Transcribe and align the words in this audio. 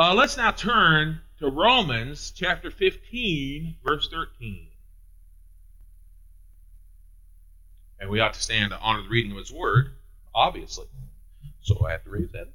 Uh, 0.00 0.14
let's 0.14 0.38
now 0.38 0.50
turn 0.50 1.20
to 1.38 1.50
Romans 1.50 2.32
chapter 2.34 2.70
15, 2.70 3.76
verse 3.84 4.08
13. 4.10 4.66
And 8.00 8.08
we 8.08 8.18
ought 8.18 8.32
to 8.32 8.40
stand 8.40 8.70
to 8.70 8.78
honor 8.78 9.02
the 9.02 9.10
reading 9.10 9.32
of 9.32 9.36
his 9.36 9.52
word, 9.52 9.90
obviously. 10.34 10.86
So 11.60 11.84
I 11.86 11.92
have 11.92 12.04
to 12.04 12.10
read 12.10 12.32
that. 12.32 12.48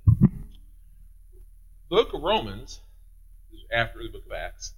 book 1.87 2.15
of 2.15 2.23
Romans 2.23 2.79
is 3.53 3.61
after 3.71 4.01
the 4.01 4.09
book 4.09 4.25
of 4.25 4.31
Acts. 4.31 4.73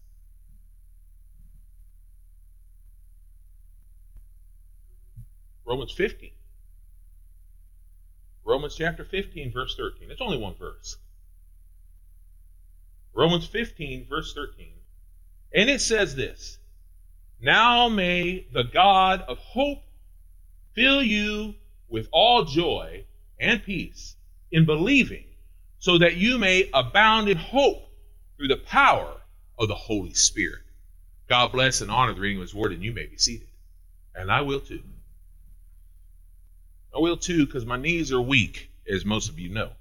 Romans 5.63 5.93
15. 5.93 6.31
Romans 8.43 8.75
chapter 8.75 9.05
15, 9.05 9.53
verse 9.53 9.73
13. 9.77 10.11
It's 10.11 10.19
only 10.19 10.37
one 10.37 10.55
verse. 10.55 10.97
Romans 13.17 13.47
15, 13.47 14.05
verse 14.07 14.31
13. 14.35 14.67
And 15.51 15.71
it 15.71 15.81
says 15.81 16.15
this 16.15 16.59
Now 17.41 17.89
may 17.89 18.45
the 18.53 18.63
God 18.63 19.23
of 19.27 19.39
hope 19.39 19.81
fill 20.75 21.01
you 21.01 21.55
with 21.89 22.07
all 22.11 22.45
joy 22.45 23.05
and 23.39 23.63
peace 23.63 24.15
in 24.51 24.67
believing, 24.67 25.25
so 25.79 25.97
that 25.97 26.17
you 26.17 26.37
may 26.37 26.69
abound 26.71 27.27
in 27.27 27.37
hope 27.37 27.89
through 28.37 28.49
the 28.49 28.57
power 28.57 29.19
of 29.57 29.67
the 29.67 29.75
Holy 29.75 30.13
Spirit. 30.13 30.61
God 31.27 31.51
bless 31.51 31.81
and 31.81 31.89
honor 31.89 32.13
the 32.13 32.21
reading 32.21 32.37
of 32.37 32.43
His 32.43 32.53
Word, 32.53 32.71
and 32.71 32.83
you 32.83 32.93
may 32.93 33.07
be 33.07 33.17
seated. 33.17 33.47
And 34.13 34.31
I 34.31 34.41
will 34.41 34.59
too. 34.59 34.83
I 36.95 36.99
will 36.99 37.17
too, 37.17 37.47
because 37.47 37.65
my 37.65 37.77
knees 37.77 38.11
are 38.11 38.21
weak, 38.21 38.69
as 38.87 39.05
most 39.05 39.27
of 39.27 39.39
you 39.39 39.49
know. 39.49 39.71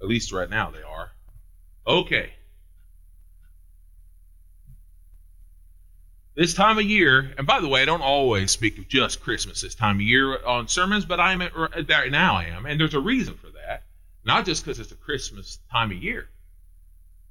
At 0.00 0.08
least 0.08 0.30
right 0.30 0.48
now 0.48 0.70
they 0.70 0.82
are. 0.82 1.10
Okay. 1.84 2.34
This 6.40 6.54
time 6.54 6.78
of 6.78 6.84
year, 6.84 7.34
and 7.36 7.46
by 7.46 7.60
the 7.60 7.68
way, 7.68 7.82
I 7.82 7.84
don't 7.84 8.00
always 8.00 8.50
speak 8.50 8.78
of 8.78 8.88
just 8.88 9.20
Christmas 9.20 9.60
this 9.60 9.74
time 9.74 9.96
of 9.96 10.00
year 10.00 10.42
on 10.42 10.68
sermons, 10.68 11.04
but 11.04 11.20
I'm 11.20 11.42
at, 11.42 11.54
right 11.54 12.10
now 12.10 12.34
I 12.34 12.44
am, 12.44 12.64
and 12.64 12.80
there's 12.80 12.94
a 12.94 12.98
reason 12.98 13.34
for 13.34 13.48
that. 13.48 13.82
Not 14.24 14.46
just 14.46 14.64
because 14.64 14.78
it's 14.78 14.90
a 14.90 14.94
Christmas 14.94 15.58
time 15.70 15.90
of 15.90 15.98
year, 16.02 16.30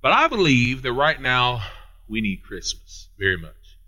but 0.03 0.11
I 0.11 0.27
believe 0.27 0.83
that 0.83 0.93
right 0.93 1.19
now 1.19 1.63
we 2.07 2.21
need 2.21 2.43
Christmas 2.43 3.09
very 3.17 3.37
much. 3.37 3.79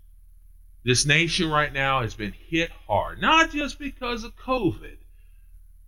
This 0.84 1.06
nation 1.06 1.48
right 1.48 1.72
now 1.72 2.02
has 2.02 2.14
been 2.14 2.34
hit 2.48 2.72
hard, 2.88 3.20
not 3.20 3.52
just 3.52 3.78
because 3.78 4.24
of 4.24 4.34
COVID, 4.34 4.96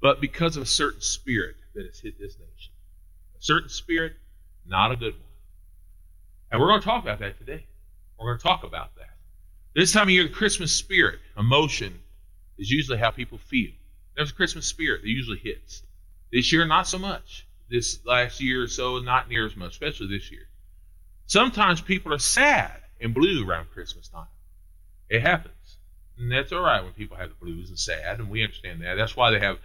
but 0.01 0.21
because 0.21 0.57
of 0.57 0.63
a 0.63 0.67
certain 0.67 1.01
spirit 1.01 1.57
that 1.75 1.85
has 1.87 1.99
hit 1.99 2.21
this 2.21 2.39
nation. 2.39 2.73
A 3.37 3.43
certain 3.43 3.69
spirit, 3.69 4.13
not 4.65 4.93
a 4.93 4.97
good 4.97 5.15
one. 5.15 5.23
And 6.53 6.61
we're 6.61 6.69
going 6.69 6.83
to 6.83 6.87
talk 6.87 7.03
about 7.03 7.19
that 7.19 7.37
today. 7.37 7.67
We're 8.17 8.29
going 8.29 8.39
to 8.39 8.45
talk 8.45 8.63
about 8.63 8.95
that. 8.95 9.14
This 9.75 9.91
time 9.91 10.05
of 10.05 10.11
year, 10.11 10.23
the 10.23 10.29
Christmas 10.29 10.73
spirit, 10.73 11.19
emotion, 11.37 11.99
is 12.59 12.71
usually 12.71 12.99
how 12.99 13.11
people 13.11 13.39
feel. 13.39 13.73
There's 14.15 14.31
a 14.31 14.35
Christmas 14.35 14.67
spirit 14.67 15.03
that 15.03 15.09
usually 15.09 15.39
hits. 15.39 15.83
This 16.33 16.53
year, 16.53 16.65
not 16.65 16.87
so 16.87 16.99
much. 16.99 17.45
This 17.69 17.99
last 18.07 18.41
year 18.41 18.63
or 18.63 18.69
so, 18.69 19.01
not 19.01 19.29
near 19.29 19.47
as 19.47 19.57
much, 19.57 19.73
especially 19.73 20.07
this 20.07 20.31
year. 20.31 20.47
Sometimes 21.27 21.81
people 21.81 22.15
are 22.15 22.21
sad 22.21 22.83
and 23.01 23.13
blue 23.13 23.45
around 23.45 23.71
Christmas 23.71 24.07
time. 24.07 24.29
It 25.09 25.23
happens. 25.23 25.79
And 26.19 26.31
that's 26.31 26.53
all 26.53 26.61
right 26.61 26.85
when 26.85 26.93
people 26.93 27.17
have 27.17 27.31
the 27.31 27.35
blues 27.35 27.69
and 27.69 27.79
sad, 27.79 28.21
and 28.21 28.31
we 28.31 28.45
understand 28.45 28.81
that. 28.83 28.95
That's 28.95 29.17
why 29.17 29.33
they 29.33 29.41
have 29.41 29.59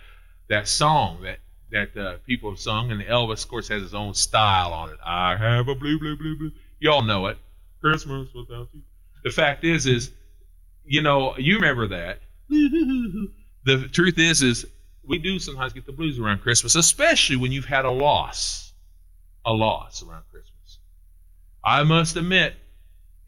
that 0.48 0.68
song 0.68 1.22
that 1.22 1.40
that 1.72 1.96
uh, 1.96 2.18
people 2.26 2.50
have 2.50 2.60
sung, 2.60 2.92
and 2.92 3.00
Elvis, 3.02 3.44
of 3.44 3.50
course, 3.50 3.68
has 3.68 3.84
his 3.84 3.94
own 3.94 4.16
style 4.16 4.74
on 4.74 4.90
it. 4.90 4.98
I 5.06 5.38
have 5.38 5.68
a 5.68 5.76
blue, 5.76 6.00
blue, 6.00 6.18
blue, 6.18 6.36
blue. 6.36 6.52
Y'all 6.80 7.04
know 7.04 7.28
it. 7.28 7.38
Christmas 7.80 8.34
without 8.34 8.70
you 8.74 8.82
the 9.24 9.30
fact 9.30 9.64
is, 9.64 9.86
is 9.86 10.12
you 10.86 11.02
know, 11.02 11.38
you 11.38 11.56
remember 11.56 11.88
that. 11.90 12.20
the 12.50 13.88
truth 13.92 14.18
is, 14.18 14.42
is 14.42 14.66
we 15.08 15.18
do 15.18 15.40
sometimes 15.40 15.74
get 15.74 15.86
the 15.86 15.92
blues 15.92 16.20
around 16.20 16.42
Christmas, 16.42 16.76
especially 16.76 17.36
when 17.36 17.52
you've 17.52 17.66
had 17.66 17.86
a 17.86 17.92
loss, 17.92 18.74
a 19.46 19.52
loss 19.52 20.04
around 20.04 20.24
Christmas. 20.32 20.80
I 21.64 21.84
must 21.84 22.16
admit, 22.16 22.56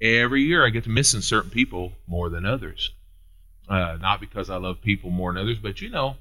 every 0.02 0.44
year 0.44 0.66
I 0.66 0.70
get 0.70 0.86
to 0.86 0.90
missing 0.90 1.22
certain 1.22 1.52
people 1.52 1.94
more 2.08 2.30
than 2.30 2.46
others. 2.46 2.92
Uh, 3.70 3.98
not 4.02 4.20
because 4.20 4.50
I 4.50 4.58
love 4.58 4.82
people 4.82 5.12
more 5.12 5.32
than 5.34 5.44
others, 5.44 5.60
but 5.60 5.82
you 5.82 5.90
know, 5.90 6.16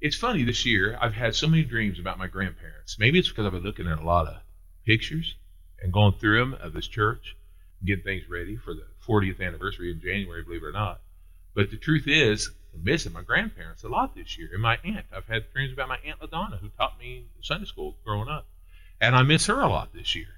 it's 0.00 0.16
funny 0.16 0.44
this 0.44 0.66
year. 0.66 0.98
I've 1.00 1.14
had 1.14 1.34
so 1.34 1.46
many 1.46 1.62
dreams 1.62 1.98
about 1.98 2.18
my 2.18 2.26
grandparents. 2.26 2.98
Maybe 2.98 3.18
it's 3.18 3.28
because 3.28 3.46
I've 3.46 3.52
been 3.52 3.62
looking 3.62 3.86
at 3.86 3.98
a 3.98 4.04
lot 4.04 4.26
of 4.26 4.36
pictures 4.84 5.36
and 5.80 5.92
going 5.92 6.14
through 6.14 6.38
them 6.40 6.54
of 6.54 6.72
this 6.72 6.86
church, 6.86 7.36
getting 7.84 8.04
things 8.04 8.28
ready 8.28 8.56
for 8.56 8.74
the 8.74 8.86
40th 9.10 9.44
anniversary 9.44 9.90
in 9.90 10.00
January, 10.00 10.44
believe 10.44 10.62
it 10.62 10.66
or 10.66 10.72
not. 10.72 11.00
But 11.54 11.70
the 11.70 11.76
truth 11.76 12.04
is, 12.06 12.48
I'm 12.72 12.84
missing 12.84 13.12
my 13.12 13.22
grandparents 13.22 13.82
a 13.82 13.88
lot 13.88 14.14
this 14.14 14.38
year, 14.38 14.50
and 14.52 14.62
my 14.62 14.78
aunt. 14.84 15.06
I've 15.12 15.26
had 15.26 15.52
dreams 15.52 15.72
about 15.72 15.88
my 15.88 15.98
aunt 16.06 16.20
Ladonna, 16.20 16.60
who 16.60 16.68
taught 16.68 16.98
me 16.98 17.24
Sunday 17.42 17.66
school 17.66 17.96
growing 18.04 18.28
up, 18.28 18.46
and 19.00 19.16
I 19.16 19.22
miss 19.22 19.46
her 19.46 19.60
a 19.60 19.68
lot 19.68 19.92
this 19.92 20.14
year. 20.14 20.28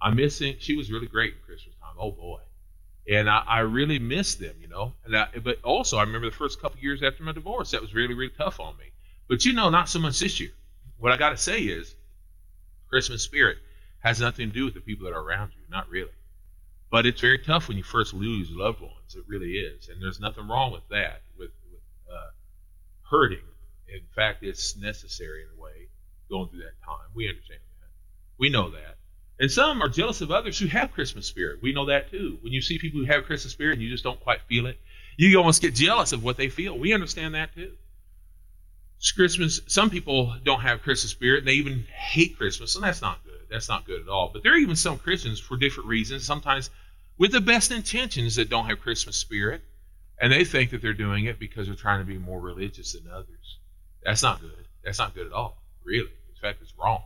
I'm 0.00 0.16
missing. 0.16 0.56
She 0.58 0.76
was 0.76 0.90
really 0.90 1.06
great 1.06 1.34
at 1.34 1.44
Christmas 1.44 1.74
time. 1.76 1.96
Oh 1.98 2.12
boy, 2.12 2.40
and 3.06 3.28
I, 3.28 3.42
I 3.46 3.58
really 3.60 3.98
miss 3.98 4.36
them, 4.36 4.54
you 4.58 4.68
know. 4.68 4.94
And 5.04 5.14
I, 5.14 5.26
but 5.42 5.62
also, 5.62 5.98
I 5.98 6.02
remember 6.02 6.30
the 6.30 6.36
first 6.36 6.62
couple 6.62 6.80
years 6.80 7.02
after 7.02 7.22
my 7.22 7.32
divorce, 7.32 7.72
that 7.72 7.82
was 7.82 7.94
really, 7.94 8.14
really 8.14 8.32
tough 8.38 8.58
on 8.58 8.76
me. 8.78 8.86
But 9.28 9.44
you 9.44 9.52
know, 9.52 9.68
not 9.68 9.90
so 9.90 9.98
much 9.98 10.18
this 10.18 10.40
year. 10.40 10.52
What 10.96 11.12
I 11.12 11.18
got 11.18 11.30
to 11.30 11.36
say 11.36 11.60
is, 11.60 11.94
Christmas 12.88 13.22
spirit 13.22 13.58
has 14.00 14.18
nothing 14.20 14.48
to 14.48 14.54
do 14.54 14.64
with 14.64 14.74
the 14.74 14.80
people 14.80 15.04
that 15.04 15.14
are 15.14 15.20
around 15.20 15.52
you. 15.54 15.62
Not 15.68 15.90
really. 15.90 16.10
But 16.90 17.04
it's 17.06 17.20
very 17.20 17.38
tough 17.38 17.68
when 17.68 17.76
you 17.76 17.82
first 17.82 18.14
lose 18.14 18.50
loved 18.50 18.80
ones. 18.80 19.14
It 19.14 19.24
really 19.26 19.52
is, 19.52 19.88
and 19.88 20.02
there's 20.02 20.20
nothing 20.20 20.48
wrong 20.48 20.72
with 20.72 20.88
that. 20.88 21.22
With, 21.38 21.50
with 21.70 21.82
uh, 22.10 22.30
hurting, 23.10 23.44
in 23.88 24.00
fact, 24.14 24.42
it's 24.42 24.76
necessary 24.76 25.42
in 25.42 25.48
a 25.58 25.60
way 25.60 25.88
going 26.30 26.48
through 26.48 26.60
that 26.60 26.82
time. 26.84 27.08
We 27.14 27.28
understand 27.28 27.60
that. 27.80 27.90
We 28.38 28.48
know 28.50 28.70
that. 28.70 28.96
And 29.40 29.50
some 29.50 29.82
are 29.82 29.88
jealous 29.88 30.20
of 30.20 30.30
others 30.30 30.58
who 30.58 30.66
have 30.66 30.92
Christmas 30.92 31.26
spirit. 31.26 31.62
We 31.62 31.72
know 31.72 31.86
that 31.86 32.10
too. 32.10 32.38
When 32.40 32.52
you 32.52 32.60
see 32.60 32.78
people 32.78 33.00
who 33.00 33.06
have 33.06 33.24
Christmas 33.24 33.52
spirit 33.52 33.74
and 33.74 33.82
you 33.82 33.90
just 33.90 34.04
don't 34.04 34.20
quite 34.20 34.40
feel 34.48 34.66
it, 34.66 34.78
you 35.16 35.36
almost 35.38 35.62
get 35.62 35.74
jealous 35.74 36.12
of 36.12 36.24
what 36.24 36.36
they 36.36 36.48
feel. 36.48 36.78
We 36.78 36.92
understand 36.92 37.34
that 37.34 37.54
too. 37.54 37.72
Christmas, 39.14 39.60
some 39.66 39.90
people 39.90 40.34
don't 40.44 40.60
have 40.60 40.82
Christmas 40.82 41.12
spirit 41.12 41.40
and 41.40 41.48
they 41.48 41.54
even 41.54 41.86
hate 41.94 42.36
Christmas, 42.36 42.74
and 42.74 42.84
that's 42.84 43.00
not 43.00 43.22
good. 43.24 43.37
That's 43.50 43.68
not 43.68 43.86
good 43.86 44.02
at 44.02 44.08
all. 44.08 44.30
But 44.32 44.42
there 44.42 44.52
are 44.52 44.58
even 44.58 44.76
some 44.76 44.98
Christians 44.98 45.40
for 45.40 45.56
different 45.56 45.88
reasons, 45.88 46.24
sometimes 46.24 46.70
with 47.16 47.32
the 47.32 47.40
best 47.40 47.72
intentions, 47.72 48.36
that 48.36 48.50
don't 48.50 48.66
have 48.66 48.80
Christmas 48.80 49.16
spirit, 49.16 49.62
and 50.20 50.32
they 50.32 50.44
think 50.44 50.70
that 50.70 50.82
they're 50.82 50.92
doing 50.92 51.24
it 51.24 51.38
because 51.38 51.66
they're 51.66 51.76
trying 51.76 52.00
to 52.00 52.04
be 52.04 52.18
more 52.18 52.40
religious 52.40 52.92
than 52.92 53.10
others. 53.10 53.58
That's 54.04 54.22
not 54.22 54.40
good. 54.40 54.66
That's 54.84 54.98
not 54.98 55.14
good 55.14 55.26
at 55.26 55.32
all, 55.32 55.62
really. 55.84 56.10
In 56.28 56.40
fact, 56.40 56.58
it's 56.62 56.74
wrong. 56.78 57.02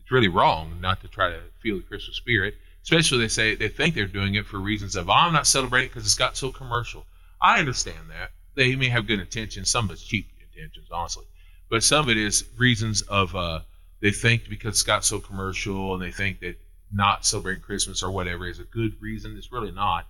It's 0.00 0.10
really 0.10 0.28
wrong 0.28 0.80
not 0.80 1.00
to 1.02 1.08
try 1.08 1.30
to 1.30 1.40
feel 1.62 1.76
the 1.76 1.82
Christmas 1.82 2.16
spirit, 2.16 2.54
especially 2.82 3.18
they 3.18 3.28
say 3.28 3.54
they 3.54 3.68
think 3.68 3.94
they're 3.94 4.06
doing 4.06 4.34
it 4.34 4.46
for 4.46 4.58
reasons 4.58 4.96
of, 4.96 5.08
oh, 5.08 5.12
I'm 5.12 5.32
not 5.32 5.46
celebrating 5.46 5.88
because 5.88 6.04
it's 6.04 6.14
got 6.14 6.36
so 6.36 6.52
commercial. 6.52 7.04
I 7.40 7.58
understand 7.58 8.10
that. 8.10 8.30
They 8.54 8.76
may 8.76 8.88
have 8.88 9.06
good 9.06 9.20
intentions. 9.20 9.70
Some 9.70 9.86
of 9.86 9.92
it's 9.92 10.02
cheap 10.02 10.28
intentions, 10.40 10.88
honestly. 10.90 11.24
But 11.68 11.82
some 11.82 12.04
of 12.04 12.10
it 12.10 12.16
is 12.16 12.44
reasons 12.56 13.02
of 13.02 13.34
uh, 13.34 13.60
they 14.00 14.10
think 14.10 14.48
because 14.48 14.74
it's 14.74 14.82
got 14.82 15.04
so 15.04 15.18
commercial 15.20 15.94
and 15.94 16.02
they 16.02 16.10
think 16.10 16.40
that 16.40 16.56
not 16.92 17.24
celebrating 17.24 17.62
Christmas 17.62 18.02
or 18.02 18.10
whatever 18.10 18.46
is 18.46 18.58
a 18.58 18.64
good 18.64 18.92
reason. 19.00 19.36
It's 19.36 19.52
really 19.52 19.70
not 19.70 20.06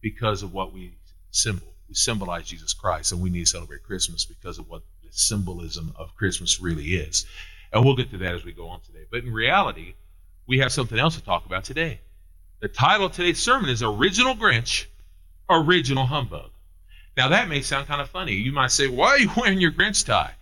because 0.00 0.42
of 0.42 0.52
what 0.52 0.72
we 0.72 0.96
symbol. 1.30 1.68
We 1.88 1.94
symbolize 1.94 2.46
Jesus 2.48 2.72
Christ, 2.72 3.12
and 3.12 3.20
we 3.20 3.30
need 3.30 3.44
to 3.44 3.50
celebrate 3.50 3.82
Christmas 3.82 4.24
because 4.24 4.58
of 4.58 4.68
what 4.68 4.82
the 5.02 5.10
symbolism 5.10 5.94
of 5.96 6.16
Christmas 6.16 6.60
really 6.60 6.94
is. 6.94 7.26
And 7.72 7.84
we'll 7.84 7.96
get 7.96 8.10
to 8.10 8.18
that 8.18 8.34
as 8.34 8.44
we 8.44 8.52
go 8.52 8.68
on 8.68 8.80
today. 8.80 9.04
But 9.10 9.24
in 9.24 9.32
reality, 9.32 9.94
we 10.46 10.58
have 10.58 10.72
something 10.72 10.98
else 10.98 11.16
to 11.16 11.22
talk 11.22 11.44
about 11.44 11.64
today. 11.64 12.00
The 12.60 12.68
title 12.68 13.06
of 13.06 13.12
today's 13.12 13.42
sermon 13.42 13.68
is 13.68 13.82
Original 13.82 14.34
Grinch, 14.34 14.86
Original 15.50 16.06
Humbug. 16.06 16.50
Now, 17.16 17.28
that 17.28 17.48
may 17.48 17.60
sound 17.60 17.86
kind 17.86 18.00
of 18.00 18.08
funny. 18.08 18.32
You 18.32 18.52
might 18.52 18.70
say, 18.70 18.88
Why 18.88 19.08
are 19.08 19.18
you 19.18 19.30
wearing 19.36 19.60
your 19.60 19.72
Grinch 19.72 20.06
tie? 20.06 20.32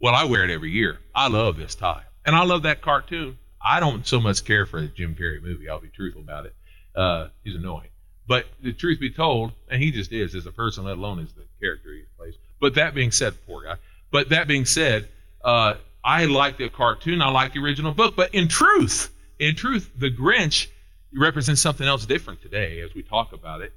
Well, 0.00 0.14
I 0.14 0.24
wear 0.24 0.44
it 0.44 0.50
every 0.50 0.70
year. 0.70 0.98
I 1.14 1.28
love 1.28 1.56
this 1.56 1.74
tie. 1.74 2.05
And 2.26 2.34
I 2.34 2.44
love 2.44 2.64
that 2.64 2.82
cartoon. 2.82 3.38
I 3.64 3.80
don't 3.80 4.06
so 4.06 4.20
much 4.20 4.44
care 4.44 4.66
for 4.66 4.80
the 4.80 4.88
Jim 4.88 5.14
Carrey 5.14 5.40
movie. 5.40 5.68
I'll 5.68 5.80
be 5.80 5.88
truthful 5.88 6.22
about 6.22 6.46
it. 6.46 6.54
Uh, 6.94 7.28
he's 7.44 7.54
annoying. 7.54 7.88
But 8.28 8.46
the 8.60 8.72
truth 8.72 8.98
be 8.98 9.10
told, 9.10 9.52
and 9.70 9.80
he 9.80 9.92
just 9.92 10.12
is 10.12 10.34
as 10.34 10.46
a 10.46 10.52
person, 10.52 10.84
let 10.84 10.98
alone 10.98 11.20
as 11.20 11.32
the 11.32 11.44
character 11.60 11.94
he 11.94 12.02
plays. 12.18 12.34
But 12.60 12.74
that 12.74 12.94
being 12.94 13.12
said, 13.12 13.34
poor 13.46 13.62
guy. 13.62 13.76
But 14.10 14.30
that 14.30 14.48
being 14.48 14.64
said, 14.64 15.08
uh, 15.44 15.74
I 16.04 16.24
like 16.24 16.58
the 16.58 16.68
cartoon. 16.68 17.22
I 17.22 17.30
like 17.30 17.54
the 17.54 17.60
original 17.60 17.92
book. 17.92 18.16
But 18.16 18.34
in 18.34 18.48
truth, 18.48 19.12
in 19.38 19.54
truth, 19.54 19.90
the 19.96 20.10
Grinch 20.10 20.68
represents 21.14 21.60
something 21.60 21.86
else 21.86 22.06
different 22.06 22.42
today 22.42 22.80
as 22.80 22.94
we 22.94 23.02
talk 23.02 23.32
about 23.32 23.60
it. 23.60 23.72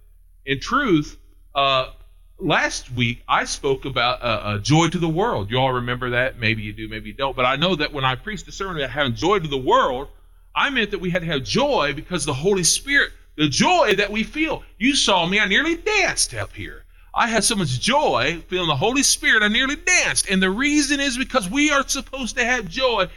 In 0.45 0.59
truth, 0.59 1.17
uh, 1.53 1.91
last 2.39 2.91
week 2.91 3.23
I 3.27 3.45
spoke 3.45 3.85
about 3.85 4.21
uh, 4.21 4.25
uh, 4.25 4.57
joy 4.59 4.87
to 4.89 4.97
the 4.97 5.09
world. 5.09 5.49
You 5.51 5.57
all 5.57 5.73
remember 5.73 6.11
that? 6.11 6.39
Maybe 6.39 6.61
you 6.61 6.73
do, 6.73 6.87
maybe 6.87 7.09
you 7.09 7.15
don't. 7.15 7.35
But 7.35 7.45
I 7.45 7.55
know 7.55 7.75
that 7.75 7.93
when 7.93 8.05
I 8.05 8.15
preached 8.15 8.45
the 8.45 8.51
sermon 8.51 8.77
about 8.77 8.89
having 8.89 9.15
joy 9.15 9.39
to 9.39 9.47
the 9.47 9.57
world, 9.57 10.09
I 10.55 10.69
meant 10.69 10.91
that 10.91 10.99
we 10.99 11.09
had 11.09 11.21
to 11.21 11.27
have 11.27 11.43
joy 11.43 11.93
because 11.95 12.25
the 12.25 12.33
Holy 12.33 12.63
Spirit, 12.63 13.11
the 13.35 13.47
joy 13.47 13.95
that 13.95 14.11
we 14.11 14.23
feel. 14.23 14.63
You 14.77 14.95
saw 14.95 15.25
me, 15.25 15.39
I 15.39 15.47
nearly 15.47 15.75
danced 15.75 16.33
up 16.33 16.53
here. 16.53 16.83
I 17.13 17.27
had 17.27 17.43
so 17.43 17.55
much 17.55 17.79
joy 17.79 18.43
feeling 18.47 18.67
the 18.67 18.75
Holy 18.75 19.03
Spirit, 19.03 19.43
I 19.43 19.47
nearly 19.47 19.75
danced. 19.75 20.29
And 20.29 20.41
the 20.41 20.49
reason 20.49 20.99
is 20.99 21.17
because 21.17 21.49
we 21.49 21.71
are 21.71 21.87
supposed 21.87 22.37
to 22.37 22.45
have 22.45 22.67
joy. 22.67 23.07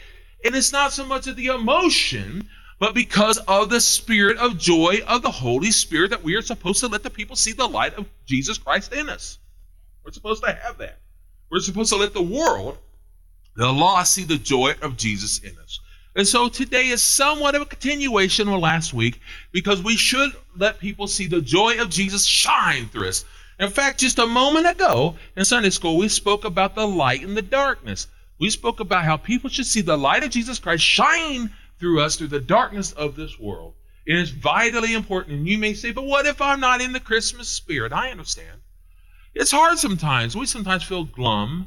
And 0.44 0.54
it's 0.56 0.72
not 0.72 0.92
so 0.92 1.04
much 1.04 1.26
of 1.26 1.36
the 1.36 1.46
emotion, 1.46 2.48
but 2.82 2.94
because 2.96 3.38
of 3.46 3.70
the 3.70 3.80
spirit 3.80 4.36
of 4.38 4.58
joy 4.58 4.98
of 5.06 5.22
the 5.22 5.30
Holy 5.30 5.70
Spirit 5.70 6.10
that 6.10 6.24
we 6.24 6.34
are 6.34 6.42
supposed 6.42 6.80
to 6.80 6.88
let 6.88 7.04
the 7.04 7.10
people 7.10 7.36
see 7.36 7.52
the 7.52 7.68
light 7.68 7.94
of 7.94 8.08
Jesus 8.26 8.58
Christ 8.58 8.92
in 8.92 9.08
us. 9.08 9.38
We're 10.04 10.10
supposed 10.10 10.42
to 10.42 10.52
have 10.52 10.78
that. 10.78 10.98
We're 11.48 11.60
supposed 11.60 11.90
to 11.90 11.96
let 11.96 12.12
the 12.12 12.20
world, 12.20 12.78
the 13.54 13.72
lost, 13.72 14.14
see 14.14 14.24
the 14.24 14.36
joy 14.36 14.74
of 14.82 14.96
Jesus 14.96 15.38
in 15.38 15.56
us. 15.62 15.78
And 16.16 16.26
so 16.26 16.48
today 16.48 16.88
is 16.88 17.00
somewhat 17.00 17.54
of 17.54 17.62
a 17.62 17.66
continuation 17.66 18.48
of 18.48 18.58
last 18.58 18.92
week 18.92 19.20
because 19.52 19.80
we 19.80 19.94
should 19.94 20.32
let 20.56 20.80
people 20.80 21.06
see 21.06 21.28
the 21.28 21.40
joy 21.40 21.80
of 21.80 21.88
Jesus 21.88 22.26
shine 22.26 22.88
through 22.88 23.10
us. 23.10 23.24
In 23.60 23.70
fact, 23.70 24.00
just 24.00 24.18
a 24.18 24.26
moment 24.26 24.66
ago 24.66 25.14
in 25.36 25.44
Sunday 25.44 25.70
school, 25.70 25.98
we 25.98 26.08
spoke 26.08 26.44
about 26.44 26.74
the 26.74 26.88
light 26.88 27.22
and 27.22 27.36
the 27.36 27.42
darkness. 27.42 28.08
We 28.40 28.50
spoke 28.50 28.80
about 28.80 29.04
how 29.04 29.18
people 29.18 29.50
should 29.50 29.66
see 29.66 29.82
the 29.82 29.96
light 29.96 30.24
of 30.24 30.30
Jesus 30.30 30.58
Christ 30.58 30.82
shine 30.82 31.52
through 31.82 32.00
us 32.00 32.14
through 32.14 32.28
the 32.28 32.38
darkness 32.38 32.92
of 32.92 33.16
this 33.16 33.40
world. 33.40 33.74
It 34.06 34.16
is 34.16 34.30
vitally 34.30 34.94
important. 34.94 35.38
And 35.38 35.48
you 35.48 35.58
may 35.58 35.74
say, 35.74 35.90
but 35.90 36.04
what 36.04 36.26
if 36.26 36.40
I'm 36.40 36.60
not 36.60 36.80
in 36.80 36.92
the 36.92 37.00
Christmas 37.00 37.48
spirit? 37.48 37.92
I 37.92 38.12
understand. 38.12 38.60
It's 39.34 39.50
hard 39.50 39.78
sometimes. 39.78 40.36
We 40.36 40.46
sometimes 40.46 40.84
feel 40.84 41.02
glum 41.02 41.66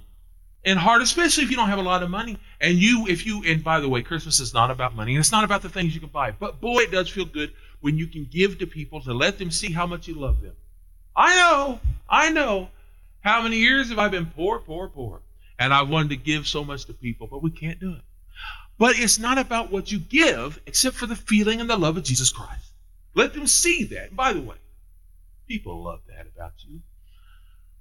and 0.64 0.80
hard, 0.80 1.02
especially 1.02 1.44
if 1.44 1.50
you 1.50 1.58
don't 1.58 1.68
have 1.68 1.80
a 1.80 1.84
lot 1.84 2.02
of 2.02 2.10
money. 2.10 2.38
And 2.62 2.78
you, 2.78 3.08
if 3.10 3.26
you, 3.26 3.44
and 3.46 3.62
by 3.62 3.82
the 3.82 3.90
way, 3.90 4.04
Christmas 4.04 4.40
is 4.40 4.54
not 4.54 4.72
about 4.72 4.96
money 4.96 5.12
and 5.12 5.20
it's 5.20 5.34
not 5.34 5.44
about 5.44 5.62
the 5.62 5.70
things 5.70 5.94
you 5.94 6.00
can 6.00 6.10
buy. 6.10 6.32
But 6.32 6.62
boy, 6.62 6.84
it 6.84 6.92
does 6.92 7.10
feel 7.10 7.26
good 7.26 7.52
when 7.82 7.98
you 7.98 8.08
can 8.08 8.26
give 8.32 8.60
to 8.60 8.68
people 8.68 9.02
to 9.02 9.14
let 9.14 9.38
them 9.38 9.52
see 9.52 9.74
how 9.74 9.86
much 9.86 10.08
you 10.08 10.16
love 10.16 10.42
them. 10.42 10.56
I 11.14 11.36
know, 11.36 11.80
I 12.08 12.30
know. 12.30 12.70
How 13.20 13.42
many 13.42 13.58
years 13.58 13.90
have 13.90 14.00
I 14.00 14.08
been 14.08 14.28
poor, 14.28 14.60
poor, 14.60 14.88
poor? 14.88 15.22
And 15.60 15.74
I've 15.74 15.90
wanted 15.90 16.10
to 16.12 16.16
give 16.16 16.48
so 16.48 16.64
much 16.64 16.86
to 16.86 16.94
people, 16.94 17.28
but 17.28 17.44
we 17.44 17.50
can't 17.50 17.82
do 17.82 17.92
it. 17.92 18.02
But 18.78 19.00
it's 19.00 19.20
not 19.20 19.38
about 19.38 19.72
what 19.72 19.92
you 19.92 20.00
give, 20.00 20.60
except 20.66 20.98
for 20.98 21.06
the 21.06 21.16
feeling 21.16 21.62
and 21.62 21.70
the 21.70 21.78
love 21.78 21.98
of 21.98 22.04
Jesus 22.04 22.32
Christ. 22.32 22.72
Let 23.14 23.34
them 23.34 23.48
see 23.48 23.86
that. 23.86 24.10
And 24.10 24.18
by 24.18 24.34
the 24.34 24.42
way, 24.42 24.58
people 25.48 25.84
love 25.84 26.02
that 26.10 26.28
about 26.36 26.54
you. 26.68 26.82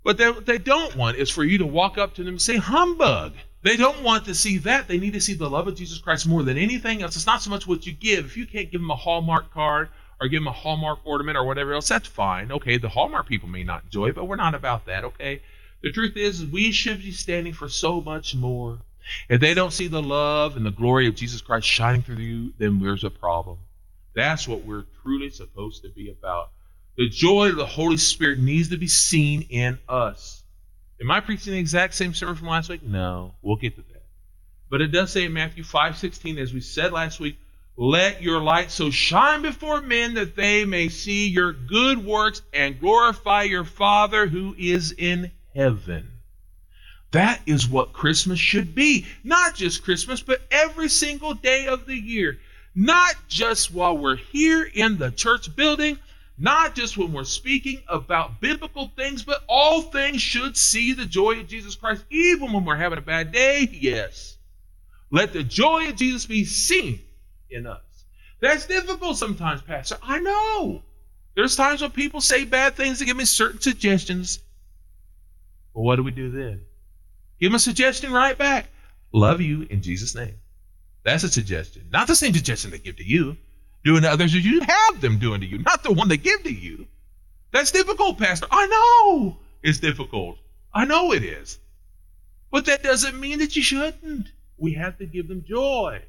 But 0.05 0.19
what 0.19 0.47
they 0.47 0.59
don't 0.59 0.95
want 0.97 1.17
is 1.17 1.31
for 1.31 1.43
you 1.43 1.59
to 1.59 1.67
walk 1.67 1.99
up 1.99 2.15
to 2.15 2.23
them 2.23 2.35
and 2.35 2.43
say, 2.43 2.57
humbug. 2.57 3.33
They 3.63 3.77
don't 3.77 4.03
want 4.03 4.27
to 4.27 4.35
see 4.35 4.59
that. 4.59 4.87
They 4.87 4.99
need 4.99 5.15
to 5.15 5.21
see 5.21 5.33
the 5.33 5.49
love 5.49 5.67
of 5.67 5.77
Jesus 5.77 5.99
Christ 5.99 6.29
more 6.29 6.43
than 6.43 6.59
anything 6.59 7.03
else. 7.03 7.17
It's 7.17 7.27
not 7.27 7.41
so 7.41 7.49
much 7.49 7.67
what 7.67 7.87
you 7.87 7.95
give. 7.95 8.27
If 8.27 8.37
you 8.37 8.47
can't 8.47 8.71
give 8.71 8.83
them 8.83 8.91
a 8.91 8.97
Hallmark 8.97 9.53
card 9.53 9.89
or 10.21 10.29
give 10.29 10.43
them 10.43 10.49
a 10.49 10.53
Hallmark 10.53 10.99
ornament 11.05 11.39
or 11.39 11.45
whatever 11.45 11.73
else, 11.73 11.89
that's 11.89 12.07
fine. 12.07 12.53
Okay, 12.53 12.77
the 12.77 12.91
Hallmark 12.91 13.27
people 13.27 13.49
may 13.49 13.65
not 13.65 13.85
enjoy 13.85 14.09
it, 14.09 14.15
but 14.15 14.27
we're 14.29 14.37
not 14.37 14.55
about 14.55 14.85
that, 14.87 15.05
okay? 15.05 15.41
The 15.83 15.91
truth 15.91 16.17
is, 16.17 16.45
we 16.45 16.71
should 16.71 16.99
be 16.99 17.11
standing 17.11 17.55
for 17.55 17.71
so 17.71 18.03
much 18.03 18.35
more. 18.35 18.81
If 19.29 19.41
they 19.41 19.55
don't 19.55 19.73
see 19.73 19.89
the 19.89 20.03
love 20.03 20.57
and 20.57 20.65
the 20.65 20.71
glory 20.71 21.07
of 21.09 21.15
Jesus 21.15 21.41
Christ 21.41 21.67
shining 21.67 22.03
through 22.03 22.17
you, 22.17 22.53
then 22.59 22.79
there's 22.81 23.05
a 23.05 23.11
problem. 23.11 23.59
That's 24.15 24.47
what 24.47 24.65
we're 24.65 24.87
truly 25.03 25.31
supposed 25.31 25.83
to 25.83 25.91
be 25.91 26.11
about. 26.11 26.51
The 26.97 27.09
joy 27.09 27.51
of 27.51 27.57
the 27.57 27.67
Holy 27.67 27.97
Spirit 27.97 28.39
needs 28.39 28.69
to 28.69 28.77
be 28.77 28.87
seen 28.87 29.43
in 29.51 29.79
us. 29.89 30.43
Am 31.01 31.11
I 31.11 31.21
preaching 31.21 31.53
the 31.53 31.59
exact 31.59 31.95
same 31.95 32.15
sermon 32.15 32.37
from 32.37 32.49
last 32.49 32.69
week? 32.69 32.83
No. 32.83 33.35
We'll 33.43 33.57
get 33.57 33.75
to 33.77 33.83
that. 33.83 34.03
But 34.71 34.81
it 34.81 34.89
does 34.89 35.13
say 35.13 35.25
in 35.25 35.33
Matthew 35.33 35.65
5:16, 35.65 36.39
as 36.39 36.55
we 36.55 36.61
said 36.61 36.93
last 36.93 37.21
week, 37.21 37.37
let 37.77 38.23
your 38.23 38.41
light 38.41 38.71
so 38.71 38.91
shine 38.91 39.43
before 39.43 39.81
men 39.81 40.15
that 40.15 40.37
they 40.37 40.65
may 40.65 40.89
see 40.89 41.29
your 41.29 41.53
good 41.53 42.05
works 42.05 42.43
and 42.53 42.79
glorify 42.79 43.43
your 43.43 43.65
Father 43.65 44.29
who 44.29 44.55
is 44.57 44.93
in 44.93 45.33
heaven. 45.55 46.14
That 47.15 47.41
is 47.47 47.69
what 47.69 47.93
Christmas 47.93 48.41
should 48.41 48.75
be. 48.75 49.07
Not 49.23 49.55
just 49.55 49.85
Christmas, 49.85 50.21
but 50.21 50.43
every 50.51 50.89
single 50.89 51.33
day 51.33 51.69
of 51.69 51.87
the 51.87 51.95
year. 51.95 52.41
Not 52.75 53.15
just 53.29 53.73
while 53.73 53.97
we're 53.97 54.17
here 54.17 54.65
in 54.65 54.99
the 54.99 55.13
church 55.13 55.55
building, 55.55 55.97
not 56.37 56.75
just 56.75 56.97
when 56.97 57.13
we're 57.13 57.23
speaking 57.23 57.81
about 57.89 58.41
biblical 58.41 58.91
things, 58.97 59.23
but 59.23 59.45
all 59.49 59.83
things 59.83 60.21
should 60.21 60.57
see 60.57 60.93
the 60.93 61.07
joy 61.07 61.39
of 61.39 61.47
Jesus 61.47 61.77
Christ, 61.77 62.05
even 62.11 62.53
when 62.53 62.65
we're 62.65 62.75
having 62.75 62.99
a 62.99 63.03
bad 63.03 63.31
day. 63.31 63.69
Yes. 63.71 64.37
Let 65.13 65.33
the 65.33 65.45
joy 65.45 65.91
of 65.91 65.95
Jesus 65.95 66.27
be 66.27 66.45
seen 66.45 66.99
in 67.49 67.69
us. 67.69 68.05
That's 68.41 68.67
difficult 68.67 69.19
sometimes, 69.19 69.63
Pastor. 69.63 69.99
I 70.03 70.19
know. 70.19 70.83
There's 71.37 71.55
times 71.55 71.81
when 71.81 71.93
people 71.93 72.21
say 72.21 72.45
bad 72.45 72.75
things 72.75 72.99
to 72.99 73.05
give 73.05 73.17
me 73.17 73.25
certain 73.25 73.61
suggestions. 73.61 74.41
But 75.73 75.83
what 75.83 75.95
do 75.95 76.03
we 76.03 76.11
do 76.11 76.33
then? 76.33 76.63
Give 77.45 77.51
them 77.51 77.57
a 77.57 77.59
suggestion 77.59 78.11
right 78.11 78.39
back. 78.39 78.71
Love 79.13 79.43
you 79.43 79.67
in 79.69 79.83
Jesus' 79.83 80.15
name. 80.15 80.37
That's 81.03 81.25
a 81.25 81.29
suggestion. 81.29 81.91
Not 81.93 82.07
the 82.07 82.17
same 82.17 82.33
suggestion 82.33 82.71
they 82.71 82.79
give 82.79 82.97
to 82.97 83.05
you 83.05 83.37
doing 83.85 84.01
to 84.01 84.11
others 84.11 84.35
as 84.35 84.47
you 84.47 84.63
have 84.63 85.03
them 85.03 85.19
doing 85.19 85.43
to 85.43 85.47
you, 85.47 85.59
not 85.59 85.83
the 85.83 85.93
one 85.93 86.09
they 86.09 86.17
give 86.17 86.43
to 86.45 86.51
you. 86.51 86.87
That's 87.53 87.71
difficult, 87.71 88.19
Pastor. 88.19 88.47
I 88.51 88.67
know 88.67 89.37
it's 89.63 89.79
difficult. 89.79 90.39
I 90.73 90.87
know 90.87 91.13
it 91.13 91.23
is. 91.23 91.59
But 92.51 92.65
that 92.65 92.83
doesn't 92.83 93.21
mean 93.21 93.41
that 93.41 93.55
you 93.57 93.63
shouldn't. 93.63 94.29
We 94.57 94.73
have 94.73 94.97
to 94.97 95.05
give 95.05 95.29
them 95.29 95.45
joy. 95.47 96.01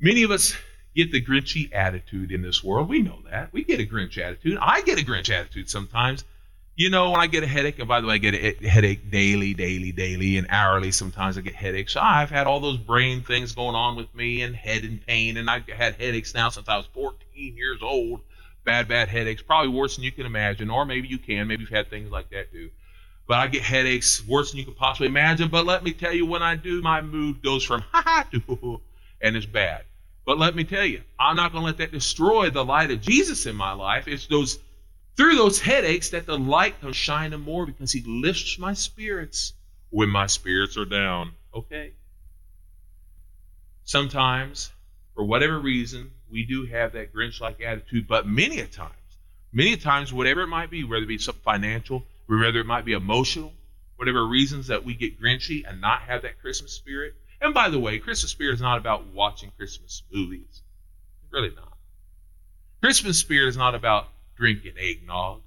Many 0.00 0.24
of 0.24 0.32
us 0.32 0.56
get 0.96 1.12
the 1.12 1.24
Grinchy 1.24 1.72
attitude 1.72 2.32
in 2.32 2.42
this 2.42 2.64
world. 2.64 2.88
We 2.88 3.02
know 3.02 3.20
that. 3.30 3.52
We 3.52 3.62
get 3.62 3.78
a 3.78 3.86
Grinch 3.86 4.18
attitude. 4.18 4.58
I 4.60 4.80
get 4.80 5.00
a 5.00 5.04
Grinch 5.04 5.30
attitude 5.30 5.70
sometimes. 5.70 6.24
You 6.78 6.90
know, 6.90 7.10
when 7.10 7.20
I 7.20 7.26
get 7.26 7.42
a 7.42 7.46
headache, 7.46 7.78
and 7.78 7.88
by 7.88 8.02
the 8.02 8.06
way, 8.06 8.16
I 8.16 8.18
get 8.18 8.34
a 8.34 8.68
headache 8.68 9.10
daily, 9.10 9.54
daily, 9.54 9.92
daily, 9.92 10.36
and 10.36 10.46
hourly. 10.50 10.92
Sometimes 10.92 11.38
I 11.38 11.40
get 11.40 11.54
headaches. 11.54 11.96
I've 11.96 12.28
had 12.28 12.46
all 12.46 12.60
those 12.60 12.76
brain 12.76 13.22
things 13.22 13.52
going 13.52 13.74
on 13.74 13.96
with 13.96 14.14
me 14.14 14.42
and 14.42 14.54
head 14.54 14.84
and 14.84 15.04
pain, 15.06 15.38
and 15.38 15.48
I've 15.48 15.66
had 15.66 15.94
headaches 15.94 16.34
now 16.34 16.50
since 16.50 16.68
I 16.68 16.76
was 16.76 16.84
14 16.92 17.56
years 17.56 17.78
old. 17.80 18.20
Bad, 18.64 18.88
bad 18.88 19.08
headaches, 19.08 19.40
probably 19.40 19.70
worse 19.70 19.96
than 19.96 20.04
you 20.04 20.12
can 20.12 20.26
imagine, 20.26 20.68
or 20.68 20.84
maybe 20.84 21.08
you 21.08 21.16
can. 21.16 21.48
Maybe 21.48 21.62
you've 21.62 21.70
had 21.70 21.88
things 21.88 22.10
like 22.10 22.28
that 22.30 22.52
too. 22.52 22.70
But 23.26 23.38
I 23.38 23.46
get 23.46 23.62
headaches 23.62 24.26
worse 24.26 24.50
than 24.50 24.58
you 24.58 24.66
could 24.66 24.76
possibly 24.76 25.06
imagine. 25.06 25.48
But 25.48 25.64
let 25.64 25.82
me 25.82 25.92
tell 25.92 26.12
you, 26.12 26.26
when 26.26 26.42
I 26.42 26.56
do, 26.56 26.82
my 26.82 27.00
mood 27.00 27.42
goes 27.42 27.64
from 27.64 27.80
ha 27.90 28.02
ha 28.04 28.26
to 28.32 28.82
and 29.22 29.34
it's 29.34 29.46
bad. 29.46 29.84
But 30.26 30.38
let 30.38 30.54
me 30.54 30.64
tell 30.64 30.84
you, 30.84 31.00
I'm 31.18 31.36
not 31.36 31.52
going 31.52 31.62
to 31.62 31.66
let 31.66 31.78
that 31.78 31.92
destroy 31.92 32.50
the 32.50 32.64
light 32.64 32.90
of 32.90 33.00
Jesus 33.00 33.46
in 33.46 33.56
my 33.56 33.72
life. 33.72 34.08
It's 34.08 34.26
those 34.26 34.58
through 35.16 35.36
those 35.36 35.60
headaches 35.60 36.10
that 36.10 36.26
the 36.26 36.38
light 36.38 36.80
comes 36.80 36.96
shining 36.96 37.40
more 37.40 37.66
because 37.66 37.92
he 37.92 38.02
lifts 38.06 38.58
my 38.58 38.74
spirits 38.74 39.54
when 39.90 40.08
my 40.08 40.26
spirits 40.26 40.76
are 40.76 40.84
down. 40.84 41.32
Okay? 41.54 41.92
Sometimes, 43.84 44.70
for 45.14 45.24
whatever 45.24 45.58
reason, 45.58 46.10
we 46.30 46.44
do 46.44 46.66
have 46.66 46.92
that 46.92 47.14
Grinch 47.14 47.40
like 47.40 47.60
attitude, 47.60 48.06
but 48.06 48.26
many 48.26 48.60
a 48.60 48.66
times, 48.66 48.92
many 49.52 49.72
a 49.72 49.76
times, 49.76 50.12
whatever 50.12 50.42
it 50.42 50.48
might 50.48 50.70
be, 50.70 50.84
whether 50.84 51.04
it 51.04 51.08
be 51.08 51.18
something 51.18 51.42
financial, 51.42 52.04
whether 52.26 52.58
it 52.58 52.66
might 52.66 52.84
be 52.84 52.92
emotional, 52.92 53.52
whatever 53.96 54.26
reasons 54.26 54.66
that 54.66 54.84
we 54.84 54.94
get 54.94 55.20
Grinchy 55.20 55.62
and 55.66 55.80
not 55.80 56.02
have 56.02 56.22
that 56.22 56.40
Christmas 56.40 56.72
spirit. 56.72 57.14
And 57.40 57.54
by 57.54 57.68
the 57.70 57.78
way, 57.78 57.98
Christmas 57.98 58.30
spirit 58.30 58.54
is 58.54 58.60
not 58.60 58.78
about 58.78 59.06
watching 59.06 59.52
Christmas 59.56 60.02
movies. 60.12 60.62
really 61.30 61.52
not. 61.54 61.72
Christmas 62.82 63.18
spirit 63.18 63.48
is 63.48 63.56
not 63.56 63.74
about 63.74 64.08
drinking 64.36 64.74
eggnog, 64.78 65.42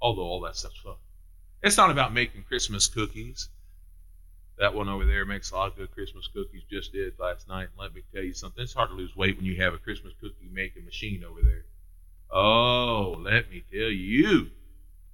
although 0.00 0.22
all 0.22 0.40
that 0.42 0.56
stuff's 0.56 0.78
fun. 0.78 0.96
It's 1.62 1.76
not 1.76 1.90
about 1.90 2.12
making 2.12 2.42
Christmas 2.42 2.86
cookies. 2.86 3.48
That 4.58 4.74
one 4.74 4.88
over 4.88 5.04
there 5.04 5.24
makes 5.24 5.50
a 5.50 5.56
lot 5.56 5.68
of 5.68 5.76
good 5.76 5.90
Christmas 5.92 6.28
cookies. 6.28 6.62
Just 6.70 6.92
did 6.92 7.18
last 7.18 7.48
night. 7.48 7.68
And 7.70 7.78
let 7.78 7.94
me 7.94 8.02
tell 8.12 8.22
you 8.22 8.34
something. 8.34 8.62
It's 8.62 8.74
hard 8.74 8.90
to 8.90 8.94
lose 8.94 9.16
weight 9.16 9.36
when 9.36 9.46
you 9.46 9.56
have 9.62 9.72
a 9.72 9.78
Christmas 9.78 10.12
cookie 10.20 10.48
making 10.52 10.84
machine 10.84 11.24
over 11.24 11.40
there. 11.42 11.64
Oh, 12.30 13.16
let 13.18 13.50
me 13.50 13.64
tell 13.72 13.90
you. 13.90 14.50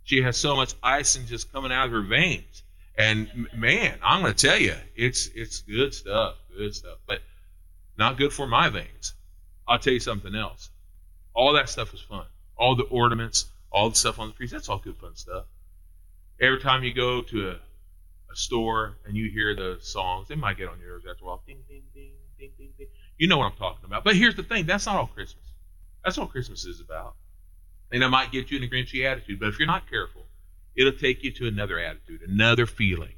She 0.04 0.22
has 0.22 0.36
so 0.36 0.56
much 0.56 0.74
icing 0.82 1.26
just 1.26 1.52
coming 1.52 1.72
out 1.72 1.86
of 1.86 1.92
her 1.92 2.02
veins. 2.02 2.62
And 2.98 3.48
man, 3.54 3.98
I'm 4.02 4.20
going 4.20 4.34
to 4.34 4.46
tell 4.46 4.58
you, 4.58 4.74
it's 4.96 5.28
it's 5.34 5.60
good 5.62 5.94
stuff, 5.94 6.34
good 6.54 6.74
stuff, 6.74 6.98
but 7.06 7.20
not 7.96 8.18
good 8.18 8.32
for 8.32 8.46
my 8.46 8.68
veins. 8.68 9.14
I'll 9.68 9.78
tell 9.78 9.92
you 9.92 10.00
something 10.00 10.34
else. 10.34 10.68
All 11.32 11.52
that 11.52 11.68
stuff 11.68 11.94
is 11.94 12.00
fun 12.00 12.26
all 12.60 12.76
the 12.76 12.84
ornaments, 12.84 13.46
all 13.72 13.88
the 13.88 13.96
stuff 13.96 14.20
on 14.20 14.28
the 14.28 14.34
trees. 14.34 14.50
That's 14.50 14.68
all 14.68 14.78
good 14.78 14.96
fun 14.98 15.16
stuff. 15.16 15.46
Every 16.40 16.60
time 16.60 16.84
you 16.84 16.92
go 16.92 17.22
to 17.22 17.48
a, 17.48 17.52
a 17.52 18.36
store 18.36 18.98
and 19.06 19.16
you 19.16 19.30
hear 19.30 19.56
the 19.56 19.78
songs, 19.80 20.28
they 20.28 20.34
might 20.34 20.58
get 20.58 20.68
on 20.68 20.78
your 20.78 20.90
nerves 20.90 21.06
after 21.10 21.24
a 21.24 21.26
while. 21.26 21.42
Ding, 21.46 21.58
ding, 21.68 21.82
ding, 21.94 22.12
ding, 22.38 22.50
ding, 22.58 22.70
ding. 22.78 22.86
You 23.16 23.28
know 23.28 23.38
what 23.38 23.46
I'm 23.46 23.58
talking 23.58 23.84
about. 23.84 24.04
But 24.04 24.14
here's 24.14 24.36
the 24.36 24.42
thing 24.42 24.66
that's 24.66 24.86
not 24.86 24.96
all 24.96 25.06
Christmas. 25.06 25.44
That's 26.04 26.18
all 26.18 26.26
Christmas 26.26 26.64
is 26.66 26.80
about. 26.80 27.14
And 27.92 28.02
it 28.02 28.08
might 28.08 28.30
get 28.30 28.50
you 28.50 28.58
in 28.58 28.64
a 28.64 28.68
grinchy 28.68 29.04
attitude, 29.10 29.40
but 29.40 29.48
if 29.48 29.58
you're 29.58 29.66
not 29.66 29.90
careful, 29.90 30.26
it'll 30.76 30.92
take 30.92 31.24
you 31.24 31.32
to 31.32 31.48
another 31.48 31.78
attitude, 31.78 32.20
another 32.22 32.66
feeling, 32.66 33.14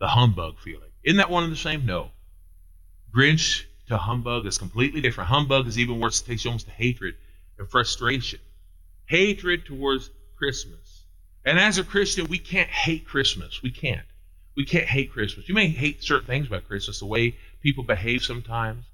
the 0.00 0.08
humbug 0.08 0.58
feeling. 0.58 0.90
Isn't 1.04 1.18
that 1.18 1.28
one 1.28 1.44
and 1.44 1.52
the 1.52 1.56
same? 1.56 1.84
No. 1.84 2.10
Grinch 3.14 3.64
to 3.88 3.98
humbug 3.98 4.46
is 4.46 4.58
completely 4.58 5.00
different. 5.00 5.28
Humbug 5.28 5.66
is 5.66 5.78
even 5.78 6.00
worse, 6.00 6.22
it 6.22 6.26
takes 6.26 6.44
you 6.44 6.50
almost 6.50 6.66
to 6.66 6.72
hatred 6.72 7.14
and 7.58 7.68
frustration. 7.68 8.40
Hatred 9.06 9.64
towards 9.64 10.10
Christmas. 10.36 11.04
And 11.44 11.58
as 11.58 11.78
a 11.78 11.84
Christian, 11.84 12.26
we 12.26 12.38
can't 12.38 12.68
hate 12.68 13.06
Christmas. 13.06 13.62
We 13.62 13.70
can't. 13.70 14.06
We 14.56 14.64
can't 14.64 14.86
hate 14.86 15.12
Christmas. 15.12 15.48
You 15.48 15.54
may 15.54 15.68
hate 15.68 16.02
certain 16.02 16.26
things 16.26 16.46
about 16.46 16.66
Christmas, 16.66 16.98
the 16.98 17.06
way 17.06 17.36
people 17.62 17.84
behave 17.84 18.24
sometimes. 18.24 18.84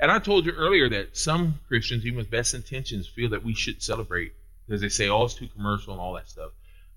And 0.00 0.10
I 0.10 0.18
told 0.18 0.44
you 0.44 0.52
earlier 0.52 0.88
that 0.88 1.16
some 1.16 1.60
Christians, 1.68 2.04
even 2.04 2.16
with 2.16 2.30
best 2.30 2.54
intentions, 2.54 3.06
feel 3.06 3.30
that 3.30 3.44
we 3.44 3.54
should 3.54 3.82
celebrate 3.82 4.32
because 4.66 4.80
they 4.80 4.88
say, 4.88 5.08
oh, 5.08 5.24
it's 5.24 5.34
too 5.34 5.48
commercial 5.48 5.92
and 5.92 6.00
all 6.00 6.14
that 6.14 6.28
stuff. 6.28 6.50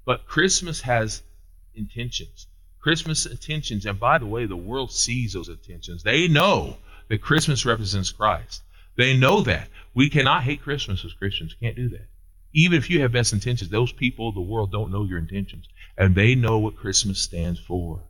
But 0.05 0.25
Christmas 0.25 0.81
has 0.81 1.21
intentions. 1.75 2.47
Christmas 2.79 3.25
intentions, 3.25 3.85
and 3.85 3.99
by 3.99 4.17
the 4.17 4.25
way, 4.25 4.45
the 4.45 4.55
world 4.55 4.91
sees 4.91 5.33
those 5.33 5.49
intentions. 5.49 6.03
They 6.03 6.27
know 6.27 6.77
that 7.09 7.21
Christmas 7.21 7.65
represents 7.65 8.11
Christ. 8.11 8.63
They 8.95 9.15
know 9.15 9.41
that. 9.41 9.67
We 9.93 10.09
cannot 10.09 10.43
hate 10.43 10.61
Christmas 10.61 11.03
as 11.03 11.13
Christians. 11.13 11.55
Can't 11.59 11.75
do 11.75 11.89
that. 11.89 12.07
Even 12.57 12.79
if 12.79 12.89
you 12.89 13.01
have 13.01 13.11
best 13.11 13.33
intentions, 13.33 13.69
those 13.69 13.91
people, 13.91 14.31
the 14.31 14.41
world, 14.41 14.71
don't 14.71 14.91
know 14.91 15.03
your 15.03 15.19
intentions. 15.19 15.67
And 15.95 16.15
they 16.15 16.33
know 16.33 16.57
what 16.57 16.75
Christmas 16.75 17.21
stands 17.21 17.59
for. 17.59 18.01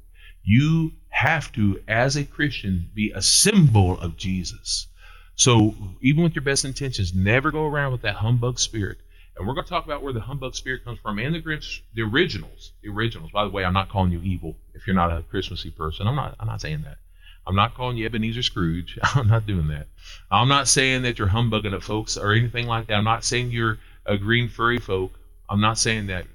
You 0.42 0.94
have 1.10 1.52
to, 1.52 1.82
as 1.86 2.16
a 2.16 2.24
Christian, 2.24 2.90
be 2.96 3.12
a 3.12 3.22
symbol 3.22 4.00
of 4.00 4.16
Jesus. 4.16 4.88
So 5.36 5.76
even 6.02 6.24
with 6.24 6.34
your 6.34 6.46
best 6.46 6.64
intentions, 6.64 7.14
never 7.14 7.52
go 7.52 7.66
around 7.66 7.92
with 7.92 8.04
that 8.04 8.16
humbug 8.16 8.58
spirit. 8.58 9.00
And 9.36 9.46
we're 9.46 9.54
going 9.54 9.66
to 9.66 9.70
talk 9.70 9.84
about 9.84 10.02
where 10.02 10.14
the 10.14 10.22
humbug 10.22 10.56
spirit 10.56 10.86
comes 10.86 11.00
from 11.00 11.20
and 11.20 11.36
the 11.36 11.42
Grinch, 11.42 11.82
the 11.94 12.04
originals. 12.04 12.72
The 12.82 12.90
originals. 12.90 13.32
By 13.32 13.44
the 13.44 13.50
way, 13.50 13.66
I'm 13.66 13.74
not 13.74 13.90
calling 13.90 14.14
you 14.14 14.22
evil 14.22 14.56
if 14.74 14.88
you're 14.88 14.96
not 14.96 15.12
a 15.12 15.24
Christmassy 15.24 15.72
person. 15.72 16.08
I'm 16.08 16.16
not. 16.16 16.38
I'm 16.40 16.48
not 16.48 16.62
saying 16.62 16.84
that. 16.84 17.00
I'm 17.46 17.56
not 17.56 17.76
calling 17.76 17.98
you 17.98 18.06
Ebenezer 18.06 18.44
Scrooge. 18.44 18.98
I'm 19.04 19.28
not 19.28 19.46
doing 19.46 19.68
that. 19.68 19.88
I'm 20.32 20.48
not 20.48 20.68
saying 20.68 21.02
that 21.02 21.20
you're 21.20 21.28
humbugging 21.28 21.74
at 21.74 21.84
folks 21.84 22.16
or 22.16 22.32
anything 22.32 22.66
like 22.66 22.88
that. 22.88 22.96
I'm 22.96 23.04
not 23.04 23.26
saying 23.26 23.52
you're 23.52 23.80
a 24.08 24.18
green 24.18 24.50
furry 24.50 24.80
folk. 24.80 25.12
I'm 25.50 25.62
not 25.62 25.78
saying 25.78 26.08
that, 26.08 26.26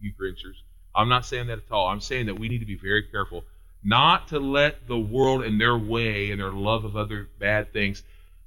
you 0.00 0.12
Grinchers. 0.18 0.56
I'm 0.94 1.08
not 1.08 1.24
saying 1.24 1.46
that 1.46 1.58
at 1.58 1.72
all. 1.72 1.88
I'm 1.88 2.00
saying 2.00 2.26
that 2.26 2.38
we 2.38 2.48
need 2.48 2.58
to 2.58 2.66
be 2.66 2.76
very 2.76 3.04
careful 3.04 3.44
not 3.84 4.28
to 4.28 4.38
let 4.38 4.86
the 4.86 4.98
world 4.98 5.42
and 5.42 5.60
their 5.60 5.76
way 5.76 6.30
and 6.30 6.40
their 6.40 6.52
love 6.52 6.84
of 6.84 6.96
other 6.96 7.28
bad 7.38 7.72
things 7.72 8.02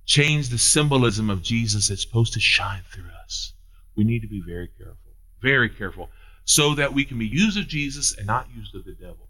change 0.06 0.50
the 0.50 0.58
symbolism 0.58 1.30
of 1.30 1.42
Jesus 1.42 1.89
that's 1.89 2.04
supposed 2.04 2.34
to 2.34 2.39
shine 2.39 2.84
through 2.92 3.10
us. 3.24 3.54
We 3.96 4.04
need 4.04 4.22
to 4.22 4.27
be 4.27 4.42
very 4.46 4.70
careful, 4.77 5.12
very 5.42 5.70
careful, 5.70 6.10
so 6.46 6.75
that 6.75 6.94
we 6.94 7.06
can 7.06 7.18
be 7.18 7.27
used 7.27 7.58
of 7.58 7.68
Jesus 7.68 8.15
and 8.18 8.27
not 8.27 8.48
used 8.56 8.75
of 8.75 8.86
the 8.86 8.94
devil 8.94 9.27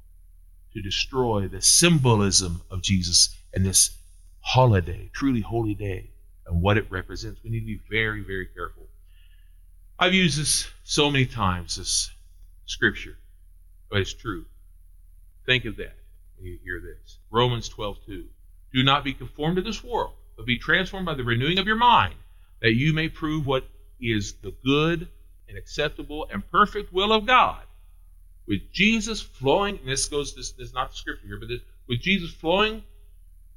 to 0.74 0.82
destroy 0.82 1.48
the 1.48 1.62
symbolism 1.62 2.62
of 2.70 2.82
Jesus 2.82 3.36
and 3.54 3.66
this 3.66 3.98
holiday, 4.42 5.10
truly 5.14 5.42
holy 5.42 5.74
day, 5.74 6.12
and 6.46 6.62
what 6.62 6.78
it 6.78 6.92
represents. 6.92 7.40
We 7.44 7.50
need 7.52 7.62
to 7.62 7.66
be 7.66 7.82
very, 7.90 8.22
very 8.22 8.48
careful. 8.48 8.85
I've 9.98 10.14
used 10.14 10.38
this 10.38 10.68
so 10.84 11.10
many 11.10 11.26
times, 11.26 11.78
this 11.78 12.12
scripture, 12.66 13.18
but 13.90 14.02
it's 14.02 14.14
true. 14.14 14.46
Think 15.46 15.64
of 15.64 15.78
that 15.78 15.96
when 16.38 16.48
you 16.48 16.60
hear 16.64 16.82
this. 16.82 17.18
Romans 17.32 17.70
12, 17.70 18.00
2. 18.06 18.26
Do 18.74 18.84
not 18.84 19.06
be 19.06 19.14
conformed 19.14 19.56
to 19.56 19.62
this 19.62 19.82
world, 19.82 20.14
but 20.36 20.46
be 20.46 20.58
transformed 20.58 21.06
by 21.06 21.14
the 21.14 21.24
renewing 21.24 21.60
of 21.60 21.66
your 21.66 21.78
mind, 21.78 22.16
that 22.62 22.74
you 22.74 22.92
may 22.92 23.08
prove 23.08 23.48
what 23.48 23.66
is 24.02 24.34
the 24.44 24.54
good 24.66 25.08
and 25.48 25.58
acceptable 25.58 26.28
and 26.30 26.50
perfect 26.52 26.92
will 26.92 27.14
of 27.14 27.26
God. 27.26 27.62
With 28.48 28.74
Jesus 28.74 29.22
flowing, 29.22 29.80
and 29.80 29.88
this 29.88 30.08
goes, 30.08 30.36
this, 30.36 30.52
this 30.52 30.68
is 30.68 30.74
not 30.74 30.92
the 30.92 30.98
scripture 30.98 31.26
here, 31.26 31.40
but 31.40 31.48
this, 31.48 31.62
with 31.88 32.02
Jesus 32.02 32.32
flowing 32.32 32.84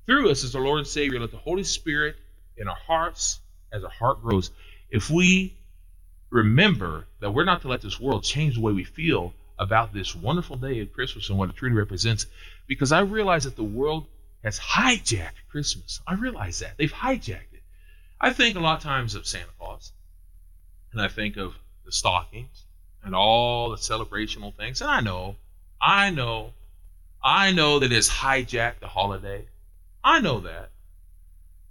through 0.06 0.30
us 0.30 0.44
as 0.44 0.54
our 0.54 0.62
Lord 0.62 0.78
and 0.78 0.86
Savior, 0.86 1.18
let 1.18 1.32
the 1.32 1.36
Holy 1.36 1.64
Spirit 1.64 2.14
in 2.56 2.68
our 2.68 2.76
hearts, 2.76 3.40
as 3.72 3.82
our 3.82 3.90
heart 3.90 4.22
grows, 4.22 4.52
if 4.90 5.10
we 5.10 5.57
remember 6.30 7.06
that 7.20 7.30
we're 7.30 7.44
not 7.44 7.62
to 7.62 7.68
let 7.68 7.82
this 7.82 8.00
world 8.00 8.24
change 8.24 8.54
the 8.54 8.60
way 8.60 8.72
we 8.72 8.84
feel 8.84 9.32
about 9.58 9.92
this 9.92 10.14
wonderful 10.14 10.56
day 10.56 10.80
of 10.80 10.92
Christmas 10.92 11.28
and 11.28 11.38
what 11.38 11.50
it 11.50 11.56
truly 11.56 11.74
represents, 11.74 12.26
because 12.66 12.92
I 12.92 13.00
realize 13.00 13.44
that 13.44 13.56
the 13.56 13.64
world 13.64 14.06
has 14.44 14.58
hijacked 14.58 15.48
Christmas. 15.50 16.00
I 16.06 16.14
realize 16.14 16.60
that. 16.60 16.76
They've 16.76 16.92
hijacked 16.92 17.52
it. 17.52 17.62
I 18.20 18.32
think 18.32 18.56
a 18.56 18.60
lot 18.60 18.78
of 18.78 18.82
times 18.82 19.14
of 19.14 19.26
Santa 19.26 19.50
Claus, 19.58 19.92
and 20.92 21.00
I 21.00 21.08
think 21.08 21.36
of 21.36 21.54
the 21.84 21.92
stockings 21.92 22.64
and 23.02 23.14
all 23.14 23.70
the 23.70 23.78
celebrational 23.78 24.52
things. 24.52 24.80
And 24.80 24.90
I 24.90 25.00
know, 25.00 25.36
I 25.80 26.10
know, 26.10 26.52
I 27.22 27.52
know 27.52 27.78
that 27.80 27.92
it's 27.92 28.08
hijacked 28.08 28.80
the 28.80 28.88
holiday. 28.88 29.46
I 30.04 30.20
know 30.20 30.40
that. 30.40 30.70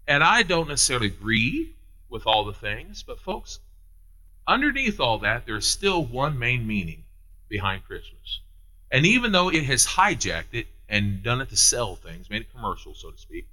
And 0.08 0.24
I 0.24 0.44
don't 0.44 0.70
necessarily 0.70 1.08
agree 1.08 1.74
with 2.10 2.26
all 2.26 2.46
the 2.46 2.54
things, 2.54 3.04
but 3.04 3.20
folks, 3.20 3.60
underneath 4.48 5.00
all 5.00 5.20
that, 5.20 5.46
there's 5.46 5.66
still 5.66 6.04
one 6.04 6.40
main 6.40 6.66
meaning 6.66 7.04
behind 7.50 7.84
Christmas. 7.86 8.42
And 8.92 9.06
even 9.06 9.32
though 9.32 9.50
it 9.50 9.64
has 9.66 9.86
hijacked 9.86 10.54
it 10.54 10.68
and 10.88 11.22
done 11.22 11.42
it 11.42 11.50
to 11.50 11.58
sell 11.58 11.96
things, 11.96 12.30
made 12.30 12.42
it 12.42 12.52
commercial, 12.54 12.94
so 12.94 13.12
to 13.12 13.18
speak, 13.18 13.48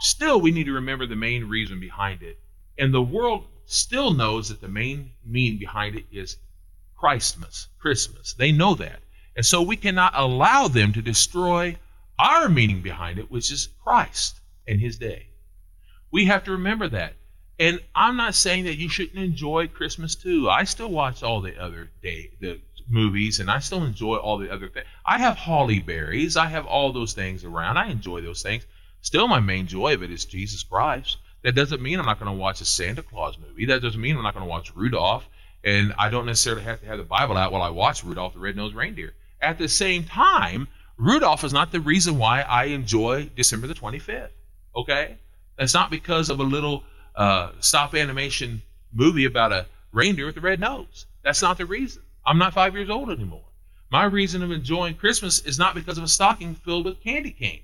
still 0.00 0.40
we 0.40 0.50
need 0.50 0.64
to 0.64 0.72
remember 0.72 1.06
the 1.06 1.16
main 1.16 1.48
reason 1.48 1.78
behind 1.78 2.22
it. 2.22 2.38
And 2.78 2.92
the 2.92 3.02
world 3.02 3.46
still 3.66 4.12
knows 4.12 4.48
that 4.48 4.60
the 4.60 4.68
main 4.68 5.12
meaning 5.24 5.58
behind 5.58 5.96
it 5.96 6.04
is 6.10 6.36
Christmas, 6.96 7.68
Christmas. 7.78 8.34
They 8.34 8.50
know 8.50 8.74
that. 8.74 9.00
And 9.36 9.46
so 9.46 9.62
we 9.62 9.76
cannot 9.76 10.12
allow 10.14 10.68
them 10.68 10.92
to 10.92 11.02
destroy 11.02 11.76
our 12.18 12.48
meaning 12.48 12.82
behind 12.82 13.18
it, 13.18 13.30
which 13.30 13.50
is 13.50 13.68
Christ 13.82 14.40
and 14.66 14.80
his 14.80 14.98
day. 14.98 15.28
We 16.10 16.26
have 16.26 16.44
to 16.44 16.52
remember 16.52 16.88
that. 16.88 17.14
And 17.58 17.80
I'm 17.94 18.16
not 18.16 18.34
saying 18.34 18.64
that 18.64 18.78
you 18.78 18.88
shouldn't 18.88 19.22
enjoy 19.22 19.68
Christmas 19.68 20.14
too. 20.14 20.50
I 20.50 20.64
still 20.64 20.90
watch 20.90 21.22
all 21.22 21.40
the 21.40 21.60
other 21.60 21.90
day 22.02 22.30
the 22.40 22.60
movies 22.88 23.40
and 23.40 23.50
I 23.50 23.60
still 23.60 23.84
enjoy 23.84 24.16
all 24.16 24.38
the 24.38 24.52
other 24.52 24.68
things. 24.68 24.86
I 25.06 25.18
have 25.18 25.36
holly 25.36 25.78
berries, 25.78 26.36
I 26.36 26.46
have 26.46 26.66
all 26.66 26.92
those 26.92 27.12
things 27.12 27.44
around. 27.44 27.76
I 27.76 27.88
enjoy 27.88 28.20
those 28.20 28.42
things. 28.42 28.66
Still 29.02 29.28
my 29.28 29.40
main 29.40 29.66
joy 29.66 29.94
of 29.94 30.02
it 30.02 30.10
is 30.10 30.24
Jesus 30.24 30.62
Christ. 30.62 31.18
That 31.42 31.54
doesn't 31.54 31.82
mean 31.82 31.98
I'm 31.98 32.06
not 32.06 32.18
going 32.18 32.32
to 32.32 32.38
watch 32.38 32.60
a 32.60 32.64
Santa 32.64 33.02
Claus 33.02 33.36
movie. 33.38 33.66
That 33.66 33.82
doesn't 33.82 34.00
mean 34.00 34.16
I'm 34.16 34.22
not 34.22 34.34
going 34.34 34.46
to 34.46 34.50
watch 34.50 34.74
Rudolph 34.74 35.28
and 35.62 35.94
I 35.98 36.10
don't 36.10 36.26
necessarily 36.26 36.62
have 36.62 36.80
to 36.80 36.86
have 36.86 36.98
the 36.98 37.04
Bible 37.04 37.36
out 37.36 37.52
while 37.52 37.62
I 37.62 37.70
watch 37.70 38.04
Rudolph 38.04 38.34
the 38.34 38.40
Red-Nosed 38.40 38.74
Reindeer. 38.74 39.14
At 39.40 39.58
the 39.58 39.68
same 39.68 40.04
time, 40.04 40.68
Rudolph 40.96 41.44
is 41.44 41.52
not 41.52 41.72
the 41.72 41.80
reason 41.80 42.18
why 42.18 42.42
I 42.42 42.64
enjoy 42.66 43.30
December 43.36 43.66
the 43.66 43.74
25th. 43.74 44.30
Okay? 44.74 45.16
That's 45.56 45.74
not 45.74 45.90
because 45.90 46.30
of 46.30 46.40
a 46.40 46.44
little 46.44 46.84
uh, 47.14 47.52
stop 47.60 47.94
animation 47.94 48.62
movie 48.92 49.24
about 49.24 49.52
a 49.52 49.66
reindeer 49.92 50.26
with 50.26 50.36
a 50.36 50.40
red 50.40 50.60
nose. 50.60 51.06
That's 51.22 51.42
not 51.42 51.58
the 51.58 51.66
reason. 51.66 52.02
I'm 52.26 52.38
not 52.38 52.54
five 52.54 52.74
years 52.74 52.90
old 52.90 53.10
anymore. 53.10 53.44
My 53.90 54.04
reason 54.04 54.42
of 54.42 54.50
enjoying 54.50 54.94
Christmas 54.96 55.40
is 55.40 55.58
not 55.58 55.74
because 55.74 55.98
of 55.98 56.04
a 56.04 56.08
stocking 56.08 56.54
filled 56.54 56.86
with 56.86 57.02
candy 57.02 57.30
canes. 57.30 57.62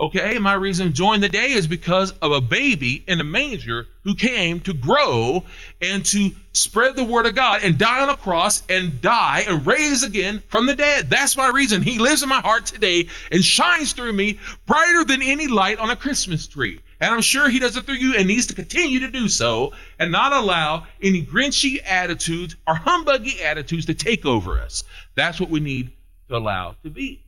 Okay, 0.00 0.38
my 0.38 0.52
reason 0.52 0.86
enjoying 0.86 1.20
the 1.20 1.28
day 1.28 1.50
is 1.50 1.66
because 1.66 2.12
of 2.22 2.30
a 2.30 2.40
baby 2.40 3.02
in 3.08 3.20
a 3.20 3.24
manger 3.24 3.88
who 4.04 4.14
came 4.14 4.60
to 4.60 4.72
grow 4.72 5.42
and 5.82 6.04
to 6.06 6.30
spread 6.52 6.94
the 6.94 7.02
word 7.02 7.26
of 7.26 7.34
God 7.34 7.64
and 7.64 7.76
die 7.76 8.00
on 8.00 8.08
a 8.08 8.16
cross 8.16 8.62
and 8.68 9.00
die 9.00 9.44
and 9.48 9.66
raise 9.66 10.04
again 10.04 10.40
from 10.46 10.66
the 10.66 10.76
dead. 10.76 11.10
That's 11.10 11.36
my 11.36 11.48
reason. 11.48 11.82
He 11.82 11.98
lives 11.98 12.22
in 12.22 12.28
my 12.28 12.40
heart 12.40 12.66
today 12.66 13.08
and 13.32 13.44
shines 13.44 13.92
through 13.92 14.12
me 14.12 14.38
brighter 14.66 15.04
than 15.04 15.20
any 15.20 15.48
light 15.48 15.80
on 15.80 15.90
a 15.90 15.96
Christmas 15.96 16.46
tree. 16.46 16.80
And 17.00 17.12
I'm 17.12 17.20
sure 17.20 17.48
he 17.48 17.58
does 17.58 17.76
it 17.76 17.84
through 17.84 17.96
you 17.96 18.14
and 18.16 18.28
needs 18.28 18.46
to 18.48 18.54
continue 18.54 19.00
to 19.00 19.10
do 19.10 19.28
so 19.28 19.72
and 19.98 20.12
not 20.12 20.32
allow 20.32 20.86
any 21.02 21.24
grinchy 21.24 21.80
attitudes 21.84 22.54
or 22.68 22.74
humbuggy 22.76 23.42
attitudes 23.42 23.86
to 23.86 23.94
take 23.94 24.24
over 24.24 24.60
us. 24.60 24.84
That's 25.16 25.40
what 25.40 25.50
we 25.50 25.58
need 25.58 25.90
to 26.28 26.36
allow 26.36 26.76
to 26.84 26.90
be. 26.90 27.24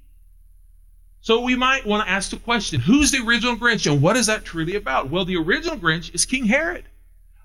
So 1.23 1.43
we 1.43 1.55
might 1.55 1.85
want 1.85 2.07
to 2.07 2.11
ask 2.11 2.31
the 2.31 2.39
question 2.39 2.81
who's 2.81 3.11
the 3.11 3.23
original 3.23 3.55
Grinch 3.55 3.91
and 3.91 4.01
what 4.01 4.17
is 4.17 4.27
that 4.27 4.45
truly 4.45 4.77
about? 4.77 5.11
Well, 5.11 5.27
the 5.27 5.37
original 5.37 5.77
Grinch 5.77 6.15
is 6.15 6.25
King 6.25 6.47
Herod. 6.47 6.85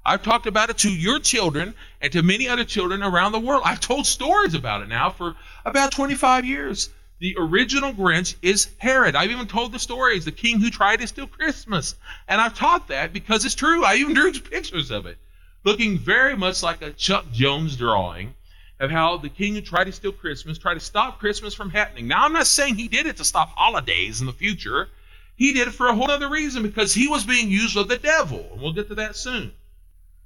I've 0.05 0.23
talked 0.23 0.47
about 0.47 0.69
it 0.69 0.77
to 0.79 0.89
your 0.89 1.19
children 1.19 1.73
and 1.99 2.11
to 2.13 2.21
many 2.21 2.47
other 2.47 2.63
children 2.63 3.03
around 3.03 3.33
the 3.33 3.39
world. 3.39 3.63
I've 3.65 3.81
told 3.81 4.05
stories 4.05 4.53
about 4.53 4.81
it 4.81 4.87
now 4.87 5.09
for 5.09 5.35
about 5.65 5.91
25 5.91 6.45
years. 6.45 6.89
The 7.19 7.35
original 7.37 7.91
Grinch 7.91 8.35
is 8.41 8.69
Herod. 8.77 9.15
I've 9.15 9.31
even 9.31 9.47
told 9.47 9.73
the 9.73 9.79
stories, 9.79 10.23
the 10.23 10.31
king 10.31 10.61
who 10.61 10.69
tried 10.69 11.01
to 11.01 11.07
steal 11.07 11.27
Christmas. 11.27 11.95
And 12.29 12.39
I've 12.39 12.55
taught 12.55 12.87
that 12.87 13.11
because 13.11 13.43
it's 13.43 13.55
true. 13.55 13.83
I 13.83 13.95
even 13.95 14.13
drew 14.13 14.31
pictures 14.31 14.89
of 14.89 15.05
it, 15.05 15.17
looking 15.65 15.97
very 15.97 16.37
much 16.37 16.63
like 16.63 16.81
a 16.81 16.91
Chuck 16.91 17.25
Jones 17.33 17.75
drawing 17.75 18.35
of 18.79 18.91
how 18.91 19.17
the 19.17 19.29
king 19.29 19.55
who 19.55 19.61
tried 19.61 19.85
to 19.85 19.91
steal 19.91 20.11
Christmas 20.11 20.57
tried 20.57 20.73
to 20.73 20.79
stop 20.79 21.19
Christmas 21.19 21.53
from 21.53 21.69
happening. 21.69 22.07
Now, 22.07 22.25
I'm 22.25 22.33
not 22.33 22.47
saying 22.47 22.75
he 22.75 22.87
did 22.87 23.05
it 23.05 23.17
to 23.17 23.25
stop 23.25 23.49
holidays 23.49 24.19
in 24.19 24.27
the 24.27 24.33
future. 24.33 24.89
He 25.35 25.53
did 25.53 25.67
it 25.67 25.73
for 25.73 25.87
a 25.87 25.95
whole 25.95 26.11
other 26.11 26.29
reason 26.29 26.63
because 26.63 26.93
he 26.93 27.07
was 27.07 27.25
being 27.25 27.49
used 27.49 27.77
of 27.77 27.87
the 27.87 27.97
devil. 27.97 28.49
And 28.51 28.61
we'll 28.61 28.73
get 28.73 28.89
to 28.89 28.95
that 28.95 29.15
soon. 29.15 29.53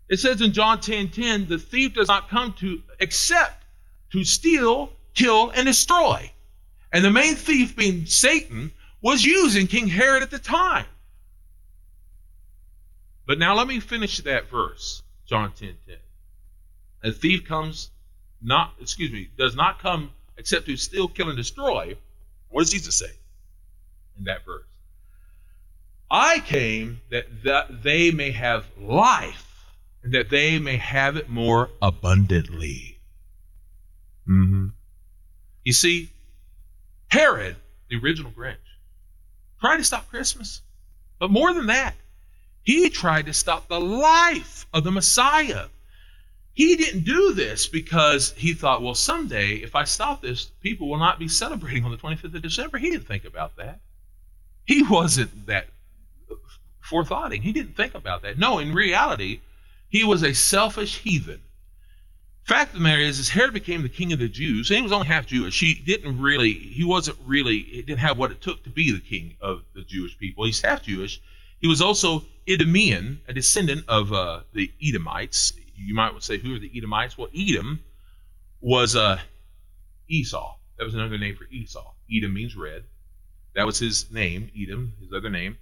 It 0.08 0.20
says 0.20 0.42
in 0.42 0.54
John 0.54 0.82
10 0.82 1.10
10, 1.10 1.48
the 1.48 1.60
thief 1.60 1.94
does 1.94 2.08
not 2.08 2.30
come 2.30 2.54
to 2.54 2.82
except 3.00 3.66
to 4.12 4.24
steal, 4.24 4.92
kill, 5.14 5.52
and 5.52 5.68
destroy. 5.68 6.32
And 6.92 7.06
the 7.06 7.12
main 7.12 7.36
thief, 7.36 7.76
being 7.76 8.08
Satan, 8.08 8.72
was 9.02 9.24
using 9.24 9.68
King 9.68 9.88
Herod 9.88 10.24
at 10.24 10.32
the 10.32 10.40
time. 10.40 10.88
But 13.28 13.38
now 13.38 13.56
let 13.56 13.68
me 13.68 13.80
finish 13.80 14.18
that 14.20 14.50
verse, 14.50 15.04
John 15.28 15.52
10 15.52 15.76
10. 15.86 15.98
A 17.04 17.12
thief 17.12 17.46
comes 17.46 17.92
not, 18.42 18.74
excuse 18.82 19.12
me, 19.12 19.30
does 19.38 19.56
not 19.56 19.80
come 19.80 20.12
except 20.38 20.66
to 20.68 20.78
steal, 20.78 21.08
kill, 21.08 21.30
and 21.30 21.38
destroy. 21.38 21.96
What 22.50 22.62
does 22.62 22.72
Jesus 22.72 22.98
say 22.98 23.12
in 24.18 24.26
that 24.26 24.46
verse? 24.46 24.66
I 26.10 26.40
came 26.40 27.02
that, 27.12 27.44
that 27.44 27.84
they 27.84 28.12
may 28.12 28.32
have 28.32 28.66
life 28.80 29.66
and 30.04 30.14
that 30.14 30.30
they 30.30 30.58
may 30.58 30.78
have 30.78 31.18
it 31.18 31.30
more 31.30 31.70
abundantly. 31.82 32.98
Mm-hmm. 34.28 34.68
You 35.66 35.74
see, 35.74 36.10
Herod, 37.10 37.58
the 37.90 37.98
original 37.98 38.32
Grinch, 38.32 38.58
tried 39.60 39.78
to 39.78 39.84
stop 39.84 40.10
Christmas. 40.10 40.62
But 41.20 41.32
more 41.32 41.54
than 41.54 41.68
that, 41.68 41.96
he 42.64 42.90
tried 42.90 43.26
to 43.26 43.34
stop 43.34 43.68
the 43.68 43.80
life 43.80 44.66
of 44.74 44.84
the 44.84 44.92
Messiah. 44.92 45.66
He 46.60 46.76
didn't 46.76 47.06
do 47.06 47.32
this 47.34 47.68
because 47.68 48.34
he 48.34 48.54
thought, 48.54 48.82
well, 48.82 48.94
someday 48.94 49.54
if 49.54 49.76
I 49.76 49.86
stop 49.86 50.22
this, 50.22 50.44
people 50.60 50.90
will 50.90 50.98
not 50.98 51.18
be 51.18 51.30
celebrating 51.30 51.86
on 51.86 51.92
the 51.92 51.98
25th 51.98 52.36
of 52.36 52.42
December. 52.42 52.78
He 52.78 52.90
didn't 52.90 53.08
think 53.08 53.24
about 53.24 53.56
that. 53.56 53.80
He 54.66 54.84
wasn't 54.84 55.46
that 55.46 55.68
forethoughting. 56.82 57.44
He 57.44 57.54
didn't 57.54 57.78
think 57.78 57.96
about 57.96 58.24
that. 58.24 58.38
No, 58.38 58.60
in 58.60 58.74
reality, 58.74 59.40
he 59.88 60.04
was 60.04 60.22
a 60.22 60.34
selfish 60.34 60.98
heathen. 60.98 61.40
Fact 62.44 62.74
of 62.74 62.80
the 62.80 62.84
matter 62.84 63.00
is, 63.00 63.20
is 63.20 63.30
Herod 63.30 63.54
became 63.54 63.82
the 63.82 63.88
king 63.88 64.12
of 64.12 64.20
the 64.20 64.28
Jews, 64.28 64.70
and 64.70 64.76
he 64.76 64.84
was 64.84 64.92
only 64.92 65.08
half 65.08 65.28
Jewish. 65.28 65.58
He 65.58 65.76
didn't 65.76 66.20
really, 66.20 66.52
he 66.52 66.84
wasn't 66.84 67.20
really, 67.26 67.60
he 67.60 67.84
didn't 67.84 68.00
have 68.00 68.18
what 68.18 68.32
it 68.32 68.42
took 68.42 68.66
to 68.66 68.70
be 68.70 68.92
the 68.92 69.00
king 69.00 69.38
of 69.40 69.64
the 69.74 69.84
Jewish 69.84 70.18
people. 70.18 70.44
He's 70.44 70.62
half 70.62 70.84
Jewish. 70.84 71.22
He 71.62 71.70
was 71.70 71.80
also 71.80 72.26
Edomian, 72.46 73.20
a 73.30 73.34
descendant 73.34 73.86
of 73.88 74.12
uh, 74.12 74.42
the 74.52 74.70
Edomites. 74.84 75.54
You 75.80 75.96
might 75.96 76.22
say, 76.24 76.38
who 76.38 76.56
are 76.56 76.60
the 76.60 76.72
Edomites? 76.76 77.18
Well, 77.18 77.30
Edom 77.36 77.80
was 78.62 78.96
uh, 78.96 79.20
Esau. 80.10 80.56
That 80.78 80.84
was 80.86 80.94
another 80.94 81.18
name 81.18 81.36
for 81.36 81.46
Esau. 81.46 81.94
Edom 82.12 82.34
means 82.34 82.56
red. 82.56 82.84
That 83.56 83.66
was 83.66 83.80
his 83.80 84.12
name, 84.12 84.52
Edom, 84.58 84.94
his 85.02 85.14
other 85.14 85.30
name. 85.30 85.58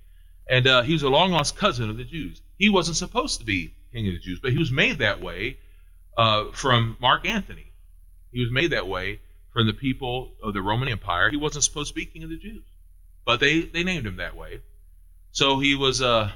And 0.50 0.68
uh, 0.68 0.82
he 0.82 0.94
was 0.94 1.04
a 1.04 1.10
long 1.10 1.32
lost 1.32 1.58
cousin 1.58 1.90
of 1.90 1.98
the 1.98 2.04
Jews. 2.04 2.42
He 2.58 2.70
wasn't 2.70 2.98
supposed 2.98 3.40
to 3.40 3.46
be 3.46 3.74
king 3.92 4.08
of 4.08 4.14
the 4.14 4.20
Jews, 4.20 4.40
but 4.42 4.52
he 4.52 4.58
was 4.58 4.72
made 4.72 5.00
that 5.00 5.22
way 5.22 5.58
uh, 6.18 6.52
from 6.52 6.98
Mark 7.00 7.26
Antony. 7.26 7.72
He 8.32 8.42
was 8.42 8.52
made 8.52 8.72
that 8.72 8.88
way 8.88 9.20
from 9.54 9.68
the 9.68 9.74
people 9.74 10.34
of 10.44 10.54
the 10.54 10.62
Roman 10.62 10.90
Empire. 10.90 11.30
He 11.30 11.38
wasn't 11.38 11.64
supposed 11.64 11.90
to 11.90 11.96
be 11.96 12.06
king 12.06 12.24
of 12.24 12.30
the 12.30 12.38
Jews, 12.38 12.64
but 13.26 13.40
they, 13.40 13.62
they 13.62 13.84
named 13.84 14.06
him 14.06 14.18
that 14.18 14.36
way. 14.36 14.62
So 15.32 15.60
he 15.60 15.76
was 15.76 16.02
uh, 16.02 16.32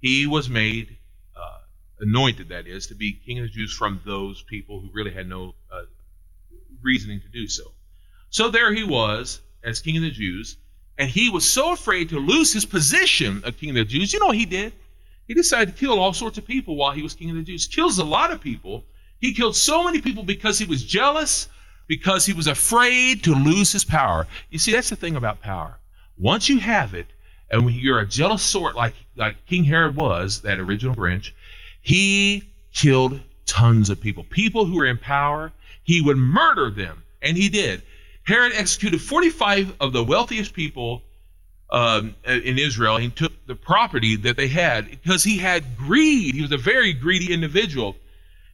he 0.00 0.26
was 0.26 0.48
made 0.48 0.96
anointed, 2.02 2.48
that 2.50 2.66
is, 2.66 2.88
to 2.88 2.94
be 2.94 3.12
king 3.12 3.38
of 3.38 3.44
the 3.44 3.50
Jews 3.50 3.72
from 3.72 4.00
those 4.04 4.42
people 4.42 4.80
who 4.80 4.90
really 4.92 5.12
had 5.12 5.28
no 5.28 5.54
uh, 5.72 5.82
reasoning 6.82 7.20
to 7.20 7.28
do 7.28 7.46
so. 7.46 7.72
So 8.30 8.50
there 8.50 8.74
he 8.74 8.84
was 8.84 9.40
as 9.64 9.80
king 9.80 9.96
of 9.96 10.02
the 10.02 10.10
Jews, 10.10 10.56
and 10.98 11.08
he 11.08 11.30
was 11.30 11.50
so 11.50 11.72
afraid 11.72 12.10
to 12.10 12.18
lose 12.18 12.52
his 12.52 12.64
position 12.64 13.42
of 13.44 13.56
king 13.56 13.70
of 13.70 13.76
the 13.76 13.84
Jews. 13.84 14.12
You 14.12 14.20
know 14.20 14.26
what 14.26 14.36
he 14.36 14.46
did? 14.46 14.72
He 15.28 15.34
decided 15.34 15.74
to 15.74 15.80
kill 15.80 15.98
all 15.98 16.12
sorts 16.12 16.38
of 16.38 16.46
people 16.46 16.76
while 16.76 16.92
he 16.92 17.02
was 17.02 17.14
king 17.14 17.30
of 17.30 17.36
the 17.36 17.42
Jews. 17.42 17.66
Kills 17.66 17.98
a 17.98 18.04
lot 18.04 18.32
of 18.32 18.40
people. 18.40 18.84
He 19.20 19.34
killed 19.34 19.56
so 19.56 19.84
many 19.84 20.00
people 20.00 20.24
because 20.24 20.58
he 20.58 20.66
was 20.66 20.84
jealous, 20.84 21.48
because 21.86 22.26
he 22.26 22.32
was 22.32 22.48
afraid 22.48 23.24
to 23.24 23.34
lose 23.34 23.70
his 23.70 23.84
power. 23.84 24.26
You 24.50 24.58
see, 24.58 24.72
that's 24.72 24.90
the 24.90 24.96
thing 24.96 25.16
about 25.16 25.40
power. 25.40 25.78
Once 26.18 26.48
you 26.48 26.58
have 26.58 26.94
it, 26.94 27.06
and 27.50 27.64
when 27.64 27.74
you're 27.74 28.00
a 28.00 28.06
jealous 28.06 28.42
sort 28.42 28.74
like, 28.74 28.94
like 29.14 29.46
King 29.46 29.64
Herod 29.64 29.94
was, 29.94 30.40
that 30.40 30.58
original 30.58 30.94
Grinch, 30.94 31.32
he 31.82 32.44
killed 32.72 33.20
tons 33.46 33.90
of 33.90 34.00
people. 34.00 34.24
People 34.24 34.64
who 34.64 34.76
were 34.76 34.86
in 34.86 34.98
power, 34.98 35.52
he 35.84 36.00
would 36.00 36.16
murder 36.16 36.70
them. 36.70 37.02
And 37.20 37.36
he 37.36 37.48
did. 37.48 37.82
Herod 38.24 38.52
executed 38.54 39.00
45 39.00 39.74
of 39.80 39.92
the 39.92 40.02
wealthiest 40.02 40.54
people 40.54 41.02
um, 41.70 42.14
in 42.26 42.58
Israel. 42.58 42.96
He 42.98 43.10
took 43.10 43.32
the 43.46 43.54
property 43.54 44.16
that 44.16 44.36
they 44.36 44.48
had 44.48 44.90
because 44.90 45.24
he 45.24 45.38
had 45.38 45.76
greed. 45.76 46.34
He 46.34 46.42
was 46.42 46.52
a 46.52 46.56
very 46.56 46.92
greedy 46.92 47.32
individual. 47.32 47.96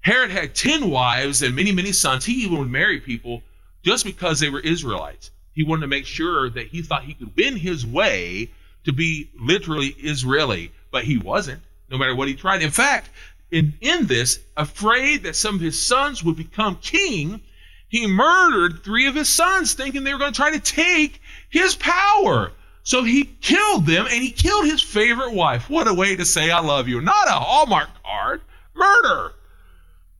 Herod 0.01 0.31
had 0.31 0.55
10 0.55 0.91
wives 0.91 1.43
and 1.43 1.55
many, 1.55 1.73
many 1.73 1.93
sons. 1.93 2.25
He 2.25 2.45
even 2.45 2.59
would 2.59 2.71
marry 2.71 3.01
people 3.01 3.43
just 3.83 4.05
because 4.05 4.41
they 4.41 4.49
were 4.49 4.61
Israelites. 4.61 5.31
He 5.53 5.65
wanted 5.65 5.83
to 5.83 5.89
make 5.89 6.07
sure 6.07 6.49
that 6.51 6.69
he 6.69 6.83
thought 6.83 7.05
he 7.05 7.15
could 7.15 7.37
win 7.37 7.57
his 7.57 7.85
way 7.85 8.51
to 8.85 8.93
be 8.93 9.31
literally 9.39 9.89
Israeli, 9.99 10.73
but 10.91 11.05
he 11.05 11.19
wasn't, 11.19 11.63
no 11.91 11.99
matter 11.99 12.15
what 12.15 12.29
he 12.29 12.35
tried. 12.35 12.63
In 12.63 12.71
fact, 12.71 13.11
in, 13.51 13.75
in 13.81 14.07
this, 14.07 14.41
afraid 14.57 15.23
that 15.23 15.37
some 15.37 15.55
of 15.55 15.61
his 15.61 15.81
sons 15.85 16.23
would 16.23 16.37
become 16.37 16.77
king, 16.77 17.41
he 17.89 18.07
murdered 18.07 18.85
three 18.85 19.07
of 19.07 19.15
his 19.15 19.29
sons, 19.29 19.73
thinking 19.73 20.05
they 20.05 20.13
were 20.13 20.19
going 20.19 20.33
to 20.33 20.37
try 20.37 20.51
to 20.51 20.61
take 20.61 21.23
his 21.49 21.75
power. 21.75 22.53
So 22.83 23.05
he 23.05 23.25
killed 23.25 23.87
them 23.87 24.07
and 24.07 24.23
he 24.23 24.31
killed 24.31 24.67
his 24.67 24.83
favorite 24.83 25.33
wife. 25.33 25.69
What 25.69 25.89
a 25.89 25.95
way 25.95 26.17
to 26.17 26.25
say 26.25 26.51
I 26.51 26.61
love 26.61 26.89
you. 26.89 27.01
Not 27.01 27.29
a 27.29 27.33
Hallmark 27.33 27.89
card, 28.03 28.43
murder. 28.75 29.33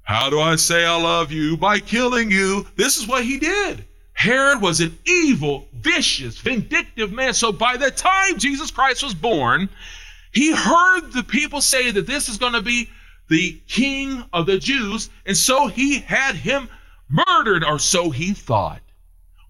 How 0.03 0.31
do 0.31 0.41
I 0.41 0.57
say 0.57 0.85
I 0.85 0.97
love 0.97 1.31
you? 1.31 1.57
By 1.57 1.81
killing 1.81 2.31
you. 2.31 2.67
This 2.77 2.97
is 2.97 3.07
what 3.07 3.25
he 3.25 3.39
did. 3.39 3.85
Herod 4.15 4.61
was 4.61 4.81
an 4.81 4.99
evil, 5.07 5.69
vicious, 5.75 6.39
vindictive 6.39 7.13
man. 7.13 7.35
So 7.35 7.53
by 7.53 7.77
the 7.77 7.91
time 7.91 8.39
Jesus 8.39 8.71
Christ 8.71 9.03
was 9.03 9.15
born, 9.15 9.69
he 10.33 10.53
heard 10.53 11.13
the 11.13 11.23
people 11.23 11.61
say 11.61 11.91
that 11.91 12.07
this 12.07 12.29
is 12.29 12.39
going 12.39 12.53
to 12.53 12.63
be 12.63 12.89
the 13.29 13.61
king 13.67 14.25
of 14.33 14.47
the 14.47 14.59
Jews, 14.59 15.11
and 15.27 15.37
so 15.37 15.67
he 15.67 15.99
had 15.99 16.35
him 16.35 16.69
murdered, 17.09 17.65
or 17.65 17.79
so 17.79 18.11
he 18.11 18.33
thought. 18.33 18.83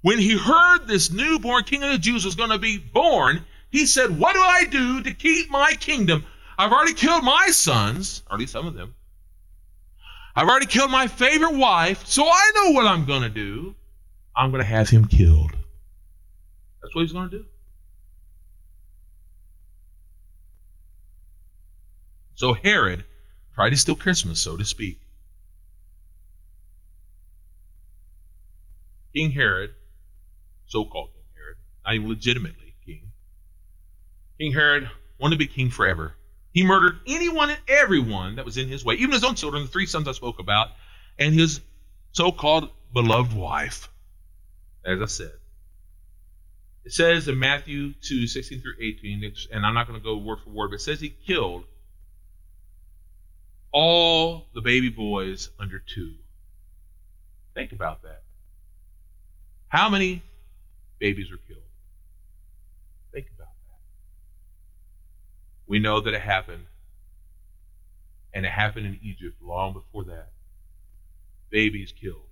When 0.02 0.18
he 0.18 0.36
heard 0.36 0.86
this 0.86 1.10
newborn 1.10 1.64
king 1.64 1.82
of 1.82 1.90
the 1.90 1.98
Jews 1.98 2.24
was 2.24 2.34
going 2.34 2.50
to 2.50 2.58
be 2.58 2.78
born, 2.78 3.44
he 3.70 3.86
said, 3.86 4.18
What 4.18 4.34
do 4.34 4.40
I 4.40 4.64
do 4.64 5.02
to 5.02 5.12
keep 5.12 5.50
my 5.50 5.72
kingdom? 5.78 6.24
I've 6.56 6.72
already 6.72 6.94
killed 6.94 7.24
my 7.24 7.48
sons, 7.50 8.22
or 8.28 8.34
at 8.34 8.40
least 8.40 8.52
some 8.52 8.66
of 8.66 8.74
them. 8.74 8.94
I've 10.34 10.48
already 10.48 10.66
killed 10.66 10.90
my 10.90 11.08
favorite 11.08 11.54
wife, 11.54 12.06
so 12.06 12.24
I 12.24 12.52
know 12.54 12.70
what 12.72 12.86
I'm 12.86 13.06
going 13.06 13.22
to 13.22 13.28
do. 13.28 13.74
I'm 14.36 14.50
going 14.50 14.62
to 14.62 14.68
have 14.68 14.88
him 14.88 15.06
killed. 15.06 15.50
That's 16.80 16.94
what 16.94 17.02
he's 17.02 17.12
going 17.12 17.30
to 17.30 17.38
do. 17.38 17.44
So 22.38 22.54
Herod 22.54 23.04
tried 23.56 23.70
to 23.70 23.76
steal 23.76 23.96
Christmas, 23.96 24.40
so 24.40 24.56
to 24.56 24.64
speak. 24.64 25.00
King 29.12 29.32
Herod 29.32 29.74
so-called 30.66 31.10
King 31.14 31.24
Herod, 31.34 31.56
not 31.84 31.94
even 31.96 32.08
legitimately 32.08 32.76
king. 32.86 33.10
King 34.38 34.52
Herod 34.52 34.88
wanted 35.18 35.34
to 35.34 35.38
be 35.40 35.48
king 35.48 35.70
forever. 35.70 36.14
He 36.52 36.62
murdered 36.62 37.00
anyone 37.08 37.50
and 37.50 37.58
everyone 37.66 38.36
that 38.36 38.44
was 38.44 38.56
in 38.56 38.68
his 38.68 38.84
way, 38.84 38.94
even 38.94 39.10
his 39.10 39.24
own 39.24 39.34
children, 39.34 39.64
the 39.64 39.68
three 39.68 39.86
sons 39.86 40.06
I 40.06 40.12
spoke 40.12 40.38
about, 40.38 40.68
and 41.18 41.34
his 41.34 41.60
so-called 42.12 42.70
beloved 42.92 43.32
wife, 43.32 43.88
as 44.84 45.02
I 45.02 45.06
said. 45.06 45.32
It 46.84 46.92
says 46.92 47.26
in 47.26 47.36
Matthew 47.36 47.94
2, 47.94 48.28
16 48.28 48.60
through 48.60 48.76
18, 48.80 49.34
and 49.50 49.66
I'm 49.66 49.74
not 49.74 49.88
going 49.88 49.98
to 49.98 50.04
go 50.04 50.16
word 50.18 50.38
for 50.44 50.50
word, 50.50 50.68
but 50.68 50.76
it 50.76 50.82
says 50.82 51.00
he 51.00 51.08
killed 51.08 51.64
all 53.72 54.46
the 54.54 54.60
baby 54.60 54.88
boys 54.88 55.50
under 55.58 55.78
two. 55.78 56.14
Think 57.54 57.72
about 57.72 58.02
that. 58.02 58.22
How 59.68 59.88
many 59.88 60.22
babies 60.98 61.30
were 61.30 61.38
killed. 61.48 61.62
Think 63.12 63.26
about 63.34 63.52
that. 63.68 63.78
We 65.66 65.78
know 65.78 66.00
that 66.00 66.14
it 66.14 66.20
happened, 66.20 66.66
and 68.34 68.44
it 68.44 68.52
happened 68.52 68.86
in 68.86 68.98
Egypt 69.02 69.40
long 69.42 69.72
before 69.72 70.04
that. 70.04 70.30
Babies 71.50 71.92
killed, 71.92 72.28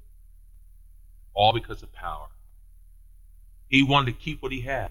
all 1.35 1.53
because 1.53 1.83
of 1.83 1.93
power. 1.93 2.29
He 3.69 3.83
wanted 3.83 4.13
to 4.13 4.25
keep 4.25 4.43
what 4.43 4.53
he 4.53 4.61
had. 4.61 4.91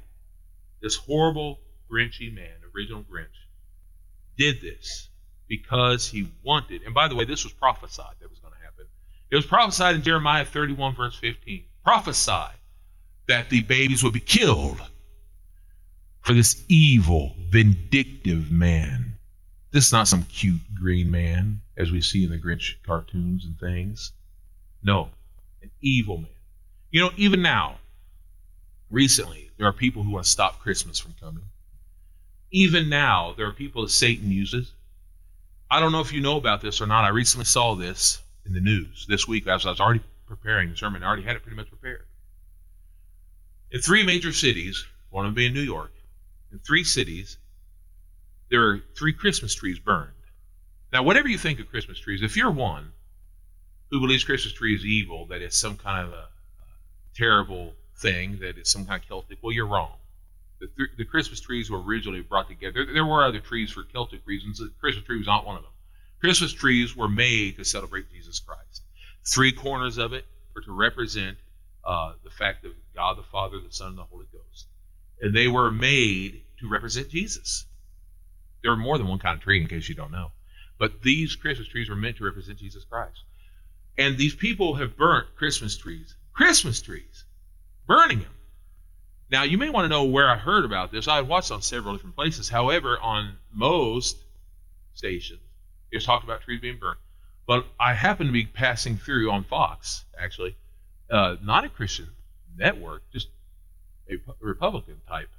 This 0.82 0.96
horrible, 0.96 1.60
Grinchy 1.90 2.34
man, 2.34 2.58
original 2.76 3.04
Grinch, 3.04 3.28
did 4.38 4.62
this 4.62 5.10
because 5.48 6.08
he 6.08 6.28
wanted. 6.44 6.82
And 6.84 6.94
by 6.94 7.08
the 7.08 7.16
way, 7.16 7.26
this 7.26 7.44
was 7.44 7.54
prophesied 7.54 8.16
that 8.20 8.30
was 8.30 8.40
going 8.40 8.54
to 8.54 8.60
happen. 8.64 8.86
It 9.32 9.36
was 9.36 9.46
prophesied 9.46 9.96
in 9.96 10.02
Jeremiah 10.02 10.46
31, 10.46 10.96
verse 10.96 11.16
15. 11.16 11.64
Prophesied 11.84 12.56
that 13.28 13.50
the 13.50 13.62
babies 13.62 14.04
would 14.04 14.14
be 14.14 14.20
killed 14.20 14.82
for 16.22 16.34
this 16.34 16.64
evil, 16.68 17.36
vindictive 17.50 18.52
man. 18.52 19.18
This 19.72 19.88
is 19.88 19.92
not 19.92 20.08
some 20.08 20.24
cute 20.24 20.62
green 20.74 21.12
man 21.12 21.62
as 21.78 21.92
we 21.92 22.02
see 22.02 22.24
in 22.24 22.32
the 22.32 22.38
Grinch 22.38 22.76
cartoons 22.86 23.46
and 23.46 23.60
things. 23.60 24.14
No, 24.82 25.10
an 25.62 25.70
evil 25.82 26.18
man. 26.18 26.30
You 26.92 27.02
know, 27.02 27.12
even 27.18 27.42
now, 27.42 27.76
recently, 28.90 29.52
there 29.58 29.68
are 29.68 29.74
people 29.74 30.04
who 30.04 30.12
want 30.12 30.26
to 30.26 30.32
stop 30.32 30.60
Christmas 30.60 31.00
from 31.00 31.14
coming. 31.20 31.44
Even 32.52 32.88
now, 32.88 33.34
there 33.36 33.48
are 33.48 33.52
people 33.52 33.82
that 33.82 33.90
Satan 33.90 34.32
uses. 34.32 34.72
I 35.70 35.80
don't 35.80 35.92
know 35.92 36.00
if 36.00 36.14
you 36.14 36.22
know 36.22 36.38
about 36.38 36.62
this 36.62 36.82
or 36.82 36.88
not. 36.88 37.06
I 37.06 37.10
recently 37.10 37.46
saw 37.46 37.76
this 37.76 38.22
in 38.46 38.54
the 38.54 38.60
news 38.60 39.06
this 39.08 39.28
week 39.28 39.48
as 39.48 39.66
I 39.66 39.70
was 39.70 39.80
already 39.80 40.02
preparing 40.28 40.70
the 40.70 40.78
sermon. 40.78 41.04
I 41.04 41.08
already 41.08 41.24
had 41.24 41.36
it 41.36 41.44
pretty 41.44 41.58
much 41.58 41.70
prepared. 41.70 42.06
In 43.72 43.82
three 43.82 44.04
major 44.06 44.32
cities, 44.32 44.86
one 45.10 45.26
of 45.26 45.30
them 45.30 45.36
being 45.36 45.54
New 45.54 45.62
York, 45.62 45.92
in 46.52 46.60
three 46.60 46.84
cities, 46.84 47.38
there 48.50 48.70
are 48.70 48.80
three 48.98 49.14
Christmas 49.14 49.56
trees 49.56 49.80
burned. 49.80 50.12
Now, 50.94 51.04
whatever 51.04 51.28
you 51.28 51.38
think 51.38 51.60
of 51.60 51.70
Christmas 51.70 52.00
trees, 52.00 52.22
if 52.22 52.38
you're 52.38 52.52
one 52.52 52.92
who 53.90 54.00
believes 54.00 54.24
Christmas 54.24 54.54
tree 54.54 54.76
is 54.76 54.86
evil, 54.86 55.26
that 55.28 55.42
it's 55.42 55.60
some 55.60 55.78
kind 55.78 56.08
of 56.08 56.14
a, 56.14 56.28
terrible 57.16 57.74
thing, 57.98 58.38
that 58.42 58.58
it's 58.58 58.72
some 58.72 58.86
kind 58.86 59.02
of 59.02 59.08
Celtic, 59.08 59.40
well, 59.42 59.54
you're 59.54 59.66
wrong. 59.66 59.94
The, 60.60 60.68
th- 60.78 60.98
the 60.98 61.06
Christmas 61.06 61.42
trees 61.42 61.70
were 61.70 61.82
originally 61.82 62.22
brought 62.22 62.48
together. 62.48 62.86
There 62.86 63.06
were 63.06 63.26
other 63.26 63.40
trees 63.40 63.72
for 63.72 63.84
Celtic 63.84 64.22
reasons. 64.26 64.60
The 64.60 64.72
Christmas 64.80 65.06
tree 65.06 65.18
was 65.18 65.28
not 65.28 65.46
one 65.46 65.58
of 65.58 65.64
them. 65.64 65.72
Christmas 66.20 66.54
trees 66.54 66.96
were 66.96 67.10
made 67.10 67.58
to 67.58 67.66
celebrate 67.66 68.12
Jesus 68.12 68.40
Christ. 68.40 68.84
Three 69.26 69.52
corners 69.52 69.98
of 69.98 70.14
it 70.14 70.26
were 70.54 70.62
to 70.62 70.72
represent 70.72 71.38
uh, 71.84 72.14
the 72.24 72.30
fact 72.30 72.66
of 72.66 72.72
God 72.96 73.18
the 73.18 73.24
Father, 73.24 73.60
the 73.60 73.72
Son, 73.72 73.90
and 73.90 73.98
the 73.98 74.04
Holy 74.04 74.26
Ghost. 74.32 74.68
And 75.22 75.36
they 75.36 75.48
were 75.48 75.72
made 75.72 76.42
to 76.60 76.70
represent 76.70 77.10
Jesus. 77.10 77.66
There 78.64 78.72
are 78.72 78.78
more 78.78 78.98
than 78.98 79.08
one 79.08 79.20
kind 79.20 79.38
of 79.38 79.44
tree, 79.44 79.62
in 79.62 79.68
case 79.68 79.90
you 79.90 79.96
don't 79.96 80.12
know. 80.12 80.32
But 80.80 81.02
these 81.02 81.36
Christmas 81.36 81.68
trees 81.68 81.90
were 81.90 81.96
meant 81.96 82.18
to 82.18 82.26
represent 82.26 82.60
Jesus 82.60 82.84
Christ. 82.84 83.24
And 83.98 84.18
these 84.18 84.36
people 84.36 84.76
have 84.76 84.98
burnt 84.98 85.36
Christmas 85.36 85.78
trees. 85.78 86.16
Christmas 86.34 86.82
trees. 86.82 87.24
Burning 87.88 88.20
them. 88.20 88.35
Now, 89.32 89.44
you 89.44 89.58
may 89.58 89.70
want 89.70 89.86
to 89.86 89.90
know 89.90 90.04
where 90.04 90.30
I 90.30 90.38
heard 90.38 90.66
about 90.66 90.92
this. 90.92 91.08
I 91.08 91.22
watched 91.22 91.52
on 91.52 91.62
several 91.62 91.96
different 91.96 92.16
places. 92.16 92.50
However, 92.50 93.00
on 93.00 93.38
most 93.52 94.18
stations, 94.94 95.42
it's 95.92 96.06
talked 96.06 96.24
about 96.24 96.42
trees 96.42 96.62
being 96.62 96.78
burned. 96.78 97.00
But 97.48 97.66
I 97.80 97.94
happened 97.94 98.30
to 98.30 98.34
be 98.34 98.46
passing 98.46 98.98
through 98.98 99.32
on 99.32 99.44
Fox, 99.44 100.06
actually, 100.18 100.56
uh, 101.10 101.38
not 101.44 101.64
a 101.64 101.70
Christian 101.70 102.10
network, 102.58 103.04
just 103.12 103.28
a 104.10 104.16
Republican 104.40 105.02
type 105.08 105.30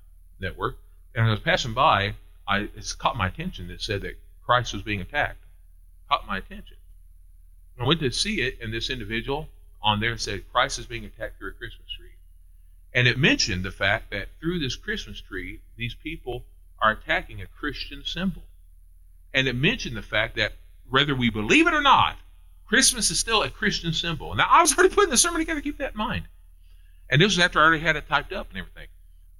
network. 0.41 0.77
And 1.15 1.27
I 1.27 1.31
was 1.31 1.41
passing 1.41 1.75
by, 1.75 2.15
I 2.47 2.69
it's 2.77 2.93
caught 2.93 3.17
my 3.17 3.29
attention 3.29 3.69
that 3.69 3.83
said 3.83 4.03
that 4.03 4.19
Christ 4.45 4.73
was 4.73 4.83
being 4.83 5.01
attacked. 5.01 5.43
Caught 6.09 6.27
my 6.27 6.39
attention. 6.39 6.77
I 7.81 7.85
went 7.85 8.01
to 8.01 8.11
see 8.11 8.41
it, 8.41 8.59
and 8.63 8.73
this 8.73 8.89
individual 8.89 9.49
on 9.83 10.01
there 10.01 10.17
said 10.17 10.51
Christ 10.51 10.79
is 10.79 10.87
being 10.87 11.05
attacked 11.05 11.39
through 11.39 11.51
a 11.51 11.53
Christmas 11.53 11.89
tree. 11.97 12.06
And 12.97 13.07
it 13.07 13.19
mentioned 13.19 13.63
the 13.63 13.71
fact 13.71 14.11
that 14.13 14.31
through 14.41 14.59
this 14.59 14.75
Christmas 14.75 15.21
tree, 15.21 15.61
these 15.77 15.95
people 15.95 16.47
are 16.79 16.93
attacking 16.93 17.43
a 17.43 17.47
Christian 17.47 18.03
symbol. 18.03 18.43
And 19.35 19.47
it 19.47 19.55
mentioned 19.55 19.99
the 19.99 20.03
fact 20.03 20.37
that 20.37 20.55
whether 20.89 21.15
we 21.15 21.29
believe 21.29 21.67
it 21.67 21.75
or 21.75 21.83
not, 21.83 22.17
Christmas 22.65 23.11
is 23.11 23.19
still 23.19 23.43
a 23.43 23.51
Christian 23.51 23.93
symbol. 23.93 24.35
Now, 24.35 24.47
I 24.49 24.63
was 24.63 24.73
already 24.79 24.95
putting 24.95 25.11
the 25.11 25.19
sermon 25.19 25.43
together, 25.43 25.61
keep 25.61 25.77
that 25.77 25.93
in 25.93 25.99
mind. 25.99 26.25
And 27.11 27.21
this 27.21 27.37
was 27.37 27.39
after 27.39 27.61
I 27.61 27.65
already 27.65 27.83
had 27.83 27.97
it 27.97 28.09
typed 28.09 28.33
up 28.33 28.49
and 28.49 28.59
everything. 28.59 28.89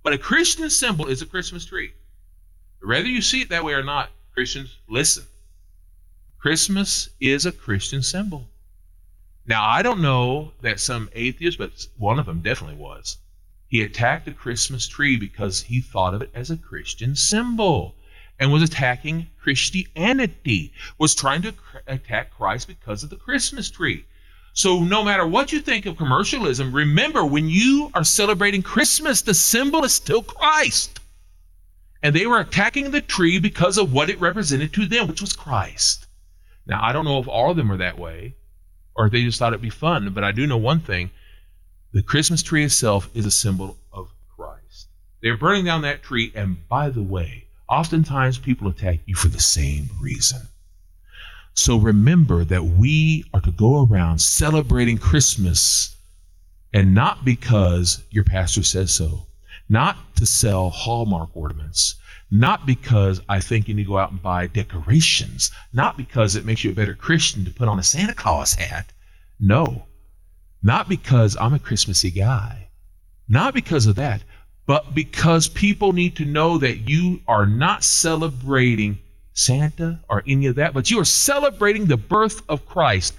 But 0.03 0.13
a 0.13 0.19
Christian 0.19 0.69
symbol 0.69 1.07
is 1.07 1.23
a 1.23 1.27
Christmas 1.27 1.65
tree. 1.65 1.95
Whether 2.83 3.09
you 3.09 3.23
see 3.23 3.41
it 3.41 3.49
that 3.49 3.65
way 3.65 3.73
or 3.73 3.83
not, 3.83 4.11
Christians, 4.35 4.77
listen. 4.87 5.25
Christmas 6.37 7.09
is 7.21 7.47
a 7.47 7.53
Christian 7.53 8.03
symbol. 8.03 8.51
Now, 9.47 9.65
I 9.65 9.81
don't 9.81 10.03
know 10.03 10.53
that 10.61 10.79
some 10.79 11.09
atheist, 11.15 11.57
but 11.57 11.87
one 11.97 12.19
of 12.19 12.27
them 12.27 12.43
definitely 12.43 12.77
was. 12.77 13.17
He 13.69 13.83
attacked 13.83 14.25
the 14.25 14.33
Christmas 14.33 14.87
tree 14.87 15.17
because 15.17 15.63
he 15.63 15.81
thought 15.81 16.15
of 16.15 16.23
it 16.23 16.31
as 16.35 16.51
a 16.51 16.57
Christian 16.57 17.17
symbol 17.17 17.97
and 18.39 18.53
was 18.53 18.63
attacking 18.63 19.29
Christianity, 19.41 20.73
was 20.99 21.15
trying 21.15 21.43
to 21.43 21.55
attack 21.87 22.31
Christ 22.31 22.69
because 22.69 23.03
of 23.03 23.11
the 23.11 23.17
Christmas 23.17 23.71
tree. 23.71 24.05
So, 24.53 24.85
no 24.85 25.03
matter 25.05 25.27
what 25.27 25.53
you 25.53 25.61
think 25.61 25.85
of 25.85 25.97
commercialism, 25.97 26.73
remember 26.73 27.25
when 27.25 27.49
you 27.49 27.91
are 27.93 28.05
celebrating 28.05 28.63
Christmas, 28.63 29.21
the 29.21 29.35
symbol 29.35 29.85
is 29.85 29.93
still 29.93 30.23
Christ. 30.23 31.01
And 32.03 32.15
they 32.15 32.27
were 32.27 32.41
attacking 32.41 32.91
the 32.91 33.01
tree 33.01 33.39
because 33.39 33.79
of 33.79 33.93
what 33.93 34.11
it 34.11 34.21
represented 34.21 34.73
to 34.75 34.87
them, 34.87 35.09
which 35.09 35.21
was 35.21 35.33
Christ. 35.33 36.07
Now, 36.67 36.83
I 36.83 36.93
don't 36.93 37.05
know 37.05 37.19
if 37.19 37.29
all 37.29 37.51
of 37.51 37.57
them 37.57 37.71
are 37.73 37.77
that 37.79 37.99
way 37.99 38.37
or 38.95 39.07
if 39.07 39.13
they 39.13 39.25
just 39.25 39.39
thought 39.39 39.53
it'd 39.53 39.61
be 39.61 39.71
fun, 39.71 40.11
but 40.11 40.25
I 40.25 40.33
do 40.33 40.47
know 40.47 40.57
one 40.57 40.81
thing 40.81 41.11
the 41.97 42.03
Christmas 42.03 42.43
tree 42.43 42.65
itself 42.65 43.11
is 43.15 43.27
a 43.27 43.31
symbol 43.31 43.77
of 43.93 44.09
Christ. 44.37 44.89
They're 45.23 45.37
burning 45.37 45.65
down 45.65 45.83
that 45.83 46.03
tree, 46.03 46.31
and 46.35 46.57
by 46.69 46.91
the 46.91 47.03
way, 47.03 47.47
Oftentimes, 47.69 48.39
people 48.39 48.69
attack 48.69 49.01
you 49.07 49.17
for 49.17 49.29
the 49.29 49.41
same 49.41 49.91
reason. 50.01 50.41
So 51.55 51.79
remember 51.79 52.45
that 52.45 52.65
we 52.65 53.25
are 53.35 53.41
to 53.41 53.51
go 53.51 53.85
around 53.85 54.21
celebrating 54.21 54.99
Christmas 54.99 55.97
and 56.73 56.95
not 56.95 57.25
because 57.25 58.05
your 58.11 58.23
pastor 58.23 58.63
says 58.63 58.93
so, 58.93 59.27
not 59.69 59.97
to 60.17 60.27
sell 60.27 60.71
Hallmark 60.71 61.31
ornaments, 61.35 61.97
not 62.31 62.67
because 62.67 63.21
I 63.29 63.41
think 63.41 63.67
you 63.67 63.75
need 63.75 63.85
to 63.85 63.89
go 63.89 63.99
out 63.99 64.13
and 64.13 64.23
buy 64.23 64.47
decorations, 64.47 65.51
not 65.73 65.97
because 65.97 66.37
it 66.37 66.45
makes 66.45 66.63
you 66.63 66.71
a 66.71 66.75
better 66.75 66.95
Christian 66.95 67.45
to 67.47 67.51
put 67.51 67.69
on 67.69 67.79
a 67.79 67.83
Santa 67.83 68.15
Claus 68.15 68.55
hat. 68.55 68.93
No, 69.41 69.87
not 70.63 70.89
because 70.89 71.37
I'm 71.41 71.55
a 71.55 71.59
Christmassy 71.59 72.11
guy, 72.11 72.69
not 73.29 73.55
because 73.55 73.87
of 73.87 73.97
that, 73.97 74.23
but 74.67 74.95
because 74.95 75.49
people 75.49 75.93
need 75.93 76.17
to 76.17 76.25
know 76.25 76.59
that 76.59 76.89
you 76.89 77.21
are 77.29 77.47
not 77.47 77.85
celebrating 77.85 78.99
Santa 79.33 80.01
or 80.09 80.25
any 80.27 80.47
of 80.47 80.57
that, 80.57 80.75
but 80.75 80.91
you 80.91 80.99
are 80.99 81.05
celebrating 81.05 81.87
the 81.87 81.97
birth 81.97 82.43
of 82.49 82.67
Christ. 82.67 83.15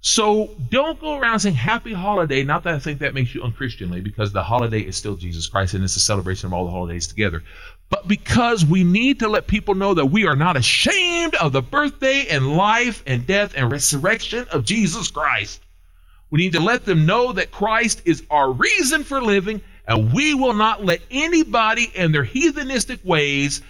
So 0.00 0.54
don't 0.70 1.00
go 1.00 1.18
around 1.18 1.40
saying 1.40 1.56
happy 1.56 1.92
holiday. 1.92 2.44
Not 2.44 2.62
that 2.64 2.74
I 2.74 2.78
think 2.78 3.00
that 3.00 3.14
makes 3.14 3.34
you 3.34 3.40
unchristianly, 3.40 4.04
because 4.04 4.32
the 4.32 4.42
holiday 4.42 4.80
is 4.80 4.96
still 4.96 5.16
Jesus 5.16 5.48
Christ 5.48 5.74
and 5.74 5.82
it's 5.82 5.96
a 5.96 6.00
celebration 6.00 6.46
of 6.46 6.52
all 6.52 6.66
the 6.66 6.70
holidays 6.70 7.08
together. 7.08 7.42
But 7.88 8.06
because 8.06 8.64
we 8.64 8.84
need 8.84 9.18
to 9.20 9.28
let 9.28 9.48
people 9.48 9.74
know 9.74 9.94
that 9.94 10.06
we 10.06 10.26
are 10.26 10.36
not 10.36 10.56
ashamed 10.56 11.34
of 11.36 11.52
the 11.52 11.62
birthday 11.62 12.26
and 12.30 12.56
life 12.56 13.02
and 13.06 13.26
death 13.26 13.54
and 13.56 13.72
resurrection 13.72 14.46
of 14.52 14.64
Jesus 14.64 15.10
Christ. 15.10 15.60
We 16.30 16.40
need 16.40 16.52
to 16.52 16.60
let 16.60 16.84
them 16.84 17.06
know 17.06 17.32
that 17.32 17.50
Christ 17.50 18.02
is 18.04 18.24
our 18.30 18.50
reason 18.50 19.04
for 19.04 19.22
living 19.22 19.60
and 19.86 20.12
we 20.12 20.34
will 20.34 20.54
not 20.54 20.84
let 20.84 21.00
anybody 21.10 21.92
and 21.96 22.12
their 22.12 22.24
heathenistic 22.24 23.04
ways 23.04 23.62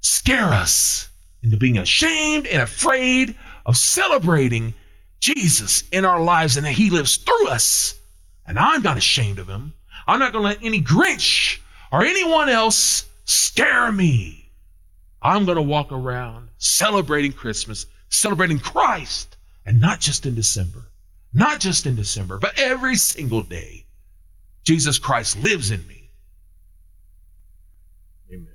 scare 0.00 0.48
us 0.48 1.08
into 1.42 1.56
being 1.56 1.78
ashamed 1.78 2.46
and 2.46 2.62
afraid 2.62 3.36
of 3.64 3.76
celebrating 3.76 4.74
Jesus 5.20 5.84
in 5.92 6.04
our 6.04 6.20
lives 6.20 6.56
and 6.56 6.66
that 6.66 6.72
He 6.72 6.90
lives 6.90 7.16
through 7.16 7.48
us. 7.48 7.94
And 8.46 8.58
I'm 8.58 8.82
not 8.82 8.96
ashamed 8.96 9.38
of 9.38 9.48
Him. 9.48 9.72
I'm 10.06 10.18
not 10.18 10.32
going 10.32 10.42
to 10.42 10.48
let 10.48 10.64
any 10.64 10.82
Grinch 10.82 11.60
or 11.92 12.04
anyone 12.04 12.48
else 12.48 13.08
scare 13.24 13.92
me. 13.92 14.50
I'm 15.20 15.44
going 15.44 15.56
to 15.56 15.62
walk 15.62 15.92
around 15.92 16.48
celebrating 16.58 17.32
Christmas, 17.32 17.86
celebrating 18.08 18.58
Christ, 18.58 19.36
and 19.64 19.80
not 19.80 20.00
just 20.00 20.26
in 20.26 20.34
December. 20.34 20.82
Not 21.32 21.60
just 21.60 21.86
in 21.86 21.96
December, 21.96 22.38
but 22.38 22.58
every 22.58 22.96
single 22.96 23.42
day. 23.42 23.86
Jesus 24.64 24.98
Christ 24.98 25.42
lives 25.42 25.70
in 25.70 25.86
me. 25.86 26.10
Amen. 28.32 28.54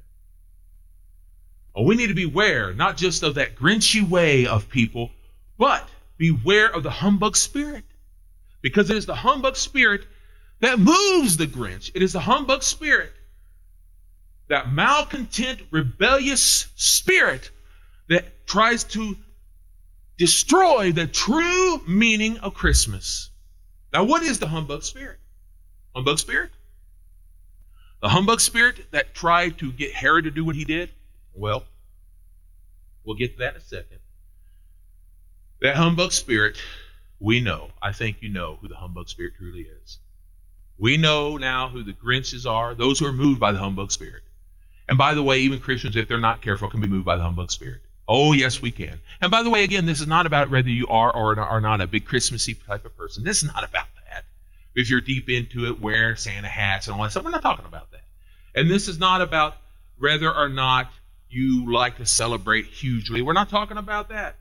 Well, 1.76 1.86
we 1.86 1.96
need 1.96 2.08
to 2.08 2.14
beware 2.14 2.74
not 2.74 2.98
just 2.98 3.24
of 3.24 3.36
that 3.36 3.56
grinchy 3.56 4.08
way 4.08 4.48
of 4.48 4.70
people, 4.70 5.12
but 5.58 5.88
beware 6.18 6.74
of 6.74 6.84
the 6.84 6.92
humbug 6.92 7.36
spirit. 7.36 7.84
Because 8.62 8.90
it 8.90 8.98
is 8.98 9.06
the 9.06 9.16
humbug 9.16 9.56
spirit 9.56 10.06
that 10.60 10.80
moves 10.80 11.38
the 11.38 11.48
Grinch. 11.48 11.92
It 11.94 12.02
is 12.02 12.14
the 12.14 12.20
humbug 12.20 12.64
spirit, 12.64 13.14
that 14.50 14.72
malcontent, 14.72 15.62
rebellious 15.72 16.68
spirit 16.76 17.52
that 18.10 18.48
tries 18.48 18.84
to 18.86 19.16
destroy 20.18 20.92
the 20.92 21.08
true 21.08 21.82
meaning 21.88 22.38
of 22.40 22.54
Christmas. 22.54 23.30
Now, 23.94 24.04
what 24.04 24.24
is 24.24 24.40
the 24.40 24.48
humbug 24.48 24.84
spirit? 24.84 25.20
Humbug 25.96 26.20
spirit? 26.20 26.52
The 28.02 28.10
humbug 28.10 28.42
spirit 28.42 28.92
that 28.92 29.16
tried 29.16 29.58
to 29.60 29.72
get 29.72 29.94
Herod 29.94 30.26
to 30.26 30.32
do 30.32 30.46
what 30.46 30.56
he 30.56 30.66
did? 30.66 30.92
Well, 31.34 31.64
we'll 33.04 33.16
get 33.16 33.34
to 33.34 33.40
that 33.40 33.56
in 33.56 33.62
a 33.62 33.64
second. 33.64 34.00
That 35.62 35.76
humbug 35.76 36.12
spirit, 36.12 36.58
we 37.20 37.40
know. 37.40 37.72
I 37.82 37.92
think 37.92 38.18
you 38.22 38.30
know 38.30 38.58
who 38.62 38.68
the 38.68 38.76
humbug 38.76 39.10
spirit 39.10 39.34
truly 39.38 39.62
is. 39.62 39.98
We 40.78 40.98
know 40.98 41.38
now 41.38 41.70
who 41.70 41.84
the 41.84 41.94
Grinches 41.94 42.50
are, 42.50 42.76
those 42.76 43.00
who 43.00 43.08
are 43.08 43.14
moved 43.14 43.40
by 43.40 43.52
the 43.52 43.58
humbug 43.58 43.92
spirit. 43.92 44.22
And 44.88 44.98
by 44.98 45.16
the 45.16 45.24
way, 45.24 45.40
even 45.40 45.60
Christians, 45.60 45.96
if 45.96 46.08
they're 46.08 46.20
not 46.20 46.42
careful, 46.42 46.70
can 46.70 46.82
be 46.82 46.88
moved 46.88 47.06
by 47.06 47.16
the 47.16 47.24
humbug 47.24 47.52
spirit. 47.52 47.82
Oh, 48.08 48.32
yes, 48.32 48.62
we 48.62 48.72
can. 48.72 49.00
And 49.22 49.30
by 49.32 49.44
the 49.44 49.50
way, 49.50 49.64
again, 49.64 49.86
this 49.86 50.00
is 50.00 50.08
not 50.08 50.26
about 50.26 50.50
whether 50.50 50.70
you 50.70 50.88
are 50.88 51.14
or 51.14 51.38
are 51.40 51.62
not 51.62 51.82
a 51.82 51.88
big 51.88 52.06
Christmassy 52.06 52.54
type 52.54 52.86
of 52.86 52.96
person. 52.96 53.24
This 53.24 53.44
is 53.44 53.54
not 53.54 53.64
about 53.64 53.88
that. 54.10 54.24
If 54.76 54.90
you're 54.90 55.02
deep 55.02 55.30
into 55.30 55.66
it, 55.66 55.82
wear 55.82 56.16
Santa 56.16 56.48
hats 56.48 56.88
and 56.88 56.96
all 56.96 57.04
that 57.04 57.12
stuff. 57.12 57.26
We're 57.26 57.32
not 57.32 57.42
talking 57.42 57.66
about 57.66 57.92
that. 57.92 58.04
And 58.56 58.70
this 58.72 58.88
is 58.88 58.98
not 58.98 59.22
about 59.22 59.56
whether 59.98 60.34
or 60.34 60.50
not 60.50 60.90
you 61.30 61.72
like 61.72 61.98
to 61.98 62.06
celebrate 62.06 62.66
hugely. 62.66 63.22
We're 63.22 63.34
not 63.34 63.50
talking 63.50 63.78
about 63.78 64.10
that. 64.10 64.36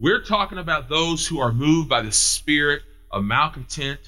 We're 0.00 0.22
talking 0.22 0.58
about 0.58 0.88
those 0.88 1.26
who 1.26 1.38
are 1.38 1.52
moved 1.52 1.88
by 1.88 2.02
the 2.02 2.10
spirit 2.10 2.82
of 3.10 3.22
malcontent 3.24 4.00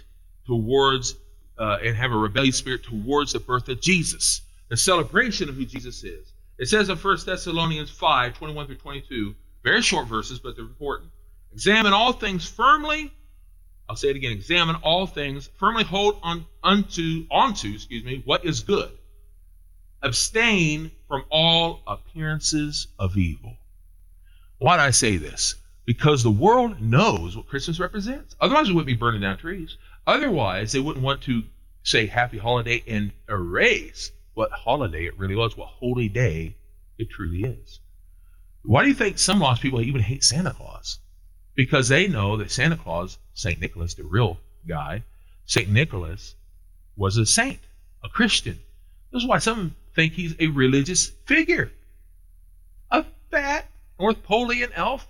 towards 0.46 1.14
uh, 1.56 1.78
and 1.84 1.96
have 1.96 2.10
a 2.10 2.16
rebellious 2.16 2.56
spirit 2.56 2.82
towards 2.82 3.32
the 3.32 3.38
birth 3.38 3.68
of 3.68 3.80
Jesus, 3.80 4.42
the 4.68 4.76
celebration 4.76 5.48
of 5.48 5.54
who 5.54 5.64
Jesus 5.64 6.02
is. 6.02 6.32
It 6.56 6.66
says 6.66 6.88
in 6.88 6.96
1 6.96 7.18
Thessalonians 7.26 7.90
5 7.90 8.34
21 8.34 8.66
through 8.66 8.76
22, 8.76 9.34
very 9.64 9.82
short 9.82 10.06
verses, 10.06 10.38
but 10.38 10.54
they're 10.54 10.64
important. 10.64 11.10
Examine 11.52 11.92
all 11.92 12.12
things 12.12 12.48
firmly. 12.48 13.12
I'll 13.88 13.96
say 13.96 14.10
it 14.10 14.16
again. 14.16 14.32
Examine 14.32 14.76
all 14.76 15.06
things 15.06 15.50
firmly. 15.58 15.84
Hold 15.84 16.18
on 16.22 16.46
unto 16.62 17.26
onto, 17.30 17.72
excuse 17.74 18.04
me, 18.04 18.22
what 18.24 18.44
is 18.44 18.60
good. 18.60 18.90
Abstain 20.02 20.90
from 21.08 21.24
all 21.30 21.82
appearances 21.86 22.86
of 22.98 23.16
evil. 23.16 23.56
Why 24.58 24.76
do 24.76 24.82
I 24.82 24.90
say 24.90 25.16
this? 25.16 25.56
Because 25.84 26.22
the 26.22 26.30
world 26.30 26.80
knows 26.80 27.36
what 27.36 27.48
Christmas 27.48 27.80
represents. 27.80 28.36
Otherwise, 28.40 28.68
we 28.68 28.74
wouldn't 28.74 28.86
be 28.86 28.94
burning 28.94 29.20
down 29.20 29.38
trees. 29.38 29.76
Otherwise, 30.06 30.72
they 30.72 30.80
wouldn't 30.80 31.04
want 31.04 31.22
to 31.22 31.42
say 31.82 32.06
happy 32.06 32.38
holiday 32.38 32.82
and 32.86 33.12
erase 33.28 34.12
what 34.34 34.50
holiday 34.52 35.06
it 35.06 35.18
really 35.18 35.36
was, 35.36 35.56
what 35.56 35.68
holy 35.68 36.08
day 36.08 36.56
it 36.98 37.10
truly 37.10 37.42
is. 37.42 37.80
Why 38.62 38.82
do 38.82 38.88
you 38.88 38.94
think 38.94 39.18
some 39.18 39.40
lost 39.40 39.62
people 39.62 39.80
even 39.80 40.00
hate 40.00 40.24
Santa 40.24 40.52
Claus? 40.52 40.98
Because 41.54 41.88
they 41.88 42.08
know 42.08 42.36
that 42.36 42.50
Santa 42.50 42.76
Claus, 42.76 43.18
St. 43.34 43.60
Nicholas, 43.60 43.94
the 43.94 44.04
real 44.04 44.38
guy, 44.66 45.04
St. 45.46 45.68
Nicholas 45.68 46.34
was 46.96 47.16
a 47.16 47.26
saint, 47.26 47.60
a 48.02 48.08
Christian. 48.08 48.58
This 49.12 49.22
is 49.22 49.28
why 49.28 49.38
some 49.38 49.76
think 49.94 50.14
he's 50.14 50.34
a 50.40 50.48
religious 50.48 51.08
figure. 51.26 51.70
A 52.90 53.04
fat 53.30 53.66
North 53.98 54.24
Polian 54.26 54.72
elf? 54.74 55.06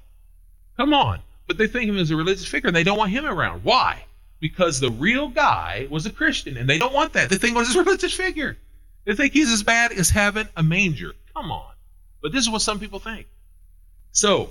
Come 0.76 0.92
on. 0.92 1.20
But 1.46 1.58
they 1.58 1.66
think 1.66 1.88
of 1.88 1.96
him 1.96 2.02
as 2.02 2.10
a 2.10 2.16
religious 2.16 2.46
figure 2.46 2.68
and 2.68 2.76
they 2.76 2.84
don't 2.84 2.98
want 2.98 3.10
him 3.10 3.24
around. 3.24 3.64
Why? 3.64 4.04
Because 4.40 4.80
the 4.80 4.90
real 4.90 5.28
guy 5.28 5.86
was 5.90 6.06
a 6.06 6.10
Christian 6.10 6.56
and 6.56 6.68
they 6.68 6.78
don't 6.78 6.92
want 6.92 7.12
that. 7.14 7.30
They 7.30 7.36
think 7.36 7.52
he 7.52 7.58
was 7.58 7.74
a 7.74 7.78
religious 7.84 8.14
figure. 8.14 8.56
They 9.04 9.14
think 9.14 9.32
he's 9.32 9.52
as 9.52 9.62
bad 9.62 9.92
as 9.92 10.10
having 10.10 10.48
a 10.56 10.62
manger. 10.62 11.12
Come 11.34 11.52
on. 11.52 11.72
But 12.22 12.32
this 12.32 12.44
is 12.44 12.50
what 12.50 12.62
some 12.62 12.80
people 12.80 12.98
think. 12.98 13.26
So, 14.12 14.50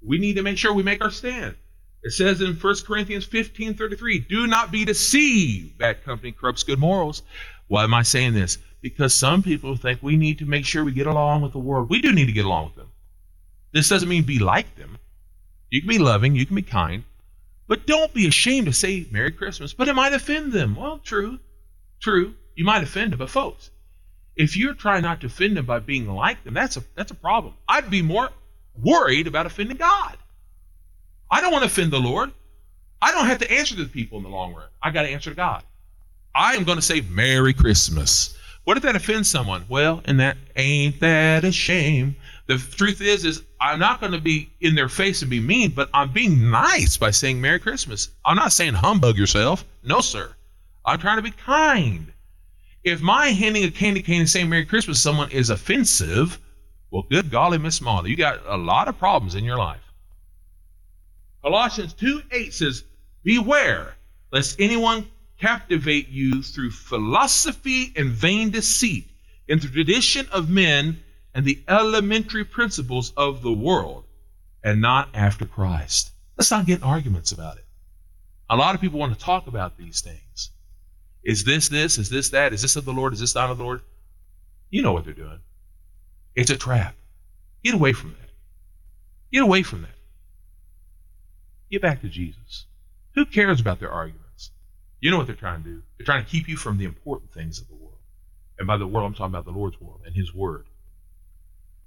we 0.00 0.18
need 0.18 0.36
to 0.36 0.42
make 0.42 0.58
sure 0.58 0.72
we 0.72 0.82
make 0.82 1.02
our 1.02 1.10
stand. 1.10 1.56
It 2.02 2.12
says 2.12 2.40
in 2.40 2.54
1 2.54 2.74
Corinthians 2.86 3.24
15 3.24 3.74
33, 3.74 4.20
do 4.20 4.46
not 4.46 4.70
be 4.70 4.84
deceived. 4.84 5.78
Bad 5.78 6.04
company 6.04 6.32
corrupts 6.32 6.62
good 6.62 6.78
morals. 6.78 7.22
Why 7.66 7.84
am 7.84 7.92
I 7.92 8.02
saying 8.02 8.34
this? 8.34 8.58
Because 8.80 9.12
some 9.12 9.42
people 9.42 9.76
think 9.76 10.02
we 10.02 10.16
need 10.16 10.38
to 10.38 10.46
make 10.46 10.64
sure 10.64 10.84
we 10.84 10.92
get 10.92 11.08
along 11.08 11.42
with 11.42 11.52
the 11.52 11.58
world. 11.58 11.90
We 11.90 12.00
do 12.00 12.12
need 12.12 12.26
to 12.26 12.32
get 12.32 12.44
along 12.44 12.66
with 12.66 12.76
them. 12.76 12.92
This 13.72 13.88
doesn't 13.88 14.08
mean 14.08 14.22
be 14.22 14.38
like 14.38 14.76
them. 14.76 14.98
You 15.70 15.80
can 15.82 15.88
be 15.88 15.98
loving, 15.98 16.34
you 16.34 16.46
can 16.46 16.56
be 16.56 16.62
kind, 16.62 17.04
but 17.66 17.86
don't 17.86 18.14
be 18.14 18.26
ashamed 18.26 18.66
to 18.66 18.72
say 18.72 19.06
Merry 19.10 19.32
Christmas. 19.32 19.74
But 19.74 19.88
it 19.88 19.94
might 19.94 20.14
offend 20.14 20.52
them. 20.52 20.76
Well, 20.76 20.98
true, 20.98 21.38
true. 22.00 22.34
You 22.58 22.64
might 22.64 22.82
offend 22.82 23.12
them, 23.12 23.20
but 23.20 23.30
folks, 23.30 23.70
if 24.34 24.56
you're 24.56 24.74
trying 24.74 25.02
not 25.02 25.20
to 25.20 25.28
offend 25.28 25.56
them 25.56 25.64
by 25.64 25.78
being 25.78 26.12
like 26.12 26.42
them, 26.42 26.54
that's 26.54 26.76
a 26.76 26.82
that's 26.96 27.12
a 27.12 27.14
problem. 27.14 27.54
I'd 27.68 27.88
be 27.88 28.02
more 28.02 28.30
worried 28.82 29.28
about 29.28 29.46
offending 29.46 29.76
God. 29.76 30.16
I 31.30 31.40
don't 31.40 31.52
want 31.52 31.62
to 31.62 31.68
offend 31.68 31.92
the 31.92 32.00
Lord. 32.00 32.32
I 33.00 33.12
don't 33.12 33.26
have 33.26 33.38
to 33.38 33.52
answer 33.52 33.76
to 33.76 33.84
the 33.84 33.88
people 33.88 34.18
in 34.18 34.24
the 34.24 34.30
long 34.30 34.54
run. 34.56 34.66
I 34.82 34.90
got 34.90 35.02
to 35.02 35.08
answer 35.08 35.30
to 35.30 35.36
God. 35.36 35.62
I 36.34 36.56
am 36.56 36.64
going 36.64 36.78
to 36.78 36.82
say 36.82 37.00
Merry 37.02 37.54
Christmas. 37.54 38.36
What 38.64 38.76
if 38.76 38.82
that 38.82 38.96
offends 38.96 39.28
someone? 39.28 39.64
Well, 39.68 40.02
and 40.04 40.18
that 40.18 40.36
ain't 40.56 40.98
that 40.98 41.44
a 41.44 41.52
shame. 41.52 42.16
The 42.48 42.58
truth 42.58 43.00
is, 43.00 43.24
is 43.24 43.44
I'm 43.60 43.78
not 43.78 44.00
going 44.00 44.14
to 44.14 44.20
be 44.20 44.50
in 44.60 44.74
their 44.74 44.88
face 44.88 45.22
and 45.22 45.30
be 45.30 45.38
mean, 45.38 45.70
but 45.70 45.90
I'm 45.94 46.12
being 46.12 46.50
nice 46.50 46.96
by 46.96 47.12
saying 47.12 47.40
Merry 47.40 47.60
Christmas. 47.60 48.08
I'm 48.24 48.34
not 48.34 48.50
saying 48.50 48.74
humbug 48.74 49.16
yourself. 49.16 49.64
No, 49.84 50.00
sir. 50.00 50.34
I'm 50.84 50.98
trying 50.98 51.18
to 51.18 51.22
be 51.22 51.30
kind. 51.30 52.12
If 52.88 53.02
my 53.02 53.26
handing 53.28 53.64
a 53.64 53.70
candy 53.70 54.02
cane 54.02 54.20
and 54.20 54.30
saying 54.30 54.48
Merry 54.48 54.64
Christmas 54.64 54.96
to 54.96 55.02
someone 55.02 55.30
is 55.30 55.50
offensive, 55.50 56.40
well, 56.90 57.02
good 57.02 57.30
golly, 57.30 57.58
Miss 57.58 57.82
Molly, 57.82 58.10
you 58.10 58.16
got 58.16 58.40
a 58.46 58.56
lot 58.56 58.88
of 58.88 58.98
problems 58.98 59.34
in 59.34 59.44
your 59.44 59.58
life. 59.58 59.92
Colossians 61.42 61.92
2 61.92 62.22
8 62.32 62.54
says, 62.54 62.84
Beware 63.22 63.94
lest 64.32 64.58
anyone 64.58 65.06
captivate 65.38 66.08
you 66.08 66.42
through 66.42 66.70
philosophy 66.70 67.92
and 67.94 68.10
vain 68.10 68.50
deceit, 68.50 69.10
in 69.46 69.58
the 69.58 69.68
tradition 69.68 70.26
of 70.32 70.48
men 70.48 71.02
and 71.34 71.44
the 71.44 71.62
elementary 71.68 72.44
principles 72.44 73.12
of 73.16 73.42
the 73.42 73.52
world, 73.52 74.04
and 74.64 74.80
not 74.80 75.08
after 75.14 75.44
Christ. 75.44 76.10
Let's 76.36 76.50
not 76.50 76.66
get 76.66 76.82
arguments 76.82 77.32
about 77.32 77.58
it. 77.58 77.66
A 78.50 78.56
lot 78.56 78.74
of 78.74 78.80
people 78.80 78.98
want 78.98 79.12
to 79.12 79.24
talk 79.24 79.46
about 79.46 79.76
these 79.76 80.00
things. 80.00 80.50
Is 81.24 81.44
this 81.44 81.68
this? 81.68 81.98
Is 81.98 82.10
this 82.10 82.30
that? 82.30 82.52
Is 82.52 82.62
this 82.62 82.76
of 82.76 82.84
the 82.84 82.92
Lord? 82.92 83.12
Is 83.12 83.20
this 83.20 83.34
not 83.34 83.50
of 83.50 83.58
the 83.58 83.64
Lord? 83.64 83.82
You 84.70 84.82
know 84.82 84.92
what 84.92 85.04
they're 85.04 85.14
doing. 85.14 85.40
It's 86.34 86.50
a 86.50 86.56
trap. 86.56 86.94
Get 87.64 87.74
away 87.74 87.92
from 87.92 88.10
that. 88.10 88.30
Get 89.32 89.42
away 89.42 89.62
from 89.62 89.82
that. 89.82 89.90
Get 91.70 91.82
back 91.82 92.00
to 92.02 92.08
Jesus. 92.08 92.66
Who 93.14 93.26
cares 93.26 93.60
about 93.60 93.80
their 93.80 93.90
arguments? 93.90 94.50
You 95.00 95.10
know 95.10 95.18
what 95.18 95.26
they're 95.26 95.36
trying 95.36 95.62
to 95.62 95.68
do. 95.68 95.82
They're 95.96 96.06
trying 96.06 96.24
to 96.24 96.30
keep 96.30 96.48
you 96.48 96.56
from 96.56 96.78
the 96.78 96.84
important 96.84 97.32
things 97.32 97.60
of 97.60 97.68
the 97.68 97.74
world. 97.74 97.98
And 98.58 98.66
by 98.66 98.76
the 98.76 98.86
world, 98.86 99.06
I'm 99.06 99.14
talking 99.14 99.34
about 99.34 99.44
the 99.44 99.52
Lord's 99.52 99.80
world 99.80 100.00
and 100.06 100.14
His 100.14 100.34
Word. 100.34 100.66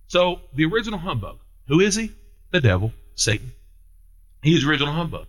So, 0.08 0.42
the 0.54 0.66
original 0.66 1.00
humbug, 1.00 1.40
who 1.68 1.80
is 1.80 1.96
he? 1.96 2.12
The 2.52 2.60
devil, 2.60 2.92
Satan. 3.16 3.54
He's 4.42 4.66
original 4.66 4.94
humbug. 4.94 5.28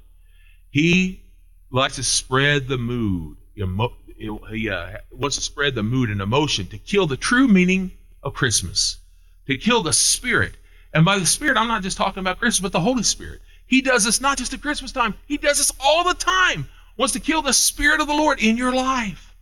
He 0.71 1.23
likes 1.71 1.97
to 1.97 2.03
spread 2.03 2.67
the 2.67 2.79
mood. 2.79 3.37
He 3.55 4.69
uh, 4.71 4.99
wants 5.11 5.37
to 5.37 5.43
spread 5.43 5.75
the 5.75 5.83
mood 5.83 6.11
and 6.11 6.21
emotion 6.21 6.67
to 6.69 6.79
kill 6.79 7.07
the 7.07 7.17
true 7.17 7.49
meaning 7.49 7.93
of 8.23 8.35
Christmas 8.35 8.99
to 9.47 9.57
kill 9.57 9.83
the 9.83 9.93
spirit. 9.93 10.57
And 10.95 11.05
by 11.05 11.19
the 11.19 11.27
spirit, 11.27 11.57
I'm 11.57 11.69
not 11.69 11.83
just 11.83 11.97
talking 11.97 12.21
about 12.21 12.39
Christmas, 12.39 12.61
but 12.61 12.73
the 12.73 12.81
Holy 12.81 13.03
Spirit. 13.03 13.41
He 13.67 13.81
does 13.81 14.05
this 14.05 14.21
not 14.21 14.39
just 14.39 14.53
at 14.53 14.61
Christmas 14.61 14.93
time, 14.93 15.15
he 15.27 15.39
does 15.39 15.59
this 15.59 15.73
all 15.81 16.05
the 16.05 16.15
time. 16.15 16.69
Wants 16.97 17.15
to 17.15 17.21
kill 17.21 17.41
the 17.41 17.55
spirit 17.55 18.01
of 18.01 18.07
the 18.07 18.15
Lord 18.15 18.41
in 18.41 18.57
your 18.57 18.73
life. 18.73 19.35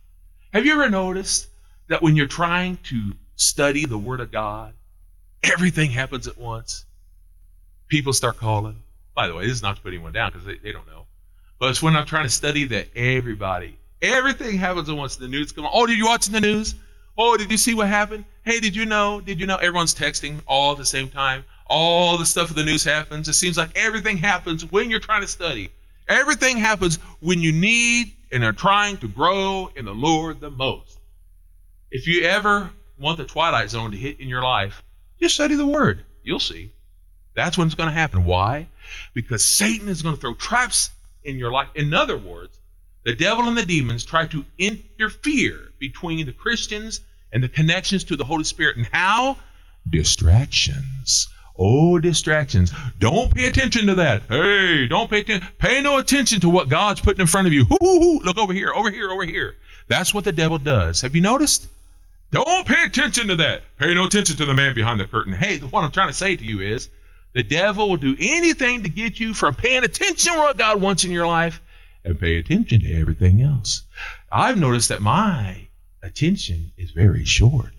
Have 0.53 0.65
you 0.65 0.73
ever 0.73 0.89
noticed 0.89 1.47
that 1.89 2.01
when 2.01 2.15
you're 2.15 2.27
trying 2.27 2.77
to 2.83 3.11
study 3.35 3.85
the 3.85 3.97
Word 3.97 4.21
of 4.21 4.31
God, 4.31 4.73
everything 5.43 5.91
happens 5.91 6.27
at 6.27 6.37
once? 6.37 6.85
People 7.89 8.13
start 8.13 8.37
calling. 8.37 8.81
By 9.13 9.27
the 9.27 9.35
way, 9.35 9.45
this 9.45 9.55
is 9.55 9.61
not 9.61 9.75
to 9.75 9.81
put 9.81 9.89
anyone 9.89 10.13
down 10.13 10.31
because 10.31 10.45
they, 10.45 10.57
they 10.57 10.71
don't 10.71 10.87
know. 10.87 11.07
But 11.59 11.71
it's 11.71 11.83
when 11.83 11.97
I'm 11.97 12.05
trying 12.05 12.23
to 12.23 12.29
study 12.29 12.63
that 12.65 12.87
everybody, 12.95 13.77
everything 14.01 14.57
happens 14.57 14.89
at 14.89 14.95
once. 14.95 15.15
The 15.15 15.27
news 15.27 15.51
come. 15.51 15.67
Oh, 15.71 15.85
did 15.85 15.97
you 15.97 16.05
watch 16.05 16.27
the 16.27 16.41
news? 16.41 16.75
Oh, 17.17 17.37
did 17.37 17.51
you 17.51 17.57
see 17.57 17.73
what 17.73 17.87
happened? 17.87 18.25
Hey, 18.43 18.59
did 18.59 18.75
you 18.75 18.85
know? 18.85 19.21
Did 19.21 19.39
you 19.39 19.45
know? 19.45 19.57
Everyone's 19.57 19.93
texting 19.93 20.41
all 20.47 20.71
at 20.71 20.77
the 20.77 20.85
same 20.85 21.09
time. 21.09 21.43
All 21.67 22.17
the 22.17 22.25
stuff 22.25 22.49
of 22.49 22.55
the 22.55 22.63
news 22.63 22.83
happens. 22.83 23.27
It 23.27 23.33
seems 23.33 23.57
like 23.57 23.71
everything 23.75 24.17
happens 24.17 24.69
when 24.69 24.89
you're 24.89 24.99
trying 24.99 25.21
to 25.21 25.27
study. 25.27 25.71
Everything 26.07 26.57
happens 26.57 26.97
when 27.19 27.39
you 27.39 27.51
need 27.51 28.13
and 28.31 28.43
are 28.43 28.53
trying 28.53 28.97
to 28.97 29.07
grow 29.07 29.69
in 29.75 29.85
the 29.85 29.93
Lord 29.93 30.39
the 30.39 30.49
most. 30.49 30.99
If 31.91 32.07
you 32.07 32.23
ever 32.23 32.69
want 32.99 33.17
the 33.17 33.25
twilight 33.25 33.69
zone 33.69 33.91
to 33.91 33.97
hit 33.97 34.19
in 34.19 34.27
your 34.27 34.41
life, 34.41 34.83
just 35.19 35.35
study 35.35 35.55
the 35.55 35.65
Word. 35.65 36.03
You'll 36.23 36.39
see. 36.39 36.71
That's 37.33 37.57
when 37.57 37.67
it's 37.67 37.75
going 37.75 37.89
to 37.89 37.93
happen. 37.93 38.25
Why? 38.25 38.67
Because 39.13 39.43
Satan 39.43 39.87
is 39.87 40.01
going 40.01 40.15
to 40.15 40.21
throw 40.21 40.33
traps 40.33 40.89
in 41.23 41.37
your 41.37 41.51
life. 41.51 41.69
In 41.75 41.93
other 41.93 42.17
words, 42.17 42.57
the 43.03 43.15
devil 43.15 43.47
and 43.47 43.57
the 43.57 43.65
demons 43.65 44.05
try 44.05 44.27
to 44.27 44.45
interfere 44.57 45.71
between 45.79 46.25
the 46.25 46.33
Christians 46.33 47.01
and 47.31 47.43
the 47.43 47.49
connections 47.49 48.03
to 48.05 48.15
the 48.15 48.25
Holy 48.25 48.43
Spirit. 48.43 48.77
And 48.77 48.85
how? 48.91 49.37
Distractions. 49.89 51.27
Oh, 51.57 51.99
distractions. 51.99 52.71
Don't 52.99 53.33
pay 53.33 53.47
attention 53.47 53.87
to 53.87 53.95
that. 53.95 54.23
Hey, 54.29 54.87
don't 54.87 55.09
pay 55.09 55.21
attention. 55.21 55.47
Pay 55.57 55.81
no 55.81 55.97
attention 55.97 56.39
to 56.41 56.49
what 56.49 56.69
God's 56.69 57.01
putting 57.01 57.21
in 57.21 57.27
front 57.27 57.47
of 57.47 57.53
you. 57.53 57.65
Look 58.23 58.37
over 58.37 58.53
here, 58.53 58.71
over 58.73 58.89
here, 58.89 59.11
over 59.11 59.25
here. 59.25 59.55
That's 59.87 60.13
what 60.13 60.23
the 60.23 60.31
devil 60.31 60.57
does. 60.57 61.01
Have 61.01 61.15
you 61.15 61.21
noticed? 61.21 61.67
Don't 62.31 62.65
pay 62.65 62.83
attention 62.85 63.27
to 63.27 63.35
that. 63.37 63.63
Pay 63.77 63.93
no 63.93 64.05
attention 64.05 64.37
to 64.37 64.45
the 64.45 64.53
man 64.53 64.73
behind 64.73 64.99
the 64.99 65.05
curtain. 65.05 65.33
Hey, 65.33 65.57
what 65.59 65.83
I'm 65.83 65.91
trying 65.91 66.07
to 66.07 66.13
say 66.13 66.35
to 66.35 66.43
you 66.43 66.61
is 66.61 66.89
the 67.33 67.43
devil 67.43 67.89
will 67.89 67.97
do 67.97 68.15
anything 68.19 68.83
to 68.83 68.89
get 68.89 69.19
you 69.19 69.33
from 69.33 69.53
paying 69.53 69.83
attention 69.83 70.33
to 70.33 70.39
what 70.39 70.57
God 70.57 70.79
wants 70.81 71.03
in 71.03 71.11
your 71.11 71.27
life 71.27 71.61
and 72.03 72.19
pay 72.19 72.37
attention 72.37 72.81
to 72.81 72.99
everything 72.99 73.41
else. 73.41 73.83
I've 74.31 74.57
noticed 74.57 74.89
that 74.89 75.01
my 75.01 75.67
attention 76.03 76.71
is 76.77 76.91
very 76.91 77.25
short 77.25 77.73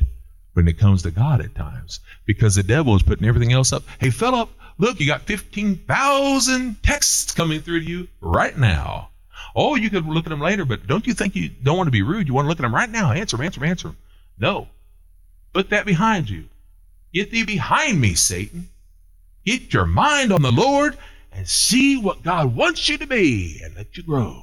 when 0.52 0.68
it 0.68 0.78
comes 0.78 1.02
to 1.02 1.10
God 1.10 1.40
at 1.40 1.54
times 1.54 2.00
because 2.24 2.54
the 2.54 2.62
devil 2.62 2.94
is 2.94 3.02
putting 3.02 3.26
everything 3.26 3.52
else 3.52 3.72
up. 3.72 3.82
Hey, 3.98 4.10
Philip, 4.10 4.50
look, 4.78 5.00
you 5.00 5.06
got 5.06 5.22
15,000 5.22 6.82
texts 6.82 7.32
coming 7.32 7.60
through 7.60 7.80
to 7.80 7.86
you 7.86 8.08
right 8.20 8.56
now. 8.56 9.08
Oh, 9.54 9.74
you 9.74 9.90
could 9.90 10.06
look 10.06 10.26
at 10.26 10.30
them 10.30 10.40
later, 10.40 10.64
but 10.64 10.86
don't 10.86 11.06
you 11.06 11.14
think 11.14 11.36
you 11.36 11.48
don't 11.48 11.76
want 11.76 11.86
to 11.86 11.92
be 11.92 12.02
rude? 12.02 12.28
You 12.28 12.34
want 12.34 12.46
to 12.46 12.48
look 12.48 12.58
at 12.58 12.62
them 12.62 12.74
right 12.74 12.88
now. 12.88 13.12
Answer 13.12 13.36
them, 13.36 13.44
answer 13.44 13.60
them, 13.60 13.68
answer 13.68 13.88
them. 13.88 13.96
No. 14.38 14.68
Put 15.52 15.70
that 15.70 15.84
behind 15.84 16.30
you. 16.30 16.44
Get 17.12 17.30
thee 17.30 17.44
behind 17.44 18.00
me, 18.00 18.14
Satan. 18.14 18.70
Get 19.44 19.72
your 19.72 19.86
mind 19.86 20.32
on 20.32 20.42
the 20.42 20.52
Lord 20.52 20.96
and 21.32 21.48
see 21.48 21.96
what 21.96 22.22
God 22.22 22.54
wants 22.54 22.88
you 22.88 22.98
to 22.98 23.06
be 23.06 23.60
and 23.64 23.74
let 23.74 23.96
you 23.96 24.02
grow. 24.02 24.42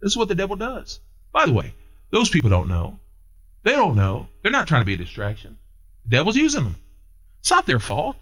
This 0.00 0.12
is 0.12 0.16
what 0.16 0.28
the 0.28 0.34
devil 0.34 0.56
does. 0.56 1.00
By 1.32 1.46
the 1.46 1.52
way, 1.52 1.74
those 2.10 2.30
people 2.30 2.50
don't 2.50 2.68
know. 2.68 2.98
They 3.62 3.72
don't 3.72 3.96
know. 3.96 4.28
They're 4.42 4.52
not 4.52 4.68
trying 4.68 4.82
to 4.82 4.86
be 4.86 4.94
a 4.94 4.98
distraction. 4.98 5.58
The 6.04 6.10
devil's 6.10 6.36
using 6.36 6.64
them. 6.64 6.76
It's 7.40 7.50
not 7.50 7.66
their 7.66 7.78
fault. 7.78 8.16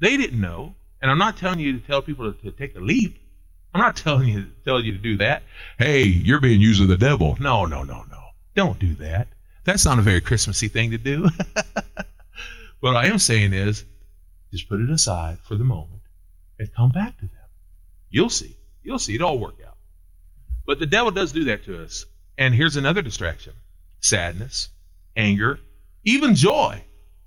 They 0.00 0.16
didn't 0.16 0.40
know. 0.40 0.74
And 1.02 1.10
I'm 1.10 1.18
not 1.18 1.36
telling 1.36 1.58
you 1.58 1.78
to 1.78 1.86
tell 1.86 2.02
people 2.02 2.32
to, 2.32 2.40
to 2.42 2.50
take 2.50 2.76
a 2.76 2.80
leap. 2.80 3.18
I'm 3.74 3.80
not 3.80 3.96
telling 4.04 4.28
you 4.28 4.46
tell 4.64 4.82
you 4.82 4.92
to 4.92 4.98
do 4.98 5.16
that. 5.18 5.42
Hey, 5.78 6.02
you're 6.02 6.40
being 6.40 6.60
used 6.60 6.80
of 6.82 6.88
the 6.88 6.96
devil. 6.96 7.36
No, 7.40 7.66
no, 7.66 7.82
no, 7.82 8.04
no. 8.10 8.20
Don't 8.54 8.78
do 8.78 8.94
that. 8.96 9.28
That's 9.64 9.84
not 9.84 9.98
a 9.98 10.02
very 10.02 10.20
Christmassy 10.20 10.68
thing 10.68 10.90
to 10.92 10.98
do. 10.98 11.28
what 12.80 12.96
I 12.96 13.06
am 13.06 13.18
saying 13.18 13.52
is 13.52 13.84
just 14.52 14.68
put 14.68 14.80
it 14.80 14.90
aside 14.90 15.38
for 15.40 15.56
the 15.56 15.64
moment 15.64 16.02
and 16.58 16.74
come 16.74 16.90
back 16.90 17.16
to 17.18 17.26
them. 17.26 17.48
You'll 18.10 18.30
see. 18.30 18.56
You'll 18.82 18.98
see. 18.98 19.14
It'll 19.14 19.30
all 19.30 19.38
work 19.38 19.56
out. 19.66 19.76
But 20.66 20.78
the 20.78 20.86
devil 20.86 21.10
does 21.10 21.32
do 21.32 21.44
that 21.44 21.64
to 21.64 21.82
us. 21.82 22.06
And 22.38 22.54
here's 22.54 22.76
another 22.76 23.02
distraction 23.02 23.52
sadness, 24.00 24.68
anger, 25.16 25.58
even 26.04 26.34
joy. 26.34 26.82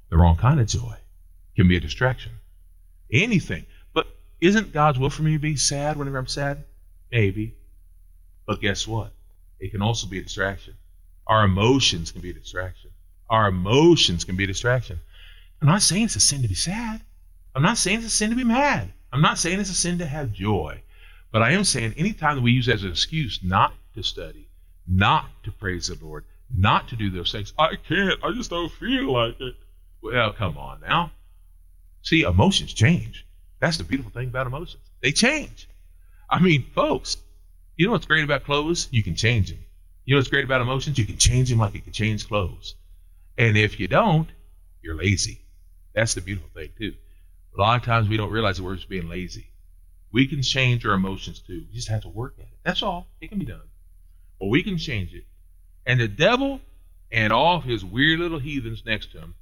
The 0.09 0.17
wrong 0.17 0.37
kind 0.37 0.59
of 0.59 0.67
joy 0.67 0.95
can 1.55 1.67
be 1.67 1.77
a 1.77 1.81
distraction. 1.81 2.31
Anything. 3.11 3.65
But 3.93 4.07
isn't 4.39 4.73
God's 4.73 4.99
will 4.99 5.09
for 5.09 5.23
me 5.23 5.33
to 5.33 5.39
be 5.39 5.55
sad 5.55 5.97
whenever 5.97 6.17
I'm 6.17 6.27
sad? 6.27 6.63
Maybe. 7.11 7.55
But 8.45 8.61
guess 8.61 8.87
what? 8.87 9.13
It 9.59 9.71
can 9.71 9.81
also 9.81 10.07
be 10.07 10.19
a 10.19 10.23
distraction. 10.23 10.75
Our 11.25 11.43
emotions 11.43 12.11
can 12.11 12.21
be 12.21 12.29
a 12.29 12.33
distraction. 12.33 12.91
Our 13.29 13.49
emotions 13.49 14.23
can 14.23 14.37
be 14.37 14.45
a 14.45 14.47
distraction. 14.47 14.99
I'm 15.61 15.67
not 15.67 15.81
saying 15.81 16.05
it's 16.05 16.15
a 16.15 16.19
sin 16.19 16.43
to 16.43 16.47
be 16.47 16.55
sad. 16.55 17.01
I'm 17.55 17.63
not 17.63 17.77
saying 17.77 17.97
it's 17.97 18.07
a 18.07 18.09
sin 18.09 18.29
to 18.29 18.35
be 18.35 18.43
mad. 18.43 18.93
I'm 19.11 19.21
not 19.21 19.37
saying 19.37 19.59
it's 19.59 19.69
a 19.69 19.75
sin 19.75 19.99
to 19.99 20.05
have 20.05 20.33
joy. 20.33 20.81
But 21.31 21.41
I 21.41 21.51
am 21.51 21.63
saying 21.63 21.95
anytime 21.97 22.35
that 22.35 22.41
we 22.41 22.51
use 22.51 22.69
as 22.69 22.83
an 22.83 22.89
excuse 22.89 23.39
not 23.43 23.73
to 23.95 24.03
study, 24.03 24.47
not 24.87 25.25
to 25.43 25.51
praise 25.51 25.87
the 25.87 26.03
Lord, 26.03 26.25
not 26.55 26.87
to 26.89 26.95
do 26.95 27.09
those 27.09 27.31
things, 27.31 27.53
I 27.59 27.75
can't. 27.75 28.23
I 28.23 28.31
just 28.31 28.49
don't 28.49 28.71
feel 28.71 29.11
like 29.11 29.39
it. 29.41 29.55
Well, 30.01 30.31
come 30.33 30.57
on 30.57 30.81
now. 30.81 31.11
See, 32.01 32.21
emotions 32.21 32.73
change. 32.73 33.25
That's 33.59 33.77
the 33.77 33.83
beautiful 33.83 34.11
thing 34.11 34.29
about 34.29 34.47
emotions. 34.47 34.83
They 35.01 35.11
change. 35.11 35.67
I 36.29 36.39
mean, 36.39 36.65
folks, 36.73 37.17
you 37.75 37.87
know 37.87 37.91
what's 37.91 38.05
great 38.05 38.23
about 38.23 38.45
clothes? 38.45 38.87
You 38.91 39.03
can 39.03 39.15
change 39.15 39.49
them. 39.49 39.59
You 40.05 40.15
know 40.15 40.19
what's 40.19 40.29
great 40.29 40.45
about 40.45 40.61
emotions? 40.61 40.97
You 40.97 41.05
can 41.05 41.17
change 41.17 41.49
them 41.49 41.59
like 41.59 41.73
you 41.73 41.81
can 41.81 41.93
change 41.93 42.27
clothes. 42.27 42.75
And 43.37 43.57
if 43.57 43.79
you 43.79 43.87
don't, 43.87 44.27
you're 44.81 44.95
lazy. 44.95 45.41
That's 45.93 46.13
the 46.13 46.21
beautiful 46.21 46.49
thing, 46.53 46.69
too. 46.77 46.93
A 47.57 47.61
lot 47.61 47.77
of 47.77 47.83
times 47.83 48.07
we 48.07 48.17
don't 48.17 48.31
realize 48.31 48.57
that 48.57 48.63
we're 48.63 48.75
just 48.75 48.89
being 48.89 49.09
lazy. 49.09 49.47
We 50.11 50.27
can 50.27 50.43
change 50.43 50.85
our 50.85 50.93
emotions 50.93 51.39
too. 51.39 51.65
We 51.67 51.75
just 51.75 51.89
have 51.89 52.03
to 52.03 52.09
work 52.09 52.35
at 52.37 52.45
it. 52.45 52.59
That's 52.63 52.83
all. 52.83 53.07
It 53.19 53.29
can 53.29 53.39
be 53.39 53.45
done. 53.45 53.61
But 54.39 54.47
we 54.47 54.61
can 54.61 54.77
change 54.77 55.13
it. 55.13 55.25
And 55.85 55.99
the 55.99 56.07
devil 56.07 56.61
and 57.11 57.33
all 57.33 57.59
his 57.59 57.83
weird 57.83 58.19
little 58.19 58.39
heathens 58.39 58.83
next 58.85 59.11
to 59.13 59.19
him, 59.19 59.33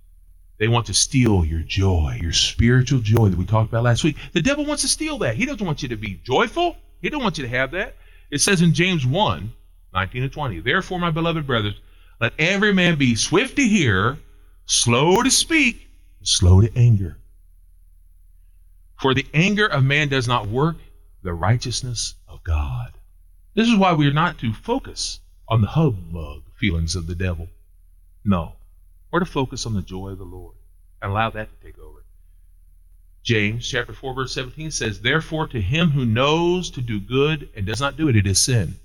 they 0.58 0.69
want 0.69 0.86
to 0.86 0.93
steal 0.93 1.43
your 1.43 1.60
joy, 1.60 2.17
your 2.21 2.32
spiritual 2.32 2.99
joy 2.99 3.28
that 3.28 3.38
we 3.38 3.45
talked 3.45 3.69
about 3.69 3.84
last 3.84 4.06
week. 4.06 4.15
The 4.32 4.41
devil 4.41 4.65
wants 4.65 4.84
to 4.84 4.88
steal 4.88 5.17
that. 5.19 5.36
He 5.36 5.45
doesn't 5.45 5.65
want 5.65 5.84
you 5.84 5.89
to 5.89 5.97
be 5.97 6.21
joyful. 6.23 6.78
He 7.01 7.10
don't 7.10 7.23
want 7.23 7.38
you 7.38 7.43
to 7.43 7.49
have 7.49 7.71
that. 7.71 7.95
It 8.32 8.39
says 8.39 8.62
in 8.62 8.73
James 8.73 9.06
1, 9.06 9.51
19 9.93 10.23
and 10.23 10.32
20, 10.32 10.62
Therefore, 10.62 10.99
my 10.99 11.12
beloved 11.12 11.45
brothers, 11.45 11.80
let 12.21 12.32
every 12.39 12.73
man 12.73 12.97
be 12.97 13.15
swift 13.15 13.58
to 13.58 13.63
hear, 13.63 14.17
slow 14.65 15.21
to 15.21 15.30
speak, 15.30 15.89
slow 16.23 16.62
to 16.62 16.71
anger. 16.78 17.17
For 18.97 19.13
the 19.13 19.27
anger 19.34 19.67
of 19.67 19.84
man 19.84 20.08
does 20.08 20.27
not 20.27 20.47
work 20.47 20.77
the 21.21 21.34
righteousness 21.34 22.15
of 22.27 22.43
God. 22.43 22.93
This 23.53 23.67
is 23.67 23.75
why 23.75 23.93
we 23.93 24.08
are 24.08 24.13
not 24.13 24.38
to 24.39 24.53
focus 24.53 25.19
on 25.47 25.62
the 25.62 25.67
humbug 25.67 26.43
feelings 26.55 26.95
of 26.95 27.08
the 27.08 27.15
devil. 27.15 27.49
No, 28.23 28.55
we're 29.12 29.19
to 29.19 29.25
focus 29.25 29.65
on 29.65 29.73
the 29.73 29.81
joy 29.81 30.10
of 30.10 30.17
the 30.17 30.23
Lord 30.23 30.55
and 31.01 31.12
allow 31.12 31.29
that 31.31 31.49
to 31.49 31.65
take 31.65 31.77
over. 31.77 32.05
James 33.23 33.67
chapter 33.67 33.91
4 33.91 34.13
verse 34.13 34.34
17 34.34 34.71
says, 34.71 35.01
Therefore 35.01 35.47
to 35.47 35.62
him 35.62 35.89
who 35.89 36.05
knows 36.05 36.69
to 36.71 36.81
do 36.81 36.99
good 36.99 37.49
and 37.55 37.65
does 37.65 37.81
not 37.81 37.97
do 37.97 38.08
it, 38.08 38.15
it 38.15 38.27
is 38.27 38.39
sin. 38.39 38.79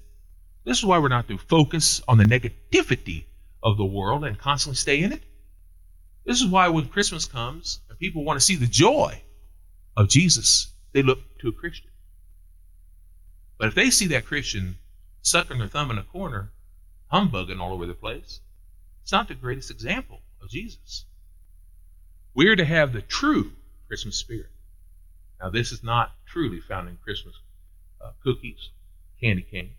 This 0.65 0.79
is 0.79 0.85
why 0.85 0.99
we're 0.99 1.09
not 1.09 1.29
to 1.29 1.39
focus 1.39 2.03
on 2.09 2.19
the 2.19 2.25
negativity 2.25 3.25
of 3.63 3.77
the 3.77 3.85
world 3.85 4.25
and 4.25 4.39
constantly 4.39 4.77
stay 4.77 5.03
in 5.03 5.13
it. 5.13 5.23
This 6.25 6.41
is 6.41 6.47
why 6.47 6.69
when 6.69 6.89
Christmas 6.89 7.27
comes 7.27 7.81
and 7.89 7.99
people 7.99 8.25
want 8.25 8.39
to 8.39 8.45
see 8.45 8.57
the 8.57 8.67
joy 8.67 9.23
of 9.97 10.09
Jesus, 10.09 10.73
they 10.93 11.03
look 11.03 11.21
to 11.39 11.49
a 11.49 11.53
Christian. 11.53 11.91
But 13.59 13.69
if 13.69 13.75
they 13.75 13.91
see 13.91 14.07
that 14.09 14.25
Christian 14.25 14.79
sucking 15.23 15.59
their 15.59 15.69
thumb 15.69 15.91
in 15.91 15.99
a 15.99 16.03
corner, 16.03 16.53
humbugging 17.09 17.61
all 17.61 17.73
over 17.73 17.87
the 17.87 17.95
place, 17.95 18.41
it's 19.03 19.13
not 19.13 19.29
the 19.29 19.35
greatest 19.35 19.71
example 19.71 20.23
of 20.43 20.49
Jesus. 20.49 21.05
We're 22.35 22.57
to 22.57 22.65
have 22.65 22.93
the 22.93 23.03
true 23.03 23.53
Christmas 23.89 24.17
spirit. 24.17 24.51
Now, 25.41 25.51
this 25.51 25.73
is 25.73 25.83
not 25.83 26.13
truly 26.27 26.61
found 26.61 26.89
in 26.89 26.97
Christmas 26.99 27.35
uh, 28.01 28.13
cookies, 28.23 28.71
candy 29.21 29.43
cane. 29.43 29.75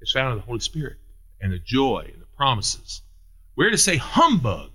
It's 0.00 0.12
found 0.12 0.32
in 0.32 0.38
the 0.38 0.44
Holy 0.44 0.60
Spirit 0.60 0.98
and 1.40 1.52
the 1.52 1.58
joy 1.58 2.10
and 2.12 2.22
the 2.22 2.26
promises. 2.36 3.02
We're 3.56 3.70
to 3.70 3.78
say 3.78 3.96
humbug 3.96 4.70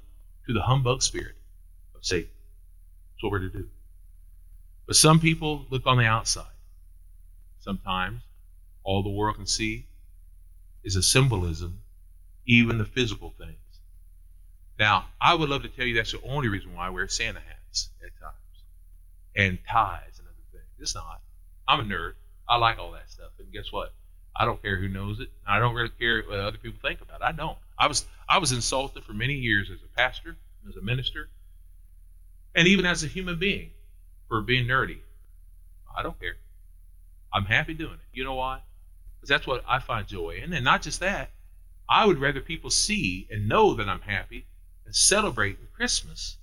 to 0.45 0.53
the 0.53 0.61
humbug 0.61 1.01
spirit 1.01 1.35
of 1.95 2.05
Satan. 2.05 2.29
That's 3.13 3.23
what 3.23 3.31
we're 3.31 3.39
to 3.39 3.49
do. 3.49 3.69
But 4.87 4.95
some 4.95 5.19
people 5.19 5.65
look 5.69 5.85
on 5.85 5.97
the 5.97 6.05
outside. 6.05 6.45
Sometimes 7.59 8.21
all 8.83 9.03
the 9.03 9.09
world 9.09 9.35
can 9.35 9.45
see 9.45 9.85
is 10.83 10.95
a 10.95 11.03
symbolism, 11.03 11.81
even 12.45 12.77
the 12.77 12.85
physical 12.85 13.33
things. 13.37 13.57
Now, 14.79 15.07
I 15.19 15.33
would 15.33 15.49
love 15.49 15.63
to 15.63 15.69
tell 15.69 15.85
you 15.85 15.95
that's 15.95 16.13
the 16.13 16.21
only 16.23 16.47
reason 16.47 16.73
why 16.73 16.87
I 16.87 16.89
wear 16.91 17.09
Santa 17.09 17.41
hats 17.41 17.89
at 18.01 18.17
times 18.21 18.63
and 19.35 19.59
ties 19.69 20.19
and 20.19 20.27
other 20.27 20.45
things. 20.53 20.63
It's 20.79 20.95
not. 20.95 21.19
I'm 21.67 21.81
a 21.81 21.83
nerd. 21.83 22.13
I 22.47 22.55
like 22.55 22.79
all 22.79 22.93
that 22.93 23.09
stuff. 23.09 23.31
And 23.39 23.51
guess 23.51 23.71
what? 23.71 23.93
I 24.33 24.45
don't 24.45 24.61
care 24.61 24.77
who 24.77 24.87
knows 24.87 25.19
it. 25.19 25.29
I 25.45 25.59
don't 25.59 25.75
really 25.75 25.91
care 25.99 26.23
what 26.23 26.39
other 26.39 26.57
people 26.57 26.79
think 26.81 27.01
about 27.01 27.21
it. 27.21 27.25
I 27.25 27.33
don't. 27.33 27.57
I 27.77 27.87
was 27.87 28.05
I 28.29 28.37
was 28.37 28.51
insulted 28.53 29.03
for 29.03 29.13
many 29.13 29.33
years 29.33 29.69
as 29.69 29.79
a 29.81 29.97
pastor, 29.97 30.37
as 30.69 30.75
a 30.75 30.81
minister, 30.81 31.27
and 32.55 32.67
even 32.67 32.85
as 32.85 33.03
a 33.03 33.07
human 33.07 33.37
being 33.39 33.71
for 34.27 34.41
being 34.41 34.67
nerdy. 34.67 34.99
I 35.95 36.03
don't 36.03 36.19
care. 36.19 36.35
I'm 37.33 37.45
happy 37.45 37.73
doing 37.73 37.93
it. 37.93 37.99
You 38.13 38.23
know 38.23 38.35
why? 38.35 38.61
Because 39.15 39.29
that's 39.29 39.47
what 39.47 39.63
I 39.67 39.79
find 39.79 40.07
joy 40.07 40.41
in. 40.43 40.53
And 40.53 40.63
not 40.63 40.81
just 40.81 40.99
that, 40.99 41.31
I 41.89 42.05
would 42.05 42.19
rather 42.19 42.41
people 42.41 42.69
see 42.69 43.27
and 43.29 43.47
know 43.47 43.73
that 43.75 43.87
I'm 43.87 44.01
happy 44.01 44.45
and 44.85 44.95
celebrate 44.95 45.57
Christmas 45.73 46.37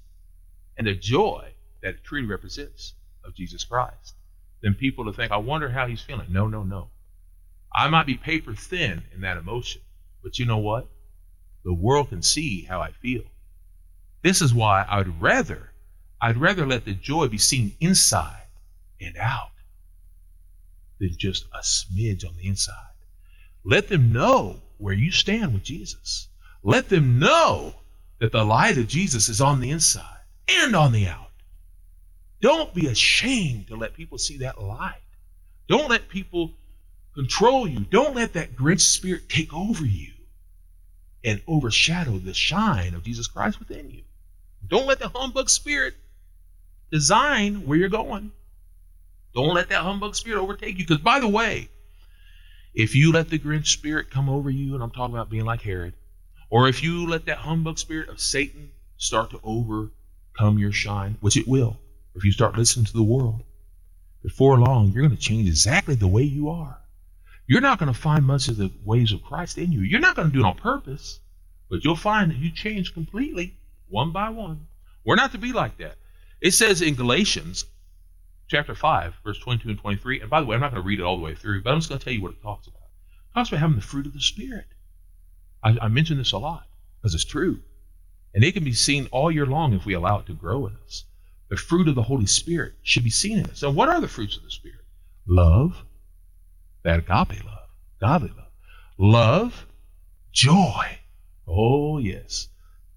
and 0.77 0.87
the 0.87 0.95
joy 0.95 1.53
that 1.83 1.95
it 1.95 2.05
truly 2.05 2.27
represents 2.27 2.95
of 3.25 3.35
Jesus 3.35 3.65
Christ 3.65 4.15
than 4.63 4.75
people 4.75 5.05
to 5.05 5.13
think, 5.13 5.33
I 5.33 5.37
wonder 5.37 5.69
how 5.69 5.87
he's 5.87 6.01
feeling. 6.01 6.29
No, 6.31 6.47
no, 6.47 6.63
no. 6.63 6.89
I 7.75 7.89
might 7.89 8.07
be 8.07 8.15
paper 8.15 8.55
thin 8.55 9.03
in 9.15 9.21
that 9.23 9.37
emotion, 9.37 9.83
but 10.23 10.39
you 10.39 10.47
know 10.47 10.59
what? 10.59 10.89
The 11.65 11.75
world 11.75 12.11
can 12.11 12.23
see 12.23 12.63
how 12.63 12.81
I 12.81 12.93
feel. 12.93 13.23
This 14.23 14.41
is 14.41 14.55
why 14.55 14.87
I 14.89 14.99
would 14.99 15.21
rather 15.21 15.71
I'd 16.25 16.39
rather 16.39 16.65
let 16.65 16.87
the 16.87 16.95
joy 16.95 17.29
be 17.29 17.37
seen 17.37 17.77
inside 17.81 18.47
and 18.99 19.15
out 19.19 19.51
than 20.99 21.15
just 21.19 21.45
a 21.53 21.59
smidge 21.59 22.27
on 22.27 22.35
the 22.37 22.47
inside. 22.47 22.95
Let 23.63 23.89
them 23.89 24.11
know 24.11 24.63
where 24.79 24.95
you 24.95 25.11
stand 25.11 25.53
with 25.53 25.65
Jesus. 25.65 26.29
Let 26.63 26.89
them 26.89 27.19
know 27.19 27.75
that 28.21 28.33
the 28.33 28.43
light 28.43 28.79
of 28.79 28.89
Jesus 28.89 29.29
is 29.29 29.43
on 29.43 29.61
the 29.61 29.71
inside 29.71 30.23
and 30.49 30.75
on 30.75 30.93
the 30.93 31.09
out. 31.09 31.31
Don't 32.41 32.73
be 32.73 32.87
ashamed 32.87 33.67
to 33.67 33.77
let 33.77 33.93
people 33.93 34.17
see 34.17 34.39
that 34.39 34.63
light. 34.63 35.03
Don't 35.69 35.91
let 35.91 36.09
people 36.09 36.55
control 37.13 37.69
you. 37.69 37.81
Don't 37.81 38.17
let 38.17 38.33
that 38.33 38.57
Grinch 38.57 38.81
spirit 38.81 39.29
take 39.29 39.53
over 39.53 39.85
you 39.85 40.13
and 41.23 41.43
overshadow 41.47 42.17
the 42.17 42.33
shine 42.33 42.95
of 42.95 43.03
Jesus 43.05 43.27
Christ 43.27 43.59
within 43.59 43.91
you. 43.91 44.05
Don't 44.67 44.87
let 44.87 45.01
the 45.01 45.11
humbug 45.11 45.51
spirit 45.51 45.97
design 46.91 47.67
where 47.67 47.79
you're 47.79 47.89
going. 47.89 48.33
Don't 49.35 49.55
let 49.55 49.69
that 49.71 49.83
humbug 49.83 50.15
spirit 50.15 50.41
overtake 50.41 50.79
you. 50.79 50.87
Because, 50.87 51.03
by 51.03 51.21
the 51.21 51.29
way, 51.29 51.69
if 52.75 52.95
you 52.95 53.13
let 53.13 53.31
the 53.31 53.39
Grinch 53.39 53.67
spirit 53.67 54.11
come 54.11 54.29
over 54.29 54.51
you, 54.51 54.75
and 54.75 54.83
I'm 54.83 54.91
talking 54.91 55.15
about 55.15 55.31
being 55.31 55.45
like 55.45 55.63
Herod, 55.63 55.95
or 56.51 56.69
if 56.69 56.83
you 56.83 57.09
let 57.09 57.27
that 57.27 57.39
humbug 57.39 57.79
spirit 57.79 58.09
of 58.09 58.21
Satan 58.21 58.71
start 58.97 59.31
to 59.31 59.41
overcome 59.43 60.59
your 60.59 60.73
shine, 60.73 61.17
which 61.21 61.37
it 61.37 61.49
will, 61.49 61.79
if 62.15 62.25
you 62.25 62.33
start 62.33 62.57
listening 62.57 62.87
to 62.87 62.93
the 62.93 63.03
world, 63.03 63.43
before 64.23 64.59
long, 64.59 64.91
you're 64.91 65.07
going 65.07 65.17
to 65.17 65.23
change 65.23 65.49
exactly 65.49 65.95
the 65.95 66.09
way 66.09 66.23
you 66.23 66.49
are. 66.49 66.81
You're 67.47 67.61
not 67.61 67.79
going 67.79 67.93
to 67.93 67.99
find 67.99 68.25
much 68.25 68.49
of 68.49 68.57
the 68.57 68.73
ways 68.85 69.13
of 69.13 69.23
Christ 69.23 69.59
in 69.59 69.71
you. 69.71 69.81
You're 69.81 70.01
not 70.01 70.17
going 70.17 70.29
to 70.29 70.35
do 70.35 70.41
it 70.41 70.47
on 70.47 70.57
purpose, 70.57 71.21
but 71.69 71.85
you'll 71.85 71.97
find 71.97 72.31
that 72.31 72.39
you 72.39 72.51
change 72.51 72.95
completely, 72.95 73.59
one 73.89 74.13
by 74.13 74.31
one, 74.31 74.67
We're 75.05 75.17
not 75.17 75.33
to 75.33 75.39
be 75.39 75.53
like 75.53 75.77
that. 75.79 75.97
It 76.45 76.53
says 76.53 76.83
in 76.83 76.95
Galatians 76.95 77.65
chapter 78.49 78.75
5, 78.75 79.15
verse 79.25 79.39
22 79.39 79.71
and 79.71 79.79
23, 79.79 80.21
and 80.21 80.29
by 80.29 80.41
the 80.41 80.47
way, 80.47 80.55
I'm 80.55 80.61
not 80.61 80.73
going 80.73 80.83
to 80.83 80.87
read 80.87 81.01
it 81.01 81.03
all 81.03 81.17
the 81.17 81.23
way 81.23 81.35
through, 81.35 81.63
but 81.63 81.73
I'm 81.73 81.79
just 81.79 81.89
going 81.89 81.99
to 81.99 82.05
tell 82.05 82.13
you 82.13 82.21
what 82.21 82.33
it 82.33 82.43
talks 82.43 82.67
about. 82.67 82.83
It 82.83 83.35
talks 83.35 83.49
about 83.49 83.61
having 83.61 83.77
the 83.77 83.83
fruit 83.83 84.05
of 84.05 84.13
the 84.13 84.21
Spirit. 84.21 84.67
I, 85.63 85.79
I 85.81 85.89
mention 85.89 86.19
this 86.19 86.33
a 86.33 86.39
lot 86.39 86.67
because 87.01 87.15
it's 87.15 87.25
true. 87.25 87.61
And 88.35 88.45
it 88.45 88.53
can 88.53 88.63
be 88.63 88.75
seen 88.75 89.09
all 89.11 89.31
year 89.31 89.47
long 89.47 89.73
if 89.73 89.87
we 89.87 89.95
allow 89.95 90.19
it 90.19 90.27
to 90.27 90.35
grow 90.35 90.67
in 90.67 90.77
us. 90.85 91.05
The 91.49 91.57
fruit 91.57 91.89
of 91.89 91.95
the 91.95 92.03
Holy 92.03 92.27
Spirit 92.27 92.75
should 92.83 93.05
be 93.05 93.11
seen 93.11 93.39
in 93.39 93.47
us. 93.47 93.63
And 93.63 93.75
what 93.75 93.89
are 93.89 94.03
the 94.03 94.07
fruits 94.07 94.37
of 94.37 94.43
the 94.43 94.51
Spirit? 94.51 94.85
Love, 95.27 95.83
that 96.83 96.99
agape 96.99 97.43
love, 97.43 97.71
godly 98.03 98.33
love. 98.37 98.53
Love, 98.99 99.67
joy. 100.31 100.99
Oh, 101.49 101.97
yes. 101.97 102.49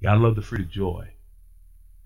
You 0.01 0.09
gotta 0.09 0.19
love 0.19 0.35
the 0.35 0.41
fruit 0.41 0.63
of 0.63 0.69
joy. 0.69 1.13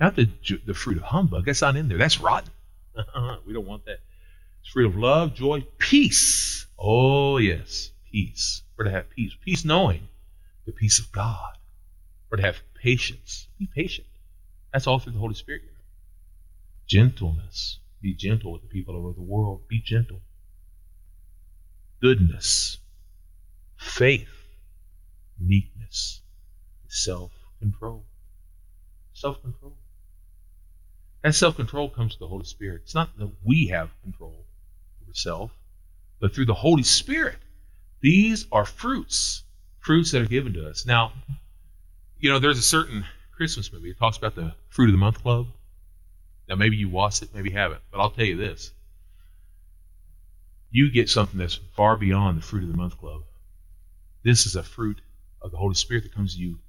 Not 0.01 0.15
the, 0.15 0.27
the 0.65 0.73
fruit 0.73 0.97
of 0.97 1.03
humbug. 1.03 1.45
That's 1.45 1.61
not 1.61 1.75
in 1.75 1.87
there. 1.87 1.99
That's 1.99 2.19
rotten. 2.19 2.49
we 3.45 3.53
don't 3.53 3.67
want 3.67 3.85
that. 3.85 3.99
It's 4.61 4.69
fruit 4.71 4.87
of 4.87 4.95
love, 4.95 5.35
joy, 5.35 5.63
peace. 5.77 6.65
Oh, 6.77 7.37
yes. 7.37 7.91
Peace. 8.11 8.63
We're 8.75 8.85
to 8.85 8.91
have 8.91 9.11
peace. 9.11 9.33
Peace 9.45 9.63
knowing 9.63 10.07
the 10.65 10.71
peace 10.71 10.97
of 10.97 11.11
God. 11.11 11.55
We're 12.31 12.37
to 12.37 12.43
have 12.43 12.57
patience. 12.73 13.47
Be 13.59 13.69
patient. 13.73 14.07
That's 14.73 14.87
all 14.87 14.97
through 14.97 15.13
the 15.13 15.19
Holy 15.19 15.35
Spirit. 15.35 15.61
You 15.65 15.67
know. 15.67 15.75
Gentleness. 16.87 17.77
Be 18.01 18.15
gentle 18.15 18.53
with 18.53 18.63
the 18.63 18.69
people 18.69 18.95
over 18.95 19.13
the 19.13 19.21
world. 19.21 19.67
Be 19.67 19.79
gentle. 19.79 20.21
Goodness. 22.01 22.79
Faith. 23.77 24.47
Meekness. 25.39 26.21
Self 26.87 27.31
control. 27.59 28.03
Self 29.13 29.39
control. 29.43 29.77
That 31.23 31.35
self 31.35 31.55
control 31.55 31.89
comes 31.89 32.13
to 32.13 32.19
the 32.19 32.27
Holy 32.27 32.45
Spirit. 32.45 32.81
It's 32.83 32.95
not 32.95 33.15
that 33.17 33.31
we 33.43 33.67
have 33.67 33.89
control 34.01 34.45
over 35.01 35.13
self, 35.13 35.51
but 36.19 36.33
through 36.33 36.45
the 36.45 36.53
Holy 36.53 36.83
Spirit. 36.83 37.37
These 38.01 38.47
are 38.51 38.65
fruits, 38.65 39.43
fruits 39.79 40.11
that 40.11 40.23
are 40.23 40.27
given 40.27 40.53
to 40.53 40.67
us. 40.67 40.85
Now, 40.85 41.13
you 42.19 42.29
know, 42.29 42.39
there's 42.39 42.57
a 42.57 42.63
certain 42.63 43.05
Christmas 43.35 43.71
movie. 43.71 43.91
It 43.91 43.99
talks 43.99 44.17
about 44.17 44.35
the 44.35 44.53
Fruit 44.69 44.85
of 44.85 44.93
the 44.93 44.97
Month 44.97 45.21
Club. 45.21 45.47
Now, 46.49 46.55
maybe 46.55 46.75
you 46.75 46.89
watched 46.89 47.21
it, 47.21 47.33
maybe 47.33 47.49
you 47.51 47.57
haven't, 47.57 47.81
but 47.91 47.99
I'll 47.99 48.09
tell 48.09 48.25
you 48.25 48.37
this. 48.37 48.71
You 50.71 50.91
get 50.91 51.09
something 51.09 51.37
that's 51.37 51.59
far 51.75 51.97
beyond 51.97 52.37
the 52.37 52.41
Fruit 52.41 52.63
of 52.63 52.71
the 52.71 52.77
Month 52.77 52.97
Club. 52.97 53.21
This 54.23 54.45
is 54.45 54.55
a 54.55 54.63
fruit 54.63 55.01
of 55.41 55.51
the 55.51 55.57
Holy 55.57 55.75
Spirit 55.75 56.03
that 56.03 56.15
comes 56.15 56.35
to 56.35 56.41
you 56.41 56.59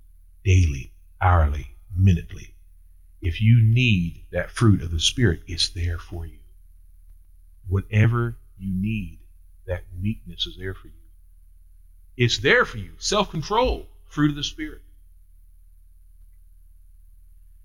daily, 0.44 0.92
hourly, 1.20 1.68
minutely. 1.96 2.51
If 3.22 3.40
you 3.40 3.62
need 3.62 4.24
that 4.32 4.50
fruit 4.50 4.82
of 4.82 4.90
the 4.90 4.98
Spirit, 4.98 5.42
it's 5.46 5.68
there 5.68 5.98
for 5.98 6.26
you. 6.26 6.40
Whatever 7.68 8.36
you 8.58 8.74
need, 8.74 9.20
that 9.66 9.84
meekness 9.96 10.46
is 10.46 10.56
there 10.58 10.74
for 10.74 10.88
you. 10.88 10.92
It's 12.16 12.38
there 12.38 12.64
for 12.64 12.78
you. 12.78 12.90
Self 12.98 13.30
control, 13.30 13.86
fruit 14.06 14.30
of 14.30 14.36
the 14.36 14.42
Spirit. 14.42 14.82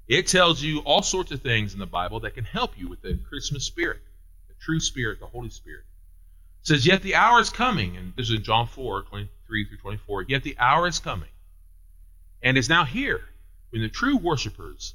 It 0.07 0.27
tells 0.27 0.61
you 0.61 0.79
all 0.81 1.01
sorts 1.01 1.31
of 1.31 1.41
things 1.41 1.73
in 1.73 1.79
the 1.79 1.87
Bible 1.87 2.19
that 2.21 2.35
can 2.35 2.45
help 2.45 2.77
you 2.77 2.87
with 2.87 3.01
the 3.01 3.19
Christmas 3.27 3.65
spirit, 3.65 4.01
the 4.47 4.53
true 4.61 4.79
spirit, 4.79 5.19
the 5.19 5.25
Holy 5.25 5.49
Spirit. 5.49 5.83
It 6.61 6.67
says, 6.67 6.85
Yet 6.85 7.01
the 7.01 7.15
hour 7.15 7.41
is 7.41 7.49
coming, 7.49 7.97
and 7.97 8.13
this 8.15 8.29
is 8.29 8.37
in 8.37 8.43
John 8.43 8.67
4, 8.67 9.01
23 9.01 9.65
through 9.65 9.77
24. 9.79 10.23
Yet 10.29 10.43
the 10.43 10.57
hour 10.59 10.87
is 10.87 10.99
coming, 10.99 11.29
and 12.41 12.57
is 12.57 12.69
now 12.69 12.85
here, 12.85 13.21
when 13.71 13.81
the 13.81 13.89
true 13.89 14.15
worshipers 14.15 14.93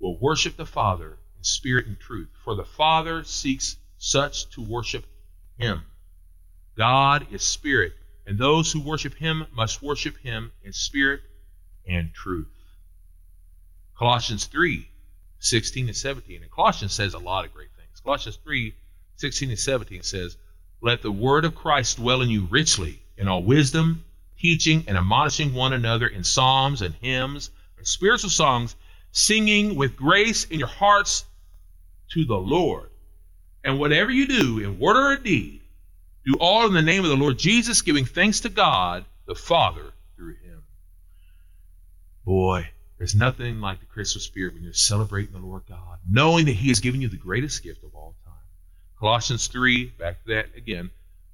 will 0.00 0.18
worship 0.18 0.56
the 0.56 0.66
Father 0.66 1.18
in 1.36 1.44
spirit 1.44 1.86
and 1.86 1.98
truth. 1.98 2.28
For 2.44 2.54
the 2.54 2.64
Father 2.64 3.24
seeks 3.24 3.76
such 3.98 4.48
to 4.50 4.62
worship 4.62 5.06
him. 5.58 5.82
God 6.76 7.26
is 7.32 7.42
spirit, 7.42 7.94
and 8.26 8.38
those 8.38 8.70
who 8.70 8.80
worship 8.80 9.14
him 9.14 9.46
must 9.54 9.82
worship 9.82 10.16
him 10.18 10.52
in 10.62 10.72
spirit 10.72 11.22
and 11.88 12.12
truth. 12.12 12.48
Colossians 13.96 14.44
3, 14.44 14.86
16 15.38 15.86
and 15.88 15.96
17. 15.96 16.42
And 16.42 16.50
Colossians 16.50 16.92
says 16.92 17.14
a 17.14 17.18
lot 17.18 17.46
of 17.46 17.54
great 17.54 17.70
things. 17.76 18.00
Colossians 18.00 18.38
3, 18.44 18.74
16 19.16 19.50
and 19.50 19.58
17 19.58 20.02
says, 20.02 20.36
Let 20.82 21.00
the 21.00 21.10
word 21.10 21.46
of 21.46 21.54
Christ 21.54 21.96
dwell 21.96 22.20
in 22.20 22.28
you 22.28 22.46
richly, 22.50 23.02
in 23.16 23.28
all 23.28 23.42
wisdom, 23.42 24.04
teaching 24.38 24.84
and 24.86 24.98
admonishing 24.98 25.54
one 25.54 25.72
another 25.72 26.06
in 26.06 26.24
psalms 26.24 26.82
and 26.82 26.94
hymns 26.96 27.50
and 27.78 27.86
spiritual 27.86 28.28
songs 28.28 28.76
singing 29.16 29.76
with 29.76 29.96
grace 29.96 30.44
in 30.44 30.58
your 30.58 30.68
hearts 30.68 31.24
to 32.12 32.26
the 32.26 32.36
Lord. 32.36 32.90
And 33.64 33.80
whatever 33.80 34.10
you 34.10 34.26
do, 34.26 34.58
in 34.58 34.78
word 34.78 34.96
or 34.96 35.16
deed, 35.16 35.62
do 36.26 36.34
all 36.38 36.66
in 36.66 36.74
the 36.74 36.82
name 36.82 37.02
of 37.02 37.08
the 37.08 37.16
Lord 37.16 37.38
Jesus, 37.38 37.80
giving 37.80 38.04
thanks 38.04 38.40
to 38.40 38.50
God 38.50 39.06
the 39.26 39.34
Father 39.34 39.90
through 40.16 40.34
him. 40.34 40.62
Boy, 42.26 42.68
there's 42.98 43.14
nothing 43.14 43.62
like 43.62 43.80
the 43.80 43.86
Christmas 43.86 44.24
spirit 44.24 44.52
when 44.52 44.62
you're 44.62 44.74
celebrating 44.74 45.32
the 45.32 45.46
Lord 45.46 45.62
God, 45.66 45.98
knowing 46.08 46.44
that 46.44 46.52
He 46.52 46.68
has 46.68 46.80
given 46.80 47.00
you 47.00 47.08
the 47.08 47.16
greatest 47.16 47.62
gift 47.62 47.84
of 47.84 47.94
all 47.94 48.14
time. 48.24 48.34
Colossians 48.98 49.46
3, 49.46 49.86
back 49.98 50.22
to 50.24 50.34
that 50.34 50.46
again. 50.56 50.90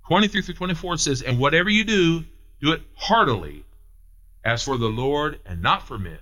23 0.06 0.42
through 0.42 0.54
24 0.54 0.98
says, 0.98 1.22
And 1.22 1.38
whatever 1.38 1.68
you 1.68 1.82
do, 1.82 2.24
do 2.60 2.72
it 2.72 2.82
heartily, 2.94 3.64
as 4.44 4.62
for 4.62 4.78
the 4.78 4.88
Lord 4.88 5.40
and 5.44 5.62
not 5.62 5.88
for 5.88 5.98
men 5.98 6.18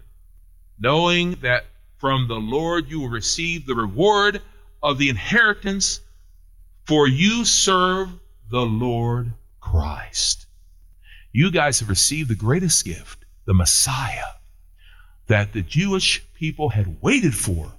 knowing 0.80 1.32
that 1.42 1.66
from 1.98 2.26
the 2.26 2.34
Lord 2.40 2.88
you 2.88 3.00
will 3.00 3.08
receive 3.10 3.66
the 3.66 3.74
reward 3.74 4.40
of 4.82 4.98
the 4.98 5.10
inheritance, 5.10 6.00
for 6.86 7.06
you 7.06 7.44
serve 7.44 8.08
the 8.50 8.64
Lord 8.64 9.32
Christ. 9.60 10.46
You 11.32 11.50
guys 11.50 11.78
have 11.80 11.88
received 11.88 12.30
the 12.30 12.34
greatest 12.34 12.84
gift, 12.84 13.24
the 13.44 13.54
Messiah, 13.54 14.32
that 15.26 15.52
the 15.52 15.62
Jewish 15.62 16.24
people 16.34 16.70
had 16.70 17.02
waited 17.02 17.34
for 17.34 17.72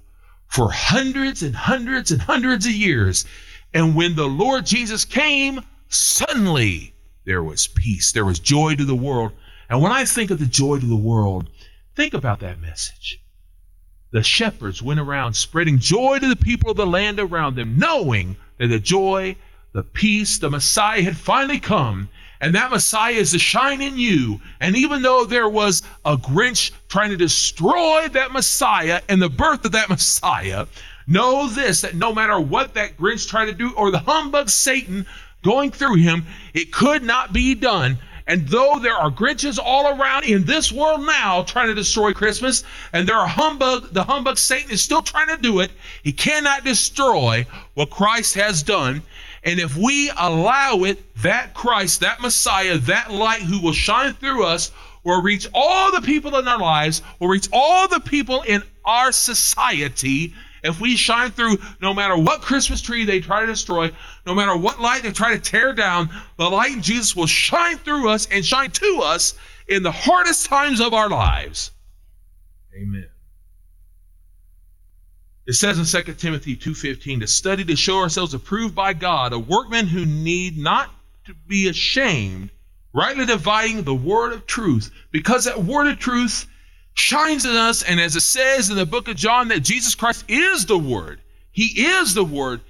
for 0.46 0.70
hundreds 0.70 1.42
and 1.42 1.56
hundreds 1.56 2.12
and 2.12 2.20
hundreds 2.20 2.66
of 2.66 2.72
years. 2.72 3.24
And 3.72 3.96
when 3.96 4.14
the 4.14 4.28
Lord 4.28 4.66
Jesus 4.66 5.04
came, 5.04 5.60
suddenly 5.88 6.94
there 7.24 7.42
was 7.42 7.66
peace, 7.66 8.12
there 8.12 8.26
was 8.26 8.38
joy 8.38 8.74
to 8.76 8.84
the 8.84 8.94
world. 8.94 9.32
And 9.70 9.80
when 9.80 9.92
I 9.92 10.04
think 10.04 10.30
of 10.30 10.38
the 10.38 10.46
joy 10.46 10.78
to 10.78 10.86
the 10.86 10.94
world, 10.94 11.48
Think 11.94 12.14
about 12.14 12.40
that 12.40 12.60
message. 12.60 13.20
The 14.12 14.22
shepherds 14.22 14.82
went 14.82 15.00
around 15.00 15.34
spreading 15.34 15.78
joy 15.78 16.18
to 16.18 16.28
the 16.28 16.36
people 16.36 16.70
of 16.70 16.76
the 16.76 16.86
land 16.86 17.18
around 17.18 17.56
them, 17.56 17.78
knowing 17.78 18.36
that 18.58 18.68
the 18.68 18.78
joy, 18.78 19.36
the 19.72 19.82
peace, 19.82 20.38
the 20.38 20.50
Messiah 20.50 21.02
had 21.02 21.16
finally 21.16 21.58
come, 21.60 22.08
and 22.40 22.54
that 22.54 22.70
Messiah 22.70 23.14
is 23.14 23.30
to 23.32 23.38
shine 23.38 23.80
in 23.80 23.98
you. 23.98 24.40
And 24.60 24.76
even 24.76 25.02
though 25.02 25.24
there 25.24 25.48
was 25.48 25.82
a 26.04 26.16
Grinch 26.16 26.72
trying 26.88 27.10
to 27.10 27.16
destroy 27.16 28.08
that 28.08 28.32
Messiah 28.32 29.00
and 29.08 29.20
the 29.20 29.28
birth 29.28 29.64
of 29.64 29.72
that 29.72 29.88
Messiah, 29.88 30.66
know 31.06 31.48
this 31.48 31.82
that 31.82 31.94
no 31.94 32.14
matter 32.14 32.40
what 32.40 32.74
that 32.74 32.96
Grinch 32.96 33.28
tried 33.28 33.46
to 33.46 33.52
do 33.52 33.72
or 33.74 33.90
the 33.90 33.98
humbug 33.98 34.48
Satan 34.48 35.06
going 35.42 35.70
through 35.70 35.96
him, 35.96 36.24
it 36.54 36.72
could 36.72 37.02
not 37.02 37.32
be 37.32 37.54
done 37.54 37.98
and 38.26 38.48
though 38.48 38.78
there 38.80 38.94
are 38.94 39.10
Grinches 39.10 39.58
all 39.62 39.98
around 39.98 40.24
in 40.24 40.44
this 40.44 40.70
world 40.72 41.04
now 41.04 41.42
trying 41.42 41.68
to 41.68 41.74
destroy 41.74 42.12
Christmas, 42.12 42.64
and 42.92 43.08
there 43.08 43.16
are 43.16 43.26
humbug, 43.26 43.92
the 43.92 44.04
humbug 44.04 44.38
Satan 44.38 44.70
is 44.70 44.82
still 44.82 45.02
trying 45.02 45.28
to 45.28 45.36
do 45.36 45.60
it, 45.60 45.70
he 46.02 46.12
cannot 46.12 46.64
destroy 46.64 47.46
what 47.74 47.90
Christ 47.90 48.34
has 48.34 48.62
done. 48.62 49.02
And 49.44 49.58
if 49.58 49.76
we 49.76 50.10
allow 50.16 50.84
it, 50.84 51.14
that 51.22 51.54
Christ, 51.54 52.00
that 52.00 52.20
Messiah, 52.20 52.78
that 52.78 53.10
light 53.10 53.42
who 53.42 53.60
will 53.60 53.72
shine 53.72 54.14
through 54.14 54.44
us, 54.44 54.70
will 55.04 55.20
reach 55.20 55.48
all 55.52 55.90
the 55.90 56.00
people 56.00 56.36
in 56.36 56.46
our 56.46 56.60
lives, 56.60 57.02
will 57.18 57.28
reach 57.28 57.48
all 57.52 57.88
the 57.88 58.00
people 58.00 58.42
in 58.42 58.62
our 58.84 59.10
society 59.10 60.32
if 60.62 60.80
we 60.80 60.96
shine 60.96 61.30
through, 61.30 61.58
no 61.80 61.92
matter 61.92 62.16
what 62.16 62.40
Christmas 62.40 62.80
tree 62.80 63.04
they 63.04 63.20
try 63.20 63.40
to 63.40 63.46
destroy, 63.46 63.90
no 64.26 64.34
matter 64.34 64.56
what 64.56 64.80
light 64.80 65.02
they 65.02 65.12
try 65.12 65.32
to 65.32 65.40
tear 65.40 65.72
down, 65.72 66.10
the 66.36 66.48
light 66.48 66.72
in 66.72 66.82
Jesus 66.82 67.16
will 67.16 67.26
shine 67.26 67.78
through 67.78 68.08
us 68.08 68.26
and 68.30 68.44
shine 68.44 68.70
to 68.70 69.00
us 69.02 69.34
in 69.68 69.82
the 69.82 69.92
hardest 69.92 70.46
times 70.46 70.80
of 70.80 70.94
our 70.94 71.08
lives. 71.08 71.70
Amen. 72.74 73.08
It 75.46 75.54
says 75.54 75.78
in 75.78 75.84
2 75.84 76.14
Timothy 76.14 76.56
2:15 76.56 77.20
to 77.20 77.26
study 77.26 77.64
to 77.64 77.76
show 77.76 77.98
ourselves 77.98 78.32
approved 78.32 78.74
by 78.74 78.92
God, 78.92 79.32
a 79.32 79.38
workman 79.38 79.88
who 79.88 80.06
need 80.06 80.56
not 80.56 80.90
to 81.26 81.34
be 81.34 81.68
ashamed, 81.68 82.50
rightly 82.92 83.26
dividing 83.26 83.82
the 83.82 83.94
word 83.94 84.32
of 84.32 84.46
truth, 84.46 84.90
because 85.10 85.44
that 85.44 85.64
word 85.64 85.88
of 85.88 85.98
truth 85.98 86.46
shines 86.94 87.44
in 87.44 87.54
us. 87.54 87.82
And 87.82 88.00
as 88.00 88.16
it 88.16 88.20
says 88.20 88.70
in 88.70 88.76
the 88.76 88.86
book 88.86 89.08
of 89.08 89.16
John, 89.16 89.48
that 89.48 89.60
Jesus 89.60 89.94
Christ 89.94 90.24
is 90.28 90.66
the 90.66 90.78
Word. 90.78 91.20
He 91.50 91.86
is 91.86 92.14
the 92.14 92.24
Word. 92.24 92.60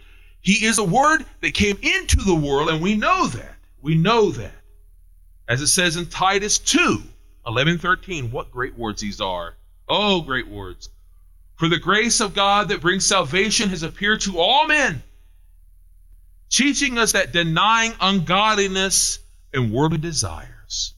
He 0.43 0.67
is 0.67 0.79
a 0.79 0.85
Word 0.85 1.25
that 1.41 1.55
came 1.55 1.79
into 1.81 2.17
the 2.17 2.35
world, 2.35 2.69
and 2.69 2.83
we 2.83 2.97
know 2.97 3.29
that. 3.29 3.55
We 3.81 3.95
know 3.95 4.31
that. 4.33 4.53
As 5.49 5.61
it 5.61 5.69
says 5.69 5.97
in 5.97 6.07
Titus 6.07 6.59
2 6.59 7.03
11 7.47 7.79
13, 7.79 8.31
what 8.31 8.51
great 8.51 8.77
words 8.77 9.01
these 9.01 9.21
are. 9.21 9.55
Oh, 9.89 10.21
great 10.21 10.49
words. 10.49 10.89
For 11.57 11.69
the 11.69 11.79
grace 11.79 12.21
of 12.21 12.35
God 12.35 12.69
that 12.69 12.81
brings 12.81 13.07
salvation 13.07 13.69
has 13.69 13.83
appeared 13.83 14.21
to 14.23 14.39
all 14.39 14.67
men, 14.67 15.03
teaching 16.51 16.99
us 16.99 17.13
that 17.13 17.33
denying 17.33 17.93
ungodliness 18.01 19.21
and 19.53 19.73
worldly 19.73 19.99
desires, 19.99 20.95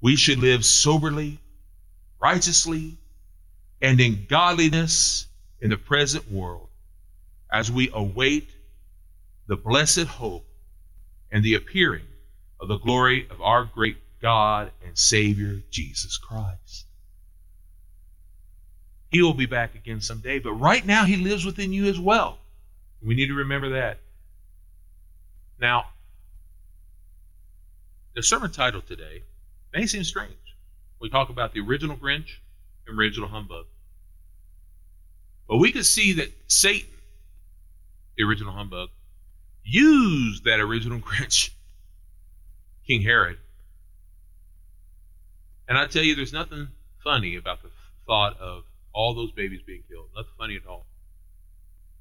we 0.00 0.14
should 0.14 0.38
live 0.38 0.64
soberly, 0.64 1.38
righteously, 2.20 2.96
and 3.80 4.00
in 4.00 4.26
godliness 4.28 5.26
in 5.60 5.70
the 5.70 5.76
present 5.76 6.30
world 6.30 6.68
as 7.50 7.70
we 7.70 7.90
await 7.92 8.53
the 9.46 9.56
blessed 9.56 10.06
hope 10.06 10.46
and 11.30 11.44
the 11.44 11.54
appearing 11.54 12.06
of 12.60 12.68
the 12.68 12.78
glory 12.78 13.26
of 13.30 13.40
our 13.42 13.64
great 13.64 13.98
God 14.22 14.70
and 14.86 14.96
Savior, 14.96 15.60
Jesus 15.70 16.16
Christ. 16.16 16.86
He 19.10 19.22
will 19.22 19.34
be 19.34 19.46
back 19.46 19.74
again 19.74 20.00
someday, 20.00 20.38
but 20.38 20.52
right 20.54 20.84
now 20.84 21.04
He 21.04 21.16
lives 21.16 21.44
within 21.44 21.72
you 21.72 21.86
as 21.86 22.00
well. 22.00 22.38
We 23.02 23.14
need 23.14 23.28
to 23.28 23.34
remember 23.34 23.70
that. 23.70 23.98
Now, 25.60 25.84
the 28.14 28.22
sermon 28.22 28.50
title 28.50 28.80
today 28.80 29.22
may 29.72 29.86
seem 29.86 30.04
strange. 30.04 30.32
We 31.00 31.10
talk 31.10 31.28
about 31.28 31.52
the 31.52 31.60
original 31.60 31.96
Grinch 31.96 32.38
and 32.86 32.98
original 32.98 33.28
humbug. 33.28 33.66
But 35.48 35.58
we 35.58 35.70
can 35.70 35.84
see 35.84 36.14
that 36.14 36.32
Satan, 36.46 36.88
the 38.16 38.24
original 38.24 38.52
humbug, 38.52 38.88
used 39.64 40.44
that 40.44 40.60
original 40.60 41.00
Grinch, 41.00 41.50
King 42.86 43.02
Herod. 43.02 43.38
And 45.68 45.78
I 45.78 45.86
tell 45.86 46.02
you, 46.02 46.14
there's 46.14 46.32
nothing 46.32 46.68
funny 47.02 47.36
about 47.36 47.62
the 47.62 47.70
thought 48.06 48.38
of 48.38 48.64
all 48.92 49.14
those 49.14 49.32
babies 49.32 49.62
being 49.66 49.82
killed. 49.88 50.08
Nothing 50.14 50.32
funny 50.38 50.56
at 50.56 50.66
all. 50.66 50.86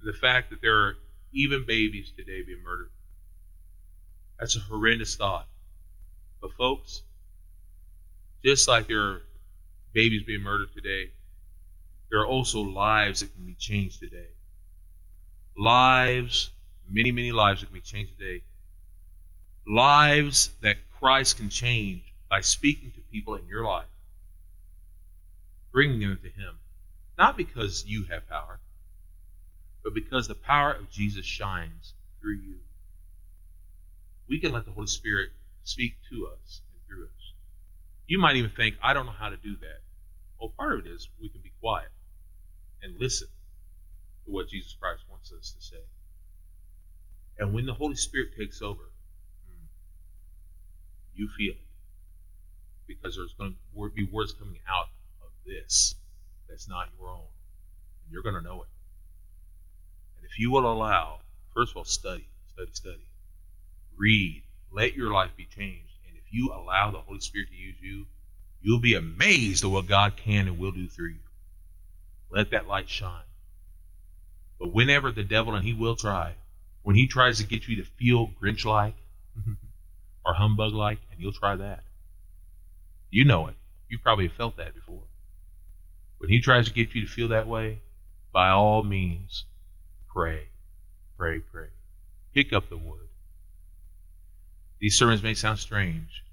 The 0.04 0.14
fact 0.14 0.50
that 0.50 0.62
there 0.62 0.78
are 0.78 0.98
even 1.32 1.66
babies 1.66 2.12
today 2.16 2.44
being 2.44 2.62
murdered. 2.64 2.92
That's 4.40 4.56
a 4.58 4.60
horrendous 4.60 5.16
thought. 5.16 5.48
But, 6.42 6.52
folks, 6.58 7.02
just 8.44 8.68
like 8.68 8.88
there 8.88 9.02
are 9.02 9.22
babies 9.94 10.24
being 10.24 10.42
murdered 10.42 10.74
today, 10.74 11.12
there 12.12 12.20
are 12.20 12.28
also 12.28 12.62
lives 12.62 13.22
that 13.22 13.34
can 13.34 13.46
be 13.46 13.56
changed 13.56 14.00
today. 14.00 14.28
Lives, 15.58 16.52
many, 16.90 17.12
many 17.12 17.32
lives 17.32 17.62
that 17.62 17.68
can 17.68 17.74
be 17.76 17.82
changed 17.82 18.18
today. 18.18 18.44
Lives 19.68 20.52
that 20.62 20.78
Christ 21.00 21.38
can 21.38 21.50
change 21.50 22.02
by 22.30 22.42
speaking 22.42 22.92
to 22.92 23.02
people 23.12 23.36
in 23.36 23.48
your 23.48 23.64
life, 23.66 23.88
bringing 25.72 26.00
them 26.00 26.20
to 26.22 26.30
Him. 26.30 26.60
Not 27.18 27.38
because 27.38 27.86
you 27.86 28.06
have 28.10 28.28
power, 28.28 28.60
but 29.84 29.94
because 29.94 30.28
the 30.28 30.36
power 30.36 30.72
of 30.74 30.90
Jesus 30.90 31.26
shines 31.26 31.94
through 32.22 32.38
you. 32.38 32.60
We 34.28 34.40
can 34.40 34.52
let 34.52 34.66
the 34.66 34.72
Holy 34.72 34.88
Spirit 34.88 35.30
speak 35.64 35.96
to 36.10 36.28
us 36.28 36.62
and 36.72 36.82
through 36.88 37.06
us. 37.06 37.34
You 38.08 38.20
might 38.20 38.36
even 38.36 38.52
think, 38.52 38.76
I 38.82 38.94
don't 38.94 39.06
know 39.06 39.12
how 39.12 39.30
to 39.30 39.38
do 39.38 39.56
that. 39.58 39.82
Well, 40.40 40.54
part 40.58 40.74
of 40.74 40.86
it 40.86 40.90
is 40.90 41.10
we 41.22 41.30
can 41.30 41.42
be 41.42 41.52
quiet 41.60 41.90
and 42.82 43.00
listen 43.00 43.28
to 44.26 44.32
what 44.32 44.50
Jesus 44.50 44.76
Christ 44.80 45.04
wants 45.10 45.32
us 45.32 45.52
to 45.52 45.62
say. 45.62 45.84
And 47.38 47.54
when 47.54 47.66
the 47.66 47.74
Holy 47.74 47.96
Spirit 47.96 48.30
takes 48.38 48.62
over, 48.62 48.84
you 51.16 51.28
feel 51.38 51.54
it. 51.54 51.58
Because 52.88 53.16
there's 53.16 53.34
going 53.34 53.56
to 53.76 53.90
be 53.96 54.06
words 54.12 54.34
coming 54.34 54.60
out 54.70 54.88
of 55.22 55.30
this 55.46 55.96
that's 56.50 56.70
not 56.70 56.90
your 57.00 57.10
own. 57.10 57.26
And 58.04 58.12
you're 58.12 58.24
going 58.24 58.36
to 58.36 58.42
know 58.42 58.62
it. 58.62 58.68
And 60.18 60.26
if 60.26 60.40
you 60.40 60.52
will 60.52 60.72
allow, 60.72 61.20
first 61.54 61.72
of 61.72 61.78
all, 61.78 61.86
study, 61.86 62.28
study, 62.54 62.72
study, 62.74 63.08
read, 63.98 64.44
let 64.72 64.96
your 64.96 65.12
life 65.12 65.32
be 65.36 65.46
changed. 65.46 65.94
And 66.08 66.18
if 66.18 66.24
you 66.32 66.52
allow 66.54 66.92
the 66.92 67.00
Holy 67.00 67.20
Spirit 67.20 67.50
to 67.50 67.56
use 67.56 67.78
you, 67.82 68.06
you'll 68.62 68.80
be 68.80 68.96
amazed 68.96 69.64
at 69.64 69.72
what 69.72 69.88
God 69.88 70.16
can 70.18 70.48
and 70.48 70.58
will 70.58 70.72
do 70.72 70.88
through 70.88 71.10
you. 71.10 71.20
Let 72.30 72.52
that 72.52 72.68
light 72.68 72.90
shine. 72.90 73.24
But 74.60 74.74
whenever 74.74 75.12
the 75.12 75.24
devil, 75.24 75.56
and 75.56 75.66
he 75.66 75.74
will 75.74 75.96
try, 75.96 76.36
when 76.84 76.96
he 76.96 77.08
tries 77.08 77.38
to 77.40 77.46
get 77.46 77.68
you 77.68 77.78
to 77.78 77.84
feel 77.84 78.30
Grinch 78.42 78.66
like 78.66 78.96
mm-hmm. 79.40 79.54
or 80.26 80.34
humbug 80.34 80.74
like, 80.74 81.00
and 81.12 81.20
you'll 81.20 81.34
try 81.34 81.56
that. 81.56 81.84
You 83.10 83.26
know 83.26 83.48
it. 83.48 83.56
You've 83.90 84.04
probably 84.04 84.28
have 84.28 84.36
felt 84.36 84.58
that 84.58 84.76
before. 84.76 85.04
When 86.18 86.30
he 86.30 86.40
tries 86.40 86.68
to 86.68 86.74
get 86.74 86.94
you 86.94 87.02
to 87.02 87.08
feel 87.08 87.30
that 87.30 87.48
way, 87.48 87.80
by 88.32 88.50
all 88.50 88.84
means, 88.84 89.46
pray, 90.12 90.48
pray, 91.18 91.40
pray. 91.40 91.68
Pick 92.34 92.54
up 92.54 92.70
the 92.70 92.78
word. 92.78 93.10
These 94.80 94.98
sermons 94.98 95.24
may 95.24 95.34
sound 95.34 95.60
strange, 95.60 96.24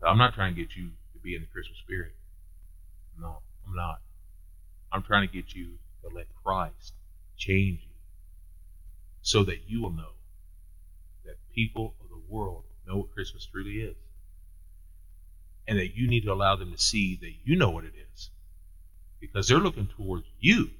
but 0.00 0.08
I'm 0.08 0.18
not 0.18 0.34
trying 0.34 0.54
to 0.54 0.60
get 0.60 0.74
you 0.74 0.90
to 1.12 1.18
be 1.22 1.34
in 1.34 1.42
the 1.42 1.46
Christmas 1.46 1.78
spirit. 1.78 2.12
No, 3.20 3.38
I'm 3.66 3.74
not. 3.74 4.00
I'm 4.92 5.02
trying 5.02 5.28
to 5.28 5.32
get 5.32 5.54
you 5.54 5.74
to 6.02 6.14
let 6.14 6.26
Christ 6.42 6.94
change 7.36 7.80
you 7.82 7.87
so 9.28 9.44
that 9.44 9.68
you 9.68 9.82
will 9.82 9.90
know 9.90 10.12
that 11.26 11.36
people 11.54 11.94
of 12.00 12.08
the 12.08 12.32
world 12.32 12.64
know 12.86 12.96
what 12.96 13.12
Christmas 13.12 13.44
truly 13.44 13.82
is. 13.82 13.94
And 15.66 15.78
that 15.78 15.94
you 15.94 16.08
need 16.08 16.24
to 16.24 16.32
allow 16.32 16.56
them 16.56 16.72
to 16.72 16.78
see 16.78 17.16
that 17.16 17.32
you 17.44 17.54
know 17.54 17.68
what 17.68 17.84
it 17.84 17.92
is 18.14 18.30
because 19.20 19.46
they're 19.46 19.58
looking 19.58 19.86
towards 19.86 20.24
you. 20.40 20.70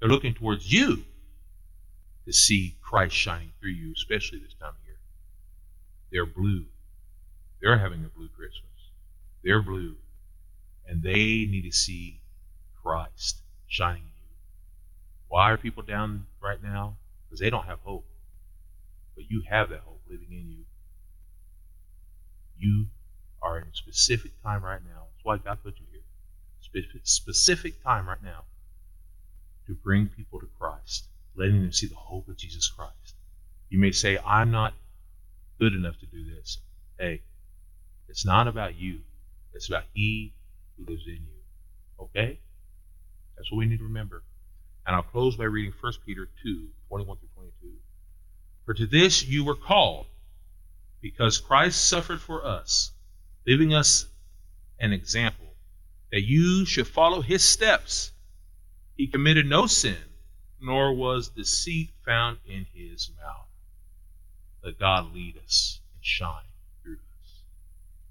They're 0.00 0.08
looking 0.08 0.34
towards 0.34 0.72
you 0.72 1.04
to 2.24 2.32
see 2.32 2.76
Christ 2.82 3.14
shining 3.14 3.52
through 3.60 3.70
you, 3.70 3.92
especially 3.92 4.40
this 4.40 4.54
time 4.54 4.70
of 4.70 4.84
year. 4.84 4.98
They're 6.10 6.26
blue. 6.26 6.64
They're 7.62 7.78
having 7.78 8.04
a 8.04 8.08
blue 8.08 8.30
Christmas. 8.36 8.90
They're 9.44 9.62
blue. 9.62 9.94
And 10.88 11.04
they 11.04 11.46
need 11.46 11.70
to 11.70 11.72
see 11.72 12.20
Christ 12.82 13.42
shining. 13.68 14.02
Why 15.28 15.50
are 15.50 15.56
people 15.56 15.82
down 15.82 16.26
right 16.42 16.62
now? 16.62 16.96
Because 17.24 17.40
they 17.40 17.50
don't 17.50 17.66
have 17.66 17.80
hope. 17.80 18.06
But 19.14 19.24
you 19.28 19.42
have 19.48 19.70
that 19.70 19.80
hope 19.80 20.02
living 20.08 20.28
in 20.30 20.48
you. 20.50 20.64
You 22.58 22.86
are 23.42 23.58
in 23.58 23.64
a 23.64 23.74
specific 23.74 24.32
time 24.42 24.62
right 24.62 24.80
now. 24.84 25.06
That's 25.12 25.24
why 25.24 25.38
God 25.38 25.58
put 25.62 25.78
you 25.78 25.86
here 25.90 26.02
specific 27.04 27.82
time 27.82 28.08
right 28.08 28.22
now 28.22 28.44
to 29.66 29.74
bring 29.74 30.08
people 30.08 30.40
to 30.40 30.48
Christ, 30.58 31.06
letting 31.36 31.60
them 31.60 31.72
see 31.72 31.86
the 31.86 31.94
hope 31.94 32.28
of 32.28 32.36
Jesus 32.36 32.68
Christ. 32.68 33.14
You 33.68 33.78
may 33.78 33.92
say, 33.92 34.18
I'm 34.24 34.50
not 34.50 34.74
good 35.58 35.72
enough 35.72 35.98
to 36.00 36.06
do 36.06 36.24
this. 36.34 36.58
Hey, 36.98 37.22
it's 38.08 38.24
not 38.24 38.48
about 38.48 38.76
you, 38.76 39.00
it's 39.54 39.68
about 39.68 39.84
He 39.92 40.34
who 40.76 40.84
lives 40.84 41.06
in 41.06 41.14
you. 41.14 42.04
Okay? 42.04 42.38
That's 43.36 43.50
what 43.50 43.58
we 43.58 43.66
need 43.66 43.78
to 43.78 43.84
remember. 43.84 44.22
And 44.86 44.94
I'll 44.94 45.02
close 45.02 45.36
by 45.36 45.44
reading 45.44 45.72
1 45.80 45.92
Peter 46.04 46.28
2 46.42 46.68
21 46.88 47.16
through 47.18 47.28
22. 47.34 47.74
For 48.64 48.74
to 48.74 48.86
this 48.86 49.24
you 49.24 49.44
were 49.44 49.56
called, 49.56 50.06
because 51.00 51.38
Christ 51.38 51.86
suffered 51.86 52.20
for 52.20 52.44
us, 52.44 52.92
leaving 53.46 53.74
us 53.74 54.06
an 54.78 54.92
example 54.92 55.46
that 56.12 56.22
you 56.22 56.64
should 56.64 56.86
follow 56.86 57.20
his 57.20 57.42
steps. 57.42 58.12
He 58.96 59.06
committed 59.06 59.46
no 59.46 59.66
sin, 59.66 59.98
nor 60.60 60.94
was 60.94 61.28
deceit 61.28 61.90
found 62.04 62.38
in 62.46 62.66
his 62.72 63.10
mouth. 63.20 63.48
Let 64.62 64.78
God 64.78 65.12
lead 65.14 65.36
us 65.44 65.80
and 65.94 66.04
shine 66.04 66.42
through 66.82 66.94
us. 66.94 67.42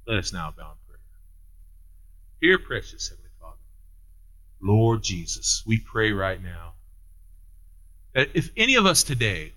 Let 0.06 0.18
us 0.20 0.34
now 0.34 0.54
bow 0.56 0.72
in 0.72 0.78
prayer. 0.88 1.00
Dear 2.42 2.60
precious 2.60 3.10
Heavenly 3.10 3.25
Lord 4.66 5.04
Jesus, 5.04 5.62
we 5.68 5.78
pray 5.78 6.12
right 6.12 6.42
now 6.42 6.74
that 8.16 8.30
if 8.34 8.50
any 8.58 8.74
of 8.74 8.88
us 8.88 9.04
today 9.04 9.54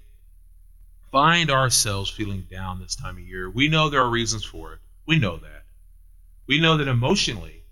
find 1.11 1.50
ourselves 1.50 2.11
feeling 2.11 2.46
down 2.50 2.78
this 2.78 2.94
time 2.94 3.16
of 3.16 3.22
year, 3.22 3.48
we 3.48 3.68
know 3.68 3.88
there 3.88 4.02
are 4.02 4.11
reasons 4.11 4.44
for 4.44 4.74
it. 4.74 4.80
We 5.06 5.18
know 5.18 5.38
that. 5.38 5.64
We 6.46 6.61
know 6.61 6.76
that 6.76 6.88
emotionally 6.88 7.62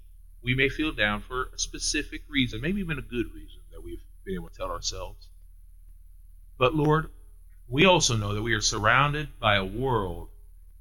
we 0.42 0.54
may 0.54 0.70
feel 0.70 0.92
down 0.92 1.20
for 1.20 1.50
a 1.54 1.58
specific 1.58 2.22
reason, 2.26 2.62
maybe 2.62 2.80
even 2.80 2.98
a 2.98 3.02
good 3.02 3.26
reason 3.34 3.60
that 3.70 3.84
we've 3.84 4.00
been 4.24 4.36
able 4.36 4.48
to 4.48 4.56
tell 4.56 4.70
ourselves. 4.70 5.28
But 6.56 6.74
Lord, 6.74 7.10
we 7.68 7.84
also 7.84 8.16
know 8.16 8.32
that 8.32 8.42
we 8.42 8.54
are 8.54 8.62
surrounded 8.62 9.28
by 9.38 9.56
a 9.56 9.64
world 9.64 10.28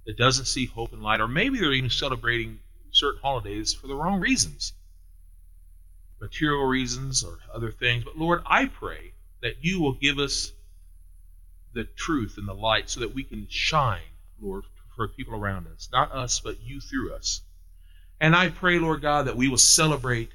that 0.06 0.18
doesn't 0.18 0.46
see 0.46 0.68
hope 0.68 0.94
and 0.94 1.04
light, 1.04 1.20
or 1.20 1.28
maybe 1.28 1.60
they're 1.60 1.74
even 1.74 1.90
celebrating 1.90 2.60
certain 2.92 3.20
holidays 3.22 3.74
for 3.74 3.88
the 3.88 3.96
wrong 3.96 4.22
reasons 4.22 4.72
material 6.26 6.66
reasons 6.66 7.24
or 7.24 7.38
other 7.54 7.72
things. 7.72 8.04
But 8.04 8.18
Lord, 8.18 8.42
I 8.48 8.66
pray 8.66 9.14
that 9.42 9.64
you 9.64 9.80
will 9.80 9.94
give 9.94 10.18
us 10.18 10.52
the 11.74 11.84
truth 11.84 12.36
and 12.38 12.48
the 12.48 12.54
light 12.54 12.90
so 12.90 13.02
that 13.02 13.14
we 13.14 13.24
can 13.24 13.48
shine, 13.48 14.02
Lord, 14.42 14.64
for 14.96 15.08
people 15.08 15.36
around 15.36 15.68
us. 15.68 15.88
Not 15.92 16.12
us, 16.12 16.40
but 16.40 16.62
you 16.62 16.82
through 16.82 17.14
us. 17.14 17.42
And 18.20 18.36
I 18.36 18.50
pray, 18.50 18.80
Lord 18.80 19.02
God, 19.02 19.28
that 19.28 19.38
we 19.38 19.50
will 19.50 19.58
celebrate 19.58 20.32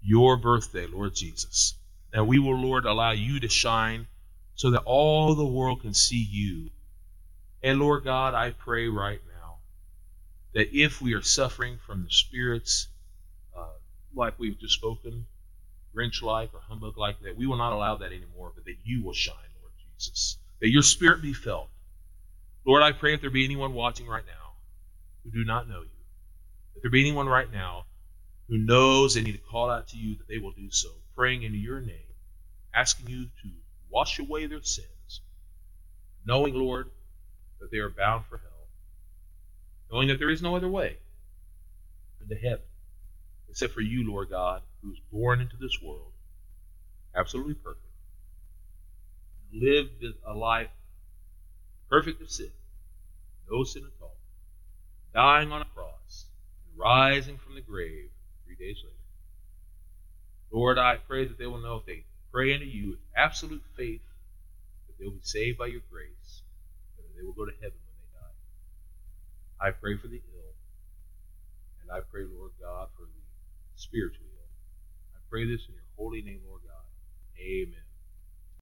your 0.00 0.38
birthday, 0.38 0.86
Lord 0.86 1.14
Jesus. 1.14 1.74
And 2.14 2.26
we 2.26 2.38
will, 2.38 2.56
Lord, 2.56 2.86
allow 2.86 3.10
you 3.10 3.40
to 3.40 3.48
shine 3.48 4.06
so 4.54 4.70
that 4.70 4.84
all 4.86 5.34
the 5.34 5.46
world 5.46 5.82
can 5.82 5.92
see 5.92 6.26
you. 6.30 6.70
And 7.62 7.78
Lord 7.78 8.04
God, 8.04 8.32
I 8.32 8.52
pray 8.52 8.88
right 8.88 9.20
now 9.26 9.56
that 10.54 10.74
if 10.74 11.02
we 11.02 11.12
are 11.12 11.22
suffering 11.22 11.78
from 11.84 12.04
the 12.04 12.10
spirits, 12.10 12.88
like 14.14 14.38
we've 14.38 14.58
just 14.58 14.74
spoken, 14.74 15.26
Grinch 15.94 16.22
like 16.22 16.54
or 16.54 16.60
humbug 16.60 16.96
like, 16.98 17.20
that 17.22 17.36
we 17.36 17.46
will 17.46 17.56
not 17.56 17.72
allow 17.72 17.96
that 17.96 18.12
anymore, 18.12 18.52
but 18.54 18.64
that 18.64 18.76
you 18.84 19.02
will 19.04 19.14
shine, 19.14 19.34
Lord 19.60 19.72
Jesus. 19.96 20.38
That 20.60 20.70
your 20.70 20.82
spirit 20.82 21.22
be 21.22 21.32
felt. 21.32 21.68
Lord, 22.66 22.82
I 22.82 22.92
pray 22.92 23.14
if 23.14 23.20
there 23.20 23.30
be 23.30 23.44
anyone 23.44 23.74
watching 23.74 24.06
right 24.06 24.24
now 24.26 24.52
who 25.24 25.30
do 25.30 25.44
not 25.44 25.68
know 25.68 25.82
you, 25.82 25.88
if 26.76 26.82
there 26.82 26.90
be 26.90 27.00
anyone 27.00 27.26
right 27.26 27.50
now 27.50 27.84
who 28.48 28.58
knows 28.58 29.14
they 29.14 29.22
need 29.22 29.32
to 29.32 29.38
call 29.38 29.70
out 29.70 29.88
to 29.88 29.96
you, 29.96 30.16
that 30.16 30.28
they 30.28 30.38
will 30.38 30.52
do 30.52 30.70
so, 30.70 30.88
praying 31.16 31.42
into 31.42 31.58
your 31.58 31.80
name, 31.80 31.96
asking 32.74 33.08
you 33.08 33.24
to 33.24 33.48
wash 33.90 34.18
away 34.18 34.46
their 34.46 34.62
sins, 34.62 35.20
knowing, 36.24 36.54
Lord, 36.54 36.90
that 37.60 37.70
they 37.70 37.78
are 37.78 37.90
bound 37.90 38.24
for 38.26 38.38
hell, 38.38 38.68
knowing 39.90 40.08
that 40.08 40.18
there 40.18 40.30
is 40.30 40.42
no 40.42 40.56
other 40.56 40.68
way 40.68 40.96
into 42.20 42.34
heaven 42.34 42.64
except 43.50 43.74
for 43.74 43.80
you, 43.80 44.08
Lord 44.08 44.30
God, 44.30 44.62
who 44.80 44.90
was 44.90 45.00
born 45.12 45.40
into 45.40 45.56
this 45.56 45.82
world, 45.82 46.12
absolutely 47.14 47.54
perfect, 47.54 47.84
lived 49.52 50.04
a 50.24 50.32
life 50.32 50.70
perfect 51.88 52.22
of 52.22 52.30
sin, 52.30 52.52
no 53.50 53.64
sin 53.64 53.82
at 53.82 54.02
all, 54.02 54.16
dying 55.12 55.50
on 55.50 55.62
a 55.62 55.64
cross, 55.64 56.26
and 56.64 56.78
rising 56.78 57.36
from 57.38 57.56
the 57.56 57.60
grave 57.60 58.08
three 58.46 58.54
days 58.54 58.76
later. 58.84 58.96
Lord, 60.52 60.78
I 60.78 60.96
pray 60.96 61.26
that 61.26 61.36
they 61.36 61.46
will 61.46 61.58
know 61.58 61.76
if 61.76 61.86
they 61.86 62.04
pray 62.32 62.54
unto 62.54 62.66
you 62.66 62.90
with 62.90 63.00
absolute 63.16 63.62
faith 63.76 64.02
that 64.86 64.96
they 64.98 65.04
will 65.04 65.14
be 65.14 65.20
saved 65.22 65.58
by 65.58 65.66
your 65.66 65.82
grace, 65.90 66.42
and 66.96 67.04
that 67.04 67.18
they 67.18 67.24
will 67.24 67.32
go 67.32 67.44
to 67.44 67.52
heaven 67.60 67.78
when 67.78 67.96
they 67.98 68.10
die. 68.18 69.68
I 69.68 69.70
pray 69.72 69.96
for 69.96 70.06
the 70.06 70.22
ill, 70.22 70.54
and 71.82 71.90
I 71.90 72.00
pray, 72.12 72.22
Lord 72.22 72.52
God, 72.60 72.88
for 72.96 73.02
the 73.02 73.19
spiritually 73.80 74.30
ill. 74.36 74.52
I 75.16 75.20
pray 75.30 75.46
this 75.46 75.62
in 75.68 75.74
your 75.74 75.88
holy 75.96 76.22
name, 76.22 76.42
Lord 76.46 76.62
God. 76.62 76.86
Amen. 77.40 77.89